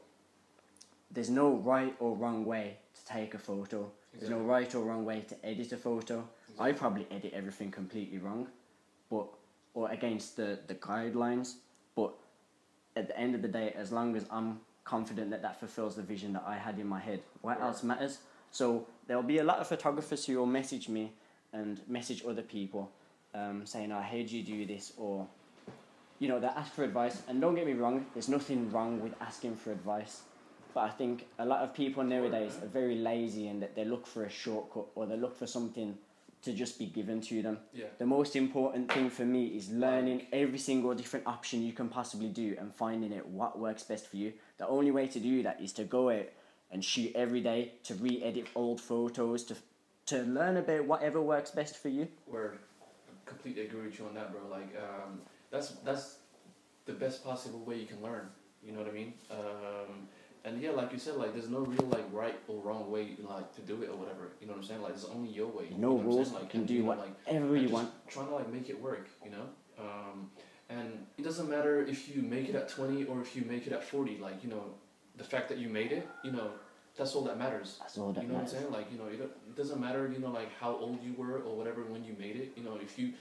there's 1.11 1.29
no 1.29 1.55
right 1.55 1.95
or 1.99 2.15
wrong 2.15 2.45
way 2.45 2.77
to 2.93 3.05
take 3.05 3.33
a 3.33 3.39
photo. 3.39 3.91
There's 4.13 4.29
no 4.29 4.39
right 4.39 4.73
or 4.75 4.83
wrong 4.83 5.05
way 5.05 5.21
to 5.21 5.45
edit 5.45 5.71
a 5.71 5.77
photo. 5.77 6.27
I 6.59 6.71
probably 6.73 7.07
edit 7.09 7.31
everything 7.33 7.71
completely 7.71 8.17
wrong, 8.17 8.47
but 9.09 9.27
or 9.79 9.89
against 9.91 10.35
the 10.35 10.59
the 10.67 10.75
guidelines. 10.75 11.55
But 11.95 12.11
at 12.95 13.07
the 13.07 13.17
end 13.17 13.33
of 13.35 13.41
the 13.41 13.47
day, 13.47 13.73
as 13.83 13.91
long 13.91 14.15
as 14.15 14.25
I'm 14.29 14.59
confident 14.83 15.29
that 15.31 15.41
that 15.41 15.59
fulfills 15.59 15.95
the 15.95 16.01
vision 16.13 16.33
that 16.33 16.43
I 16.45 16.57
had 16.57 16.79
in 16.79 16.87
my 16.87 16.99
head, 16.99 17.21
what 17.41 17.57
Right. 17.59 17.67
else 17.67 17.83
matters? 17.83 18.19
So 18.51 18.87
there'll 19.07 19.31
be 19.35 19.37
a 19.37 19.43
lot 19.51 19.59
of 19.59 19.67
photographers 19.67 20.25
who 20.25 20.37
will 20.39 20.53
message 20.61 20.89
me 20.89 21.13
and 21.53 21.81
message 21.87 22.25
other 22.25 22.41
people, 22.57 22.91
um, 23.33 23.65
saying, 23.65 23.91
"I 23.91 24.03
heard 24.13 24.27
you 24.29 24.41
do 24.43 24.65
this," 24.65 24.93
or 24.97 25.27
you 26.21 26.27
know, 26.27 26.39
they 26.43 26.47
ask 26.47 26.73
for 26.73 26.83
advice. 26.83 27.21
And 27.29 27.39
don't 27.39 27.55
get 27.55 27.65
me 27.65 27.75
wrong, 27.81 28.05
there's 28.13 28.27
nothing 28.27 28.69
wrong 28.73 28.99
with 28.99 29.13
asking 29.21 29.55
for 29.55 29.71
advice. 29.71 30.23
But 30.73 30.81
I 30.81 30.89
think 30.89 31.15
a 31.37 31.45
lot 31.45 31.61
of 31.63 31.73
people 31.73 32.03
nowadays 32.03 32.57
are 32.61 32.67
very 32.67 32.95
lazy 32.95 33.47
and 33.47 33.61
that 33.63 33.73
they 33.73 33.85
look 33.85 34.05
for 34.05 34.25
a 34.25 34.29
shortcut 34.29 34.87
or 34.95 35.05
they 35.05 35.15
look 35.15 35.35
for 35.37 35.47
something 35.47 35.97
to 36.41 36.53
just 36.53 36.79
be 36.79 36.85
given 36.85 37.19
to 37.21 37.41
them. 37.41 37.57
yeah. 37.73 37.85
The 37.97 38.05
most 38.05 38.35
important 38.35 38.91
thing 38.91 39.09
for 39.09 39.25
me 39.25 39.47
is 39.47 39.69
learning 39.69 40.27
every 40.31 40.57
single 40.57 40.93
different 40.93 41.27
option 41.27 41.61
you 41.61 41.73
can 41.73 41.89
possibly 41.89 42.29
do 42.29 42.55
and 42.59 42.73
finding 42.73 43.11
it 43.11 43.25
what 43.27 43.59
works 43.59 43.83
best 43.83 44.07
for 44.07 44.17
you. 44.17 44.33
The 44.57 44.67
only 44.67 44.91
way 44.91 45.07
to 45.07 45.19
do 45.19 45.43
that 45.43 45.61
is 45.61 45.73
to 45.73 45.83
go 45.83 46.09
out 46.09 46.27
and 46.71 46.83
shoot 46.83 47.11
every 47.15 47.41
day, 47.41 47.73
to 47.83 47.95
re 47.95 48.21
edit 48.23 48.47
old 48.55 48.79
photos, 48.79 49.43
to, 49.45 49.55
to 50.05 50.23
learn 50.23 50.57
about 50.57 50.85
whatever 50.85 51.21
works 51.21 51.51
best 51.51 51.77
for 51.77 51.89
you. 51.89 52.07
Where 52.25 52.53
I 52.81 53.29
completely 53.29 53.63
agree 53.63 53.87
with 53.87 53.99
you 53.99 54.05
on 54.05 54.13
that, 54.13 54.31
bro. 54.31 54.41
Like, 54.49 54.75
um, 54.77 55.19
that's 55.51 55.71
that's 55.83 56.19
the 56.85 56.93
best 56.93 57.23
possible 57.23 57.59
way 57.59 57.77
you 57.79 57.85
can 57.85 58.01
learn. 58.01 58.29
You 58.63 58.71
know 58.73 58.79
what 58.79 58.89
I 58.89 58.93
mean? 58.93 59.13
Um, 59.31 60.07
and 60.45 60.61
yeah, 60.61 60.71
like 60.71 60.91
you 60.91 60.99
said, 60.99 61.15
like 61.15 61.33
there's 61.33 61.49
no 61.49 61.59
real 61.59 61.87
like 61.89 62.05
right 62.11 62.39
or 62.47 62.61
wrong 62.61 62.89
way 62.89 63.15
like 63.23 63.53
to 63.55 63.61
do 63.61 63.81
it 63.81 63.89
or 63.89 63.95
whatever. 63.95 64.31
You 64.41 64.47
know 64.47 64.53
what 64.53 64.59
I'm 64.59 64.65
saying? 64.65 64.81
Like 64.81 64.93
there's 64.93 65.05
only 65.05 65.29
your 65.29 65.47
way. 65.47 65.65
No 65.75 65.97
you 65.97 66.03
know 66.03 66.09
rules, 66.09 66.31
Like, 66.31 66.43
you 66.43 66.49
can 66.49 66.65
do 66.65 66.73
you 66.73 66.83
know, 66.83 66.87
whatever 66.87 67.53
like, 67.53 67.61
you 67.61 67.69
want. 67.69 67.91
Trying 68.07 68.27
to 68.27 68.35
like 68.35 68.51
make 68.51 68.69
it 68.69 68.81
work. 68.81 69.07
You 69.23 69.31
know. 69.31 69.45
Um, 69.79 70.29
and 70.69 71.05
it 71.17 71.23
doesn't 71.23 71.49
matter 71.49 71.81
if 71.85 72.13
you 72.13 72.21
make 72.21 72.49
it 72.49 72.55
at 72.55 72.69
20 72.69 73.05
or 73.05 73.21
if 73.21 73.35
you 73.35 73.43
make 73.43 73.65
it 73.65 73.73
at 73.73 73.83
40 73.83 74.17
like 74.17 74.43
you 74.43 74.49
know 74.49 74.65
the 75.17 75.23
fact 75.23 75.47
that 75.49 75.57
you 75.57 75.69
made 75.69 75.91
it 75.93 76.07
you 76.23 76.31
know 76.31 76.51
that's 76.99 77.15
all 77.15 77.23
that 77.23 77.37
matters 77.39 77.77
That's 77.79 77.97
all 77.97 78.11
that 78.11 78.21
you 78.21 78.27
know 78.27 78.35
what 78.35 78.41
I'm 78.43 78.47
saying? 78.49 78.71
Like, 78.71 78.91
you 78.91 78.97
know, 78.97 79.05
it, 79.05 79.21
it 79.21 79.55
doesn't 79.55 79.79
matter, 79.79 80.11
you 80.11 80.19
know, 80.19 80.31
like 80.31 80.51
how 80.59 80.75
old 80.75 81.01
you 81.01 81.13
were 81.17 81.37
or 81.37 81.55
whatever 81.55 81.83
when 81.83 82.03
you 82.03 82.13
made 82.19 82.35
it. 82.35 82.51
You 82.57 82.63
know, 82.63 82.77
if 82.81 82.99
you, 82.99 83.13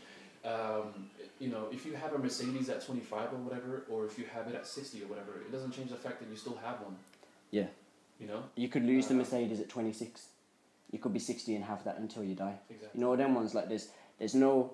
um, 0.45 1.11
you 1.39 1.49
know, 1.51 1.67
if 1.71 1.85
you 1.87 1.95
have 1.95 2.13
a 2.15 2.19
Mercedes 2.19 2.69
at 2.69 2.85
25 2.85 3.33
or 3.33 3.37
whatever, 3.39 3.85
or 3.91 4.07
if 4.07 4.19
you 4.19 4.25
have 4.35 4.49
it 4.49 4.55
at 4.55 4.67
60 4.67 5.03
or 5.03 5.07
whatever, 5.07 5.33
it 5.41 5.53
doesn't 5.53 5.73
change 5.73 5.91
the 5.91 5.97
fact 5.97 6.21
that 6.21 6.29
you 6.29 6.37
still 6.37 6.57
have 6.65 6.81
one. 6.81 6.97
Yeah. 7.51 7.67
You 8.21 8.27
know? 8.27 8.43
You 8.57 8.69
could 8.69 8.85
lose 8.85 9.07
the 9.07 9.15
Uh, 9.15 9.19
Mercedes 9.19 9.61
at 9.61 9.69
26. 9.69 10.29
You 10.91 10.99
could 10.99 11.13
be 11.13 11.19
60 11.21 11.55
and 11.55 11.65
have 11.65 11.85
that 11.85 11.99
until 11.99 12.25
you 12.25 12.35
die. 12.35 12.59
Exactly. 12.71 12.89
You 12.95 13.01
know 13.07 13.15
them 13.17 13.35
ones 13.35 13.55
like 13.55 13.69
there's 13.69 13.89
there's 14.19 14.35
no 14.35 14.73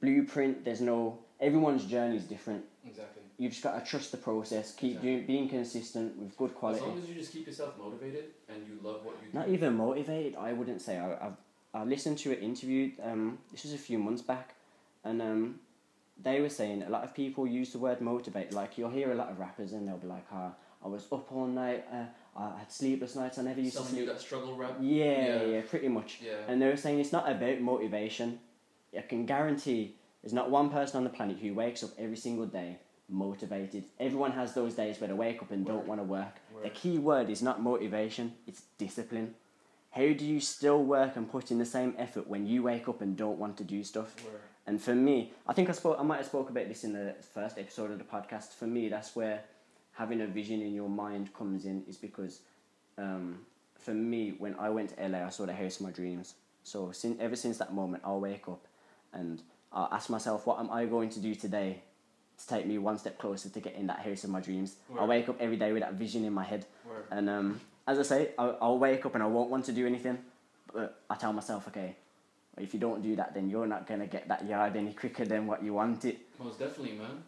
blueprint. 0.00 0.64
There's 0.64 0.80
no 0.80 1.18
everyone's 1.40 1.84
journey 1.84 2.16
is 2.16 2.24
different. 2.24 2.64
Exactly. 2.86 3.22
You've 3.38 3.52
just 3.52 3.64
got 3.64 3.78
to 3.82 3.84
trust 3.90 4.12
the 4.12 4.18
process. 4.18 4.72
Keep 4.74 4.90
Exactly. 4.92 5.10
doing 5.14 5.26
being 5.26 5.48
consistent 5.48 6.16
with 6.16 6.36
good 6.36 6.54
quality. 6.54 6.80
As 6.82 6.88
long 6.88 6.98
as 6.98 7.08
you 7.08 7.14
just 7.14 7.32
keep 7.32 7.46
yourself 7.46 7.76
motivated 7.78 8.26
and 8.48 8.58
you 8.68 8.78
love 8.82 9.04
what 9.04 9.16
you 9.22 9.32
do. 9.32 9.38
Not 9.38 9.48
even 9.48 9.74
motivated. 9.76 10.36
I 10.36 10.52
wouldn't 10.52 10.80
say. 10.80 10.98
I 10.98 11.26
I've, 11.26 11.36
I 11.74 11.84
listened 11.84 12.18
to 12.18 12.32
an 12.32 12.38
interview. 12.38 12.92
Um, 13.02 13.38
this 13.50 13.64
was 13.64 13.72
a 13.72 13.78
few 13.78 13.98
months 13.98 14.22
back, 14.22 14.54
and 15.04 15.20
um, 15.22 15.60
they 16.22 16.40
were 16.40 16.48
saying 16.48 16.82
a 16.82 16.90
lot 16.90 17.04
of 17.04 17.14
people 17.14 17.46
use 17.46 17.72
the 17.72 17.78
word 17.78 18.00
motivate. 18.00 18.52
Like 18.52 18.78
you'll 18.78 18.90
hear 18.90 19.12
a 19.12 19.14
lot 19.14 19.30
of 19.30 19.38
rappers 19.38 19.72
and 19.72 19.86
they'll 19.86 19.96
be 19.98 20.06
like, 20.06 20.26
"Ah, 20.32 20.52
I 20.84 20.88
was 20.88 21.06
up 21.12 21.30
all 21.32 21.46
night. 21.46 21.84
Uh, 21.92 22.04
I 22.36 22.58
had 22.58 22.70
sleepless 22.72 23.16
nights. 23.16 23.38
I 23.38 23.42
never 23.42 23.60
used 23.60 23.74
Some 23.76 23.84
to 23.86 23.90
sleep." 23.90 24.06
that 24.06 24.20
struggle 24.20 24.56
rap. 24.56 24.76
Yeah, 24.80 25.04
Yeah. 25.04 25.44
yeah, 25.44 25.60
pretty 25.68 25.88
much. 25.88 26.20
Yeah. 26.24 26.32
And 26.48 26.60
they 26.60 26.66
were 26.66 26.76
saying 26.76 27.00
it's 27.00 27.12
not 27.12 27.30
about 27.30 27.60
motivation. 27.60 28.38
I 28.96 29.02
can 29.02 29.26
guarantee 29.26 29.96
there's 30.22 30.32
not 30.34 30.50
one 30.50 30.70
person 30.70 30.98
on 30.98 31.04
the 31.04 31.10
planet 31.10 31.38
who 31.38 31.54
wakes 31.54 31.82
up 31.82 31.90
every 31.98 32.16
single 32.16 32.46
day 32.46 32.78
motivated. 33.08 33.84
Everyone 34.00 34.32
has 34.32 34.54
those 34.54 34.74
days 34.74 35.00
where 35.00 35.08
they 35.08 35.14
wake 35.14 35.42
up 35.42 35.50
and 35.50 35.66
don't 35.66 35.86
want 35.86 36.00
to 36.00 36.04
work. 36.04 36.40
The 36.62 36.70
key 36.70 36.98
word 36.98 37.28
is 37.28 37.42
not 37.42 37.60
motivation, 37.62 38.34
it's 38.46 38.62
discipline. 38.78 39.34
How 39.90 40.00
do 40.12 40.24
you 40.24 40.40
still 40.40 40.82
work 40.82 41.16
and 41.16 41.30
put 41.30 41.50
in 41.50 41.58
the 41.58 41.66
same 41.66 41.94
effort 41.98 42.26
when 42.26 42.46
you 42.46 42.62
wake 42.62 42.88
up 42.88 43.02
and 43.02 43.16
don't 43.16 43.38
want 43.38 43.56
to 43.58 43.64
do 43.64 43.84
stuff? 43.84 44.14
Where, 44.24 44.40
And 44.66 44.80
for 44.80 44.94
me, 44.94 45.32
I 45.46 45.52
think 45.52 45.68
I 45.68 45.72
spoke. 45.72 45.96
I 45.98 46.02
might 46.02 46.18
have 46.18 46.26
spoke 46.26 46.50
about 46.50 46.68
this 46.68 46.84
in 46.84 46.92
the 46.92 47.14
first 47.34 47.58
episode 47.58 47.90
of 47.90 47.98
the 47.98 48.04
podcast. 48.04 48.54
For 48.54 48.66
me, 48.66 48.88
that's 48.88 49.16
where 49.16 49.42
having 49.92 50.20
a 50.20 50.26
vision 50.26 50.62
in 50.62 50.72
your 50.72 50.88
mind 50.88 51.34
comes 51.34 51.64
in. 51.64 51.82
Is 51.88 51.96
because, 51.96 52.40
um, 52.96 53.40
for 53.78 53.92
me, 53.92 54.34
when 54.38 54.54
I 54.56 54.70
went 54.70 54.96
to 54.96 55.08
LA, 55.08 55.18
I 55.26 55.30
saw 55.30 55.46
the 55.46 55.52
house 55.54 55.76
of 55.76 55.86
my 55.86 55.90
dreams. 55.90 56.34
So 56.62 56.92
since 56.92 57.20
ever 57.20 57.34
since 57.34 57.58
that 57.58 57.74
moment, 57.74 58.04
I'll 58.06 58.20
wake 58.20 58.46
up 58.48 58.66
and 59.12 59.42
I'll 59.72 59.88
ask 59.90 60.08
myself, 60.10 60.46
what 60.46 60.60
am 60.60 60.70
I 60.70 60.84
going 60.86 61.08
to 61.10 61.20
do 61.20 61.34
today 61.34 61.82
to 62.38 62.46
take 62.46 62.66
me 62.66 62.78
one 62.78 62.98
step 62.98 63.18
closer 63.18 63.48
to 63.48 63.60
getting 63.60 63.86
that 63.88 63.98
house 63.98 64.22
of 64.22 64.30
my 64.30 64.40
dreams? 64.40 64.76
I 64.98 65.04
wake 65.04 65.28
up 65.28 65.36
every 65.40 65.56
day 65.56 65.72
with 65.72 65.82
that 65.82 65.94
vision 65.94 66.24
in 66.24 66.32
my 66.32 66.44
head, 66.44 66.66
and 67.10 67.28
um, 67.28 67.60
as 67.88 67.98
I 67.98 68.02
say, 68.02 68.28
I'll, 68.38 68.56
I'll 68.60 68.78
wake 68.78 69.04
up 69.06 69.14
and 69.14 69.24
I 69.24 69.26
won't 69.26 69.50
want 69.50 69.64
to 69.66 69.72
do 69.72 69.86
anything, 69.86 70.18
but 70.72 71.00
I 71.10 71.16
tell 71.16 71.32
myself, 71.32 71.66
okay, 71.68 71.96
if 72.58 72.74
you 72.74 72.80
don't 72.80 73.02
do 73.02 73.16
that, 73.16 73.34
then 73.34 73.48
you're 73.48 73.66
not 73.66 73.86
gonna 73.86 74.06
get 74.06 74.28
that 74.28 74.46
yard 74.46 74.76
any 74.76 74.92
quicker 74.92 75.24
than 75.24 75.46
what 75.46 75.62
you 75.62 75.74
want 75.74 76.04
it. 76.04 76.18
most 76.38 76.58
definitely, 76.58 76.96
man. 76.96 77.22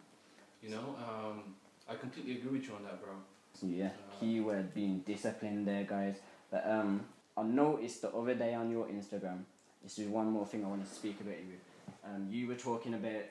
You 0.61 0.69
know, 0.71 0.95
um, 0.97 1.55
I 1.89 1.95
completely 1.95 2.33
agree 2.37 2.59
with 2.59 2.67
you 2.67 2.75
on 2.75 2.83
that, 2.83 3.01
bro. 3.03 3.13
Yeah, 3.61 3.89
keyword 4.19 4.73
being 4.73 4.99
disciplined 4.99 5.67
there, 5.67 5.83
guys. 5.83 6.15
But 6.51 6.69
um, 6.69 7.05
I 7.37 7.43
noticed 7.43 8.01
the 8.01 8.09
other 8.09 8.35
day 8.35 8.53
on 8.53 8.69
your 8.69 8.85
Instagram. 8.87 9.43
This 9.83 9.99
is 9.99 10.07
one 10.07 10.31
more 10.31 10.45
thing 10.45 10.65
I 10.65 10.67
want 10.67 10.87
to 10.87 10.93
speak 10.93 11.19
about 11.21 11.37
you. 11.37 11.57
Um, 12.03 12.27
you 12.29 12.47
were 12.47 12.55
talking 12.55 12.93
about, 12.93 13.23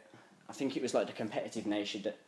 I 0.48 0.52
think 0.52 0.76
it 0.76 0.82
was 0.82 0.94
like 0.94 1.06
the 1.06 1.12
competitive 1.12 1.66
nature 1.66 1.98
that 2.00 2.18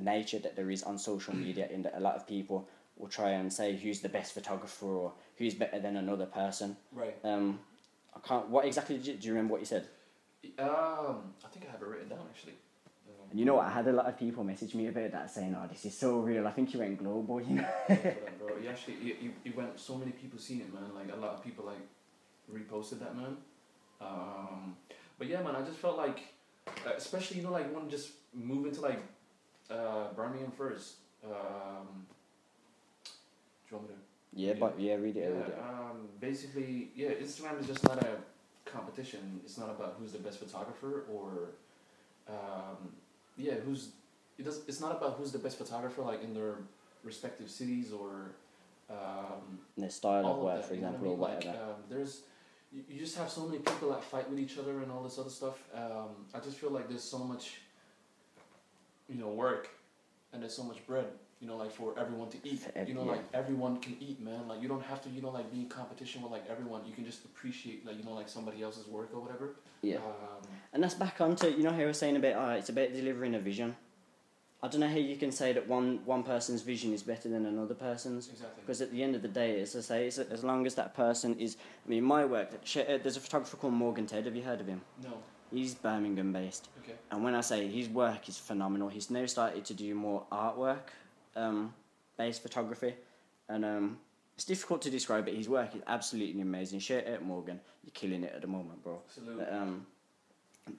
nature 0.00 0.38
that 0.40 0.56
there 0.56 0.70
is 0.70 0.82
on 0.82 0.98
social 0.98 1.34
media, 1.34 1.68
in 1.70 1.82
that 1.82 1.94
a 1.96 2.00
lot 2.00 2.16
of 2.16 2.26
people 2.26 2.68
will 2.96 3.08
try 3.08 3.30
and 3.30 3.52
say 3.52 3.76
who's 3.76 4.00
the 4.00 4.08
best 4.08 4.34
photographer 4.34 4.86
or 4.86 5.12
who's 5.36 5.54
better 5.54 5.78
than 5.78 5.96
another 5.96 6.26
person. 6.26 6.76
Right. 6.92 7.16
Um, 7.24 7.60
I 8.14 8.20
can't. 8.26 8.48
What 8.48 8.64
exactly 8.64 8.96
did 8.96 9.06
you, 9.06 9.14
do 9.14 9.26
you 9.26 9.32
remember 9.32 9.52
what 9.52 9.60
you 9.60 9.66
said? 9.66 9.88
Um, 10.58 11.34
I 11.44 11.48
think 11.52 11.66
I 11.68 11.72
have 11.72 11.82
it 11.82 11.86
written 11.86 12.08
down 12.08 12.26
actually. 12.28 12.54
Um, 13.08 13.30
And 13.30 13.38
you 13.38 13.46
know 13.46 13.54
what? 13.54 13.66
I 13.66 13.70
had 13.70 13.86
a 13.86 13.92
lot 13.92 14.06
of 14.06 14.18
people 14.18 14.44
message 14.44 14.74
me 14.74 14.88
about 14.88 15.12
that, 15.12 15.30
saying, 15.30 15.56
"Oh, 15.58 15.66
this 15.68 15.84
is 15.84 15.96
so 15.96 16.18
real." 16.18 16.46
I 16.46 16.50
think 16.50 16.74
you 16.74 16.80
went 16.80 16.98
global. 16.98 17.40
You 17.40 17.56
know. 17.56 17.68
bro. 18.38 18.56
You 18.62 18.68
actually, 18.68 18.96
you, 19.02 19.16
you, 19.20 19.32
you 19.44 19.52
went. 19.56 19.78
So 19.78 19.96
many 19.96 20.12
people 20.12 20.38
seen 20.38 20.60
it, 20.60 20.72
man. 20.74 20.94
Like 20.94 21.12
a 21.12 21.16
lot 21.16 21.32
of 21.34 21.44
people 21.44 21.64
like 21.64 21.86
reposted 22.52 22.98
that, 23.00 23.16
man. 23.16 23.36
Um, 24.00 24.76
but 25.18 25.28
yeah, 25.28 25.42
man. 25.42 25.56
I 25.56 25.62
just 25.62 25.78
felt 25.78 25.96
like, 25.96 26.20
uh, 26.86 26.92
especially 26.96 27.38
you 27.38 27.44
know, 27.44 27.52
like 27.52 27.72
when 27.74 27.88
just 27.88 28.10
move 28.34 28.66
into 28.66 28.80
like 28.80 29.02
uh, 29.70 30.12
Birmingham 30.14 30.50
first. 30.50 30.96
Um, 31.24 32.06
do 33.04 33.70
you 33.70 33.76
want 33.76 33.88
me 33.88 33.94
to? 33.94 34.00
Yeah, 34.34 34.54
but 34.54 34.78
yeah, 34.78 34.94
read 34.94 35.16
it. 35.16 35.24
Yeah. 35.24 35.38
Read 35.38 35.48
it. 35.48 35.58
Um, 35.60 36.08
basically, 36.20 36.90
yeah. 36.94 37.10
Instagram 37.10 37.60
is 37.60 37.66
just 37.66 37.84
not 37.84 38.02
a 38.02 38.16
competition. 38.64 39.40
It's 39.44 39.58
not 39.58 39.68
about 39.70 39.96
who's 39.98 40.12
the 40.12 40.18
best 40.18 40.38
photographer 40.38 41.04
or, 41.12 41.50
um, 42.28 42.92
yeah, 43.36 43.54
who's. 43.64 43.90
It 44.38 44.44
does. 44.44 44.62
It's 44.66 44.80
not 44.80 44.92
about 44.92 45.16
who's 45.18 45.32
the 45.32 45.38
best 45.38 45.58
photographer, 45.58 46.02
like 46.02 46.22
in 46.22 46.32
their 46.32 46.56
respective 47.04 47.50
cities 47.50 47.92
or. 47.92 48.32
Um, 48.90 49.58
And 49.76 49.86
the 49.86 49.90
style 49.90 50.26
of 50.26 50.38
work, 50.38 50.56
that, 50.56 50.68
for 50.68 50.74
you 50.74 50.80
know 50.80 50.88
I 50.88 50.90
example, 50.90 51.12
or 51.12 51.16
whatever. 51.16 51.46
Like, 51.46 51.56
um, 51.56 51.74
there's, 51.88 52.22
you, 52.72 52.82
you 52.90 52.98
just 52.98 53.16
have 53.16 53.30
so 53.30 53.46
many 53.46 53.58
people 53.58 53.90
that 53.90 54.02
fight 54.04 54.28
with 54.28 54.38
each 54.38 54.58
other 54.58 54.82
and 54.82 54.92
all 54.92 55.02
this 55.02 55.18
other 55.18 55.30
stuff. 55.30 55.58
Um, 55.74 56.10
I 56.34 56.40
just 56.40 56.58
feel 56.58 56.70
like 56.70 56.88
there's 56.88 57.02
so 57.04 57.18
much, 57.18 57.60
you 59.08 59.16
know, 59.16 59.28
work, 59.28 59.70
and 60.32 60.42
there's 60.42 60.54
so 60.54 60.62
much 60.62 60.86
bread. 60.86 61.06
You 61.42 61.48
know, 61.48 61.56
like 61.56 61.72
for 61.72 61.92
everyone 61.98 62.30
to 62.30 62.38
eat. 62.44 62.62
You 62.86 62.94
know, 62.94 63.04
yeah. 63.04 63.10
like 63.10 63.24
everyone 63.34 63.78
can 63.80 63.96
eat, 63.98 64.20
man. 64.20 64.46
Like 64.46 64.62
you 64.62 64.68
don't 64.68 64.84
have 64.84 65.02
to, 65.02 65.10
you 65.10 65.20
know, 65.20 65.30
like 65.30 65.50
be 65.52 65.58
in 65.58 65.68
competition 65.68 66.22
with 66.22 66.30
like 66.30 66.44
everyone. 66.48 66.82
You 66.86 66.94
can 66.94 67.04
just 67.04 67.24
appreciate, 67.24 67.84
like 67.84 67.98
you 67.98 68.04
know, 68.04 68.12
like 68.14 68.28
somebody 68.28 68.62
else's 68.62 68.86
work 68.86 69.10
or 69.12 69.20
whatever. 69.20 69.56
Yeah. 69.82 69.96
Um, 69.96 70.46
And 70.72 70.82
that's 70.84 70.94
back 70.94 71.20
onto 71.20 71.48
you 71.48 71.64
know 71.64 71.72
how 71.72 71.84
was 71.84 71.98
saying 71.98 72.16
about 72.16 72.34
uh, 72.36 72.52
it's 72.60 72.68
about 72.68 72.92
delivering 72.92 73.34
a 73.34 73.40
vision. 73.40 73.74
I 74.64 74.68
don't 74.68 74.78
know 74.78 74.88
how 74.88 74.94
you 75.10 75.16
can 75.16 75.32
say 75.32 75.52
that 75.52 75.66
one 75.66 75.98
one 76.04 76.22
person's 76.22 76.62
vision 76.62 76.92
is 76.92 77.02
better 77.02 77.28
than 77.28 77.44
another 77.46 77.74
person's 77.74 78.28
exactly. 78.28 78.62
because 78.62 78.80
at 78.80 78.92
the 78.92 79.02
end 79.02 79.16
of 79.16 79.22
the 79.22 79.28
day, 79.28 79.60
as 79.60 79.74
I 79.74 79.80
say, 79.80 80.06
as 80.06 80.44
long 80.44 80.64
as 80.66 80.76
that 80.76 80.94
person 80.94 81.36
is. 81.40 81.56
I 81.84 81.88
mean, 81.88 82.04
my 82.04 82.24
work. 82.24 82.50
uh, 82.52 82.98
There's 83.02 83.16
a 83.16 83.20
photographer 83.20 83.56
called 83.56 83.72
Morgan 83.74 84.06
Ted. 84.06 84.26
Have 84.26 84.36
you 84.36 84.42
heard 84.44 84.60
of 84.60 84.68
him? 84.68 84.82
No. 85.02 85.14
He's 85.50 85.74
Birmingham 85.74 86.32
based, 86.32 86.68
Okay. 86.80 86.94
and 87.10 87.22
when 87.22 87.34
I 87.34 87.42
say 87.42 87.68
his 87.68 87.86
work 87.86 88.26
is 88.28 88.38
phenomenal, 88.38 88.88
he's 88.88 89.10
now 89.10 89.26
started 89.26 89.66
to 89.66 89.74
do 89.74 89.94
more 89.94 90.24
artwork, 90.32 90.88
um, 91.36 91.74
based 92.16 92.42
photography, 92.42 92.94
and 93.48 93.64
um, 93.64 93.98
it's 94.34 94.44
difficult 94.44 94.82
to 94.82 94.90
describe. 94.90 95.24
But 95.24 95.34
his 95.34 95.48
work 95.48 95.74
is 95.74 95.82
absolutely 95.86 96.40
amazing. 96.40 96.80
Shout 96.80 97.06
out 97.06 97.22
Morgan, 97.22 97.60
you're 97.84 97.92
killing 97.92 98.24
it 98.24 98.32
at 98.34 98.40
the 98.42 98.48
moment, 98.48 98.82
bro. 98.82 99.00
But, 99.36 99.52
um, 99.52 99.86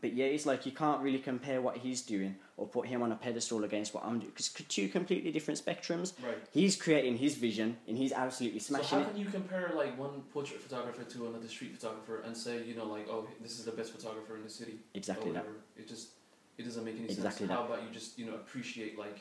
but 0.02 0.14
yeah, 0.14 0.26
it's 0.26 0.46
like 0.46 0.66
you 0.66 0.72
can't 0.72 1.02
really 1.02 1.20
compare 1.20 1.62
what 1.62 1.78
he's 1.78 2.02
doing 2.02 2.36
or 2.56 2.68
put 2.68 2.88
him 2.88 3.02
on 3.02 3.12
a 3.12 3.16
pedestal 3.16 3.64
against 3.66 3.94
what 3.94 4.06
I'm 4.06 4.20
doing 4.20 4.32
because 4.32 4.50
two 4.50 4.88
completely 4.88 5.32
different 5.32 5.64
spectrums. 5.64 6.14
Right. 6.26 6.38
He's 6.52 6.76
creating 6.78 7.18
his 7.18 7.36
vision 7.36 7.78
and 7.88 7.98
he's 7.98 8.14
absolutely 8.14 8.60
smashing. 8.60 8.88
So 8.88 9.04
how 9.04 9.10
can 9.10 9.18
you 9.20 9.26
compare 9.26 9.74
like 9.76 9.98
one 10.00 10.22
portrait 10.32 10.62
photographer 10.62 11.04
to 11.04 11.28
another 11.28 11.48
street 11.48 11.76
photographer 11.78 12.22
and 12.26 12.36
say 12.36 12.64
you 12.64 12.76
know 12.76 12.86
like 12.86 13.08
oh 13.10 13.28
this 13.42 13.60
is 13.60 13.66
the 13.66 13.72
best 13.72 13.92
photographer 13.94 14.38
in 14.38 14.44
the 14.44 14.50
city 14.50 14.80
Exactly 14.94 15.32
that. 15.32 15.46
It 15.78 15.88
just 15.88 16.10
it 16.58 16.64
doesn't 16.64 16.86
make 16.86 16.96
any 16.96 17.06
Exactly 17.06 17.48
sense. 17.48 17.50
that. 17.50 17.56
How 17.56 17.66
about 17.66 17.84
you 17.84 17.90
just 17.92 18.18
you 18.18 18.26
know 18.26 18.36
appreciate 18.36 18.98
like 18.98 19.20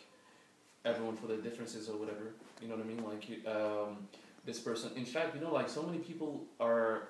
everyone 0.85 1.17
for 1.17 1.27
their 1.27 1.39
differences 1.39 1.89
or 1.89 1.97
whatever? 1.97 2.33
You 2.61 2.69
know 2.69 2.77
what 2.77 2.85
I 2.85 2.89
mean? 2.89 3.05
Like 3.05 3.29
you, 3.29 3.37
um, 3.51 4.09
this 4.45 4.59
person. 4.59 4.91
In 4.97 5.05
fact, 5.05 5.35
you 5.35 5.41
know 5.41 5.53
like 5.53 5.69
so 5.69 5.83
many 5.83 5.99
people 5.99 6.45
are. 6.61 7.09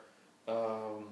Um, 0.48 1.04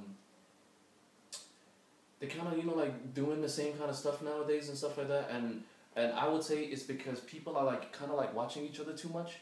they 2.18 2.26
kind 2.26 2.46
of 2.48 2.56
you 2.58 2.64
know 2.64 2.74
like 2.74 3.14
doing 3.14 3.40
the 3.40 3.48
same 3.48 3.72
kind 3.78 3.90
of 3.90 3.96
stuff 3.96 4.22
nowadays 4.22 4.68
and 4.68 4.76
stuff 4.76 4.98
like 4.98 5.08
that 5.08 5.30
and 5.30 5.62
and 5.96 6.12
I 6.12 6.28
would 6.28 6.42
say 6.42 6.62
it's 6.64 6.82
because 6.82 7.20
people 7.20 7.56
are 7.56 7.64
like 7.64 7.92
kind 7.92 8.10
of 8.10 8.16
like 8.16 8.34
watching 8.34 8.64
each 8.64 8.78
other 8.78 8.92
too 8.92 9.08
much 9.08 9.36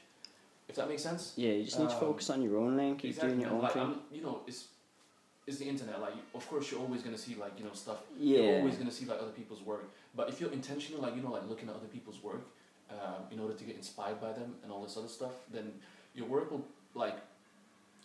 if 0.69 0.77
that 0.77 0.89
makes 0.89 1.03
sense 1.03 1.33
Yeah, 1.37 1.53
you 1.53 1.65
just 1.65 1.79
need 1.79 1.89
to 1.89 1.95
Um, 1.95 2.01
focus 2.01 2.31
on 2.31 2.43
your 2.43 2.57
own 2.59 2.77
lane, 2.77 2.97
keep 2.97 3.11
exactly 3.11 3.31
doing 3.31 3.41
your 3.41 3.51
own 3.51 3.63
like, 3.63 3.73
thing. 3.73 3.83
I'm, 3.83 4.01
you 4.13 4.23
know 4.23 4.43
it's 4.47 4.69
it's 5.47 5.59
the 5.59 5.65
internet 5.69 6.01
like 6.01 6.13
of 6.35 6.49
course 6.49 6.71
you're 6.71 6.81
always 6.81 7.03
gonna 7.03 7.19
see 7.19 7.35
like 7.35 7.59
you 7.59 7.65
know 7.65 7.73
stuff 7.73 7.99
you're 8.19 8.45
yeah, 8.45 8.59
always 8.59 8.77
gonna 8.77 8.91
see 8.93 9.07
like 9.07 9.19
other 9.21 9.33
people's 9.33 9.63
work 9.63 9.91
but 10.15 10.29
if 10.29 10.41
you're 10.41 10.53
intentional 10.53 11.01
like 11.03 11.17
you 11.17 11.23
know 11.23 11.33
like 11.33 11.49
looking 11.49 11.69
at 11.69 11.75
other 11.75 11.87
people's 11.87 12.23
work 12.23 12.43
um, 12.91 13.23
in 13.31 13.39
order 13.41 13.55
to 13.55 13.65
get 13.65 13.77
inspired 13.77 14.21
by 14.21 14.33
them 14.33 14.55
and 14.63 14.73
all 14.73 14.83
this 14.83 14.97
other 14.97 15.09
stuff 15.09 15.33
then 15.53 15.73
your 16.15 16.27
work 16.27 16.51
will 16.51 16.65
like 16.95 17.17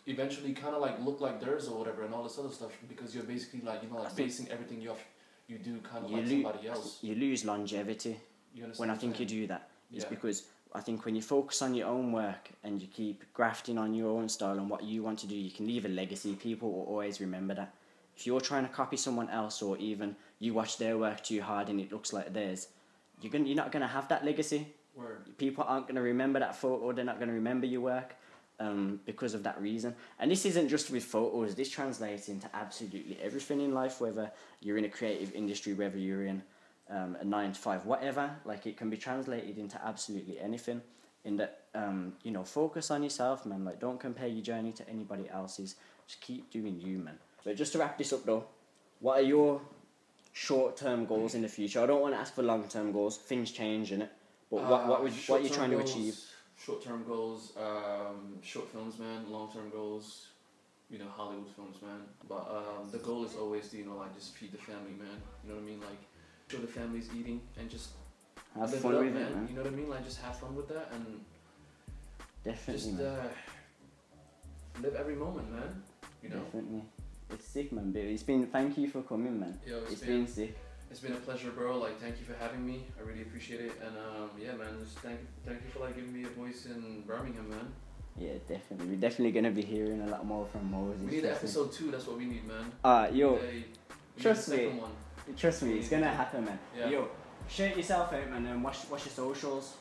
eventually 0.06 0.52
kind 0.52 0.74
of 0.74 0.82
like 0.82 0.98
look 1.00 1.20
like 1.20 1.40
theirs 1.40 1.68
or 1.68 1.78
whatever 1.78 2.02
and 2.04 2.12
all 2.12 2.22
this 2.22 2.38
other 2.38 2.50
stuff 2.50 2.70
because 2.88 3.14
you're 3.14 3.24
basically 3.24 3.60
like 3.60 3.82
you 3.82 3.88
know 3.88 3.96
like 3.96 4.14
basing 4.14 4.48
everything 4.50 4.80
you 4.80 4.88
have 4.88 4.98
you 5.46 5.58
do 5.58 5.78
kind 5.78 6.04
of 6.04 6.10
you, 6.10 6.16
like 6.18 6.28
somebody 6.28 6.68
else 6.68 6.98
you 7.02 7.14
lose 7.14 7.44
longevity 7.44 8.16
you 8.54 8.72
when 8.76 8.90
I 8.90 8.94
think 8.94 9.18
you 9.18 9.26
do 9.26 9.46
that. 9.48 9.68
It's 9.92 10.04
Yeah. 10.04 10.10
because 10.10 10.44
I 10.74 10.80
think 10.80 11.04
when 11.04 11.14
you 11.14 11.22
focus 11.22 11.60
on 11.62 11.74
your 11.74 11.88
own 11.88 12.12
work 12.12 12.50
and 12.62 12.80
you 12.80 12.88
keep 12.88 13.24
grafting 13.32 13.78
on 13.78 13.94
your 13.94 14.10
own 14.10 14.28
style 14.28 14.58
and 14.58 14.70
what 14.70 14.82
you 14.84 15.02
want 15.02 15.18
to 15.20 15.26
do, 15.26 15.36
you 15.36 15.50
can 15.50 15.66
leave 15.66 15.84
a 15.84 15.88
legacy. 15.88 16.34
People 16.34 16.72
will 16.72 16.84
always 16.84 17.20
remember 17.20 17.54
that. 17.54 17.74
If 18.16 18.26
you're 18.26 18.40
trying 18.40 18.66
to 18.66 18.72
copy 18.72 18.96
someone 18.96 19.28
else 19.28 19.60
or 19.60 19.76
even 19.78 20.16
you 20.38 20.54
watch 20.54 20.78
their 20.78 20.96
work 20.98 21.22
too 21.22 21.42
hard 21.42 21.68
and 21.68 21.80
it 21.80 21.90
looks 21.92 22.12
like 22.12 22.32
theirs, 22.32 22.68
you're 23.20 23.32
gonna, 23.32 23.44
you're 23.44 23.56
not 23.56 23.72
going 23.72 23.82
to 23.82 23.88
have 23.88 24.08
that 24.08 24.24
legacy. 24.24 24.66
Word. 24.94 25.36
People 25.38 25.64
aren't 25.66 25.86
going 25.86 25.96
to 25.96 26.02
remember 26.02 26.38
that 26.38 26.56
photo. 26.56 26.92
They're 26.92 27.04
not 27.04 27.16
going 27.16 27.28
to 27.28 27.34
remember 27.34 27.66
your 27.66 27.80
work 27.80 28.14
um, 28.60 29.00
because 29.04 29.34
of 29.34 29.42
that 29.42 29.60
reason. 29.60 29.94
And 30.18 30.30
this 30.30 30.46
isn't 30.46 30.68
just 30.68 30.90
with 30.90 31.04
photos. 31.04 31.54
This 31.54 31.68
translates 31.68 32.28
into 32.28 32.48
absolutely 32.54 33.18
everything 33.20 33.60
in 33.60 33.74
life. 33.74 34.00
Whether 34.00 34.30
you're 34.60 34.78
in 34.78 34.84
a 34.84 34.88
creative 34.88 35.34
industry, 35.34 35.74
whether 35.74 35.98
you're 35.98 36.26
in 36.26 36.42
um, 36.90 37.16
a 37.20 37.24
nine 37.24 37.52
to 37.52 37.60
five, 37.60 37.86
whatever. 37.86 38.30
Like 38.44 38.66
it 38.66 38.76
can 38.76 38.90
be 38.90 38.96
translated 38.96 39.58
into 39.58 39.80
absolutely 39.84 40.38
anything. 40.38 40.82
In 41.24 41.36
that, 41.38 41.62
um, 41.74 42.12
you 42.22 42.30
know, 42.30 42.44
focus 42.44 42.90
on 42.90 43.02
yourself, 43.02 43.46
man. 43.46 43.64
Like 43.64 43.80
don't 43.80 43.98
compare 43.98 44.28
your 44.28 44.42
journey 44.42 44.72
to 44.72 44.88
anybody 44.88 45.28
else's. 45.30 45.76
Just 46.06 46.20
keep 46.20 46.50
doing 46.50 46.78
you, 46.80 46.98
man. 46.98 47.18
But 47.44 47.56
just 47.56 47.72
to 47.72 47.78
wrap 47.78 47.96
this 47.96 48.12
up, 48.12 48.24
though, 48.24 48.44
what 49.00 49.20
are 49.20 49.22
your 49.22 49.60
short-term 50.34 51.06
goals 51.06 51.34
in 51.34 51.40
the 51.42 51.48
future? 51.48 51.80
I 51.82 51.86
don't 51.86 52.02
want 52.02 52.12
to 52.14 52.20
ask 52.20 52.34
for 52.34 52.42
long-term 52.42 52.92
goals. 52.92 53.16
Things 53.16 53.50
change, 53.50 53.90
innit? 53.92 54.10
But 54.50 54.62
what 54.70 54.86
what 54.88 55.00
Uh, 55.00 55.02
would 55.04 55.12
what 55.28 55.40
are 55.40 55.44
you 55.44 55.48
trying 55.48 55.70
to 55.70 55.76
goals- 55.78 55.90
achieve? 55.90 56.16
Short-term 56.58 57.04
goals, 57.04 57.52
um, 57.56 58.38
short 58.42 58.68
films, 58.68 58.98
man. 58.98 59.30
Long-term 59.30 59.70
goals, 59.70 60.28
you 60.90 60.98
know, 60.98 61.08
Hollywood 61.08 61.48
films, 61.56 61.76
man. 61.82 62.00
But 62.28 62.44
um, 62.58 62.90
the 62.90 62.98
goal 62.98 63.24
is 63.24 63.34
always 63.36 63.68
to, 63.70 63.76
you 63.78 63.86
know, 63.86 63.96
like 63.96 64.14
just 64.14 64.34
feed 64.36 64.52
the 64.52 64.58
family, 64.58 64.92
man. 65.04 65.16
You 65.42 65.48
know 65.50 65.54
what 65.56 65.62
I 65.62 65.70
mean? 65.70 65.80
Like, 65.80 66.02
show 66.50 66.58
the 66.58 66.66
family's 66.78 67.08
eating 67.18 67.40
and 67.58 67.68
just 67.70 67.88
Have 68.54 68.72
fun 68.74 68.92
it 68.94 68.98
up, 68.98 69.04
with 69.04 69.14
man. 69.14 69.22
it, 69.22 69.34
man. 69.36 69.46
You 69.48 69.54
know 69.56 69.62
what 69.62 69.72
I 69.72 69.76
mean? 69.76 69.88
Like, 69.90 70.04
just 70.04 70.20
have 70.20 70.36
fun 70.38 70.54
with 70.54 70.68
that 70.68 70.86
and 70.94 71.04
Definitely, 72.44 72.74
just 72.82 72.92
man. 72.98 73.06
uh, 73.06 73.28
live 74.82 74.94
every 74.96 75.16
moment, 75.16 75.50
man. 75.52 75.82
You 76.22 76.28
know. 76.30 76.40
Definitely. 76.44 76.82
It's 77.30 77.46
sick, 77.46 77.72
man. 77.72 77.92
But 77.92 78.02
it's 78.02 78.22
been. 78.22 78.46
Thank 78.46 78.78
you 78.78 78.88
for 78.88 79.02
coming, 79.02 79.40
man. 79.40 79.58
Yo, 79.66 79.78
it's 79.82 79.92
it's 79.92 80.00
been 80.02 80.24
been 80.24 80.26
sick. 80.26 80.58
It's 80.90 81.00
been 81.00 81.12
a 81.12 81.16
pleasure, 81.16 81.50
bro. 81.50 81.78
Like, 81.78 81.98
thank 82.00 82.16
you 82.20 82.24
for 82.24 82.34
having 82.34 82.64
me. 82.64 82.84
I 82.98 83.02
really 83.02 83.22
appreciate 83.22 83.60
it. 83.60 83.72
And 83.84 83.96
um, 83.96 84.30
yeah, 84.40 84.52
man, 84.54 84.68
just 84.82 84.98
thank 84.98 85.18
thank 85.44 85.60
you 85.64 85.70
for 85.72 85.80
like 85.80 85.96
giving 85.96 86.12
me 86.12 86.24
a 86.24 86.28
voice 86.28 86.66
in 86.66 87.02
Birmingham, 87.06 87.48
man. 87.50 87.72
Yeah, 88.16 88.34
definitely. 88.48 88.86
We're 88.94 89.00
definitely 89.00 89.32
gonna 89.32 89.50
be 89.50 89.62
hearing 89.62 90.00
a 90.02 90.06
lot 90.06 90.24
more 90.24 90.46
from 90.46 90.70
Moses. 90.70 91.02
We 91.02 91.16
need 91.16 91.24
episode 91.24 91.72
two. 91.72 91.90
That's 91.90 92.06
what 92.06 92.18
we 92.18 92.26
need, 92.26 92.46
man. 92.46 92.70
Uh, 92.84 93.08
yo, 93.12 93.36
a- 93.36 93.40
we 93.40 93.46
need 93.52 93.64
a 94.18 94.20
trust 94.22 94.48
me. 94.50 94.66
One. 94.68 94.90
trust 95.36 95.62
me, 95.62 95.78
it's 95.78 95.88
gonna 95.88 96.08
happen, 96.10 96.44
man. 96.44 96.58
Yeah. 96.78 96.90
Yo, 96.90 97.08
shout 97.48 97.76
yourself 97.76 98.12
out, 98.12 98.30
man. 98.30 98.46
And 98.46 98.62
what's 98.62 98.84
what's 98.84 99.04
your 99.06 99.12
socials? 99.12 99.76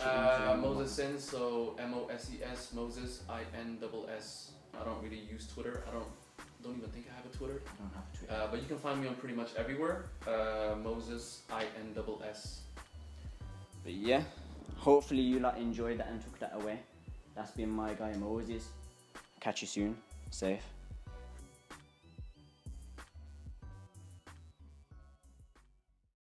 Your 0.00 0.08
Uh, 0.08 0.56
Moses 0.60 0.90
Sins, 0.92 1.22
so 1.22 1.76
M 1.78 1.94
O 1.94 2.08
S 2.08 2.28
E 2.34 2.42
S 2.42 2.72
Moses 2.72 3.22
I 3.28 3.42
N 3.56 3.78
double 3.80 4.08
S. 4.16 4.50
I 4.78 4.84
don't 4.84 5.00
really 5.00 5.20
use 5.30 5.46
Twitter. 5.46 5.84
I 5.88 5.92
don't 5.92 6.08
don't 6.66 6.78
even 6.78 6.90
think 6.90 7.06
I 7.10 7.16
have 7.16 7.26
a 7.32 7.36
Twitter. 7.36 7.62
I 7.66 7.82
don't 7.82 7.94
have 7.94 8.10
to. 8.18 8.34
Uh, 8.34 8.50
but 8.50 8.60
you 8.60 8.66
can 8.66 8.78
find 8.78 9.00
me 9.00 9.08
on 9.08 9.14
pretty 9.14 9.34
much 9.34 9.54
everywhere. 9.56 10.06
Uh, 10.26 10.74
Moses 10.82 11.42
I 11.50 11.62
N 11.78 11.92
double 11.94 12.22
S. 12.28 12.60
But 13.84 13.94
yeah, 13.94 14.22
hopefully 14.76 15.22
you 15.22 15.38
like 15.38 15.56
enjoyed 15.56 15.98
that 15.98 16.08
and 16.08 16.20
took 16.20 16.38
that 16.40 16.52
away. 16.54 16.80
That's 17.34 17.52
been 17.52 17.70
my 17.70 17.94
guy 17.94 18.12
Moses. 18.14 18.68
Catch 19.40 19.62
you 19.62 19.68
soon. 19.68 19.96
Safe. 20.30 20.62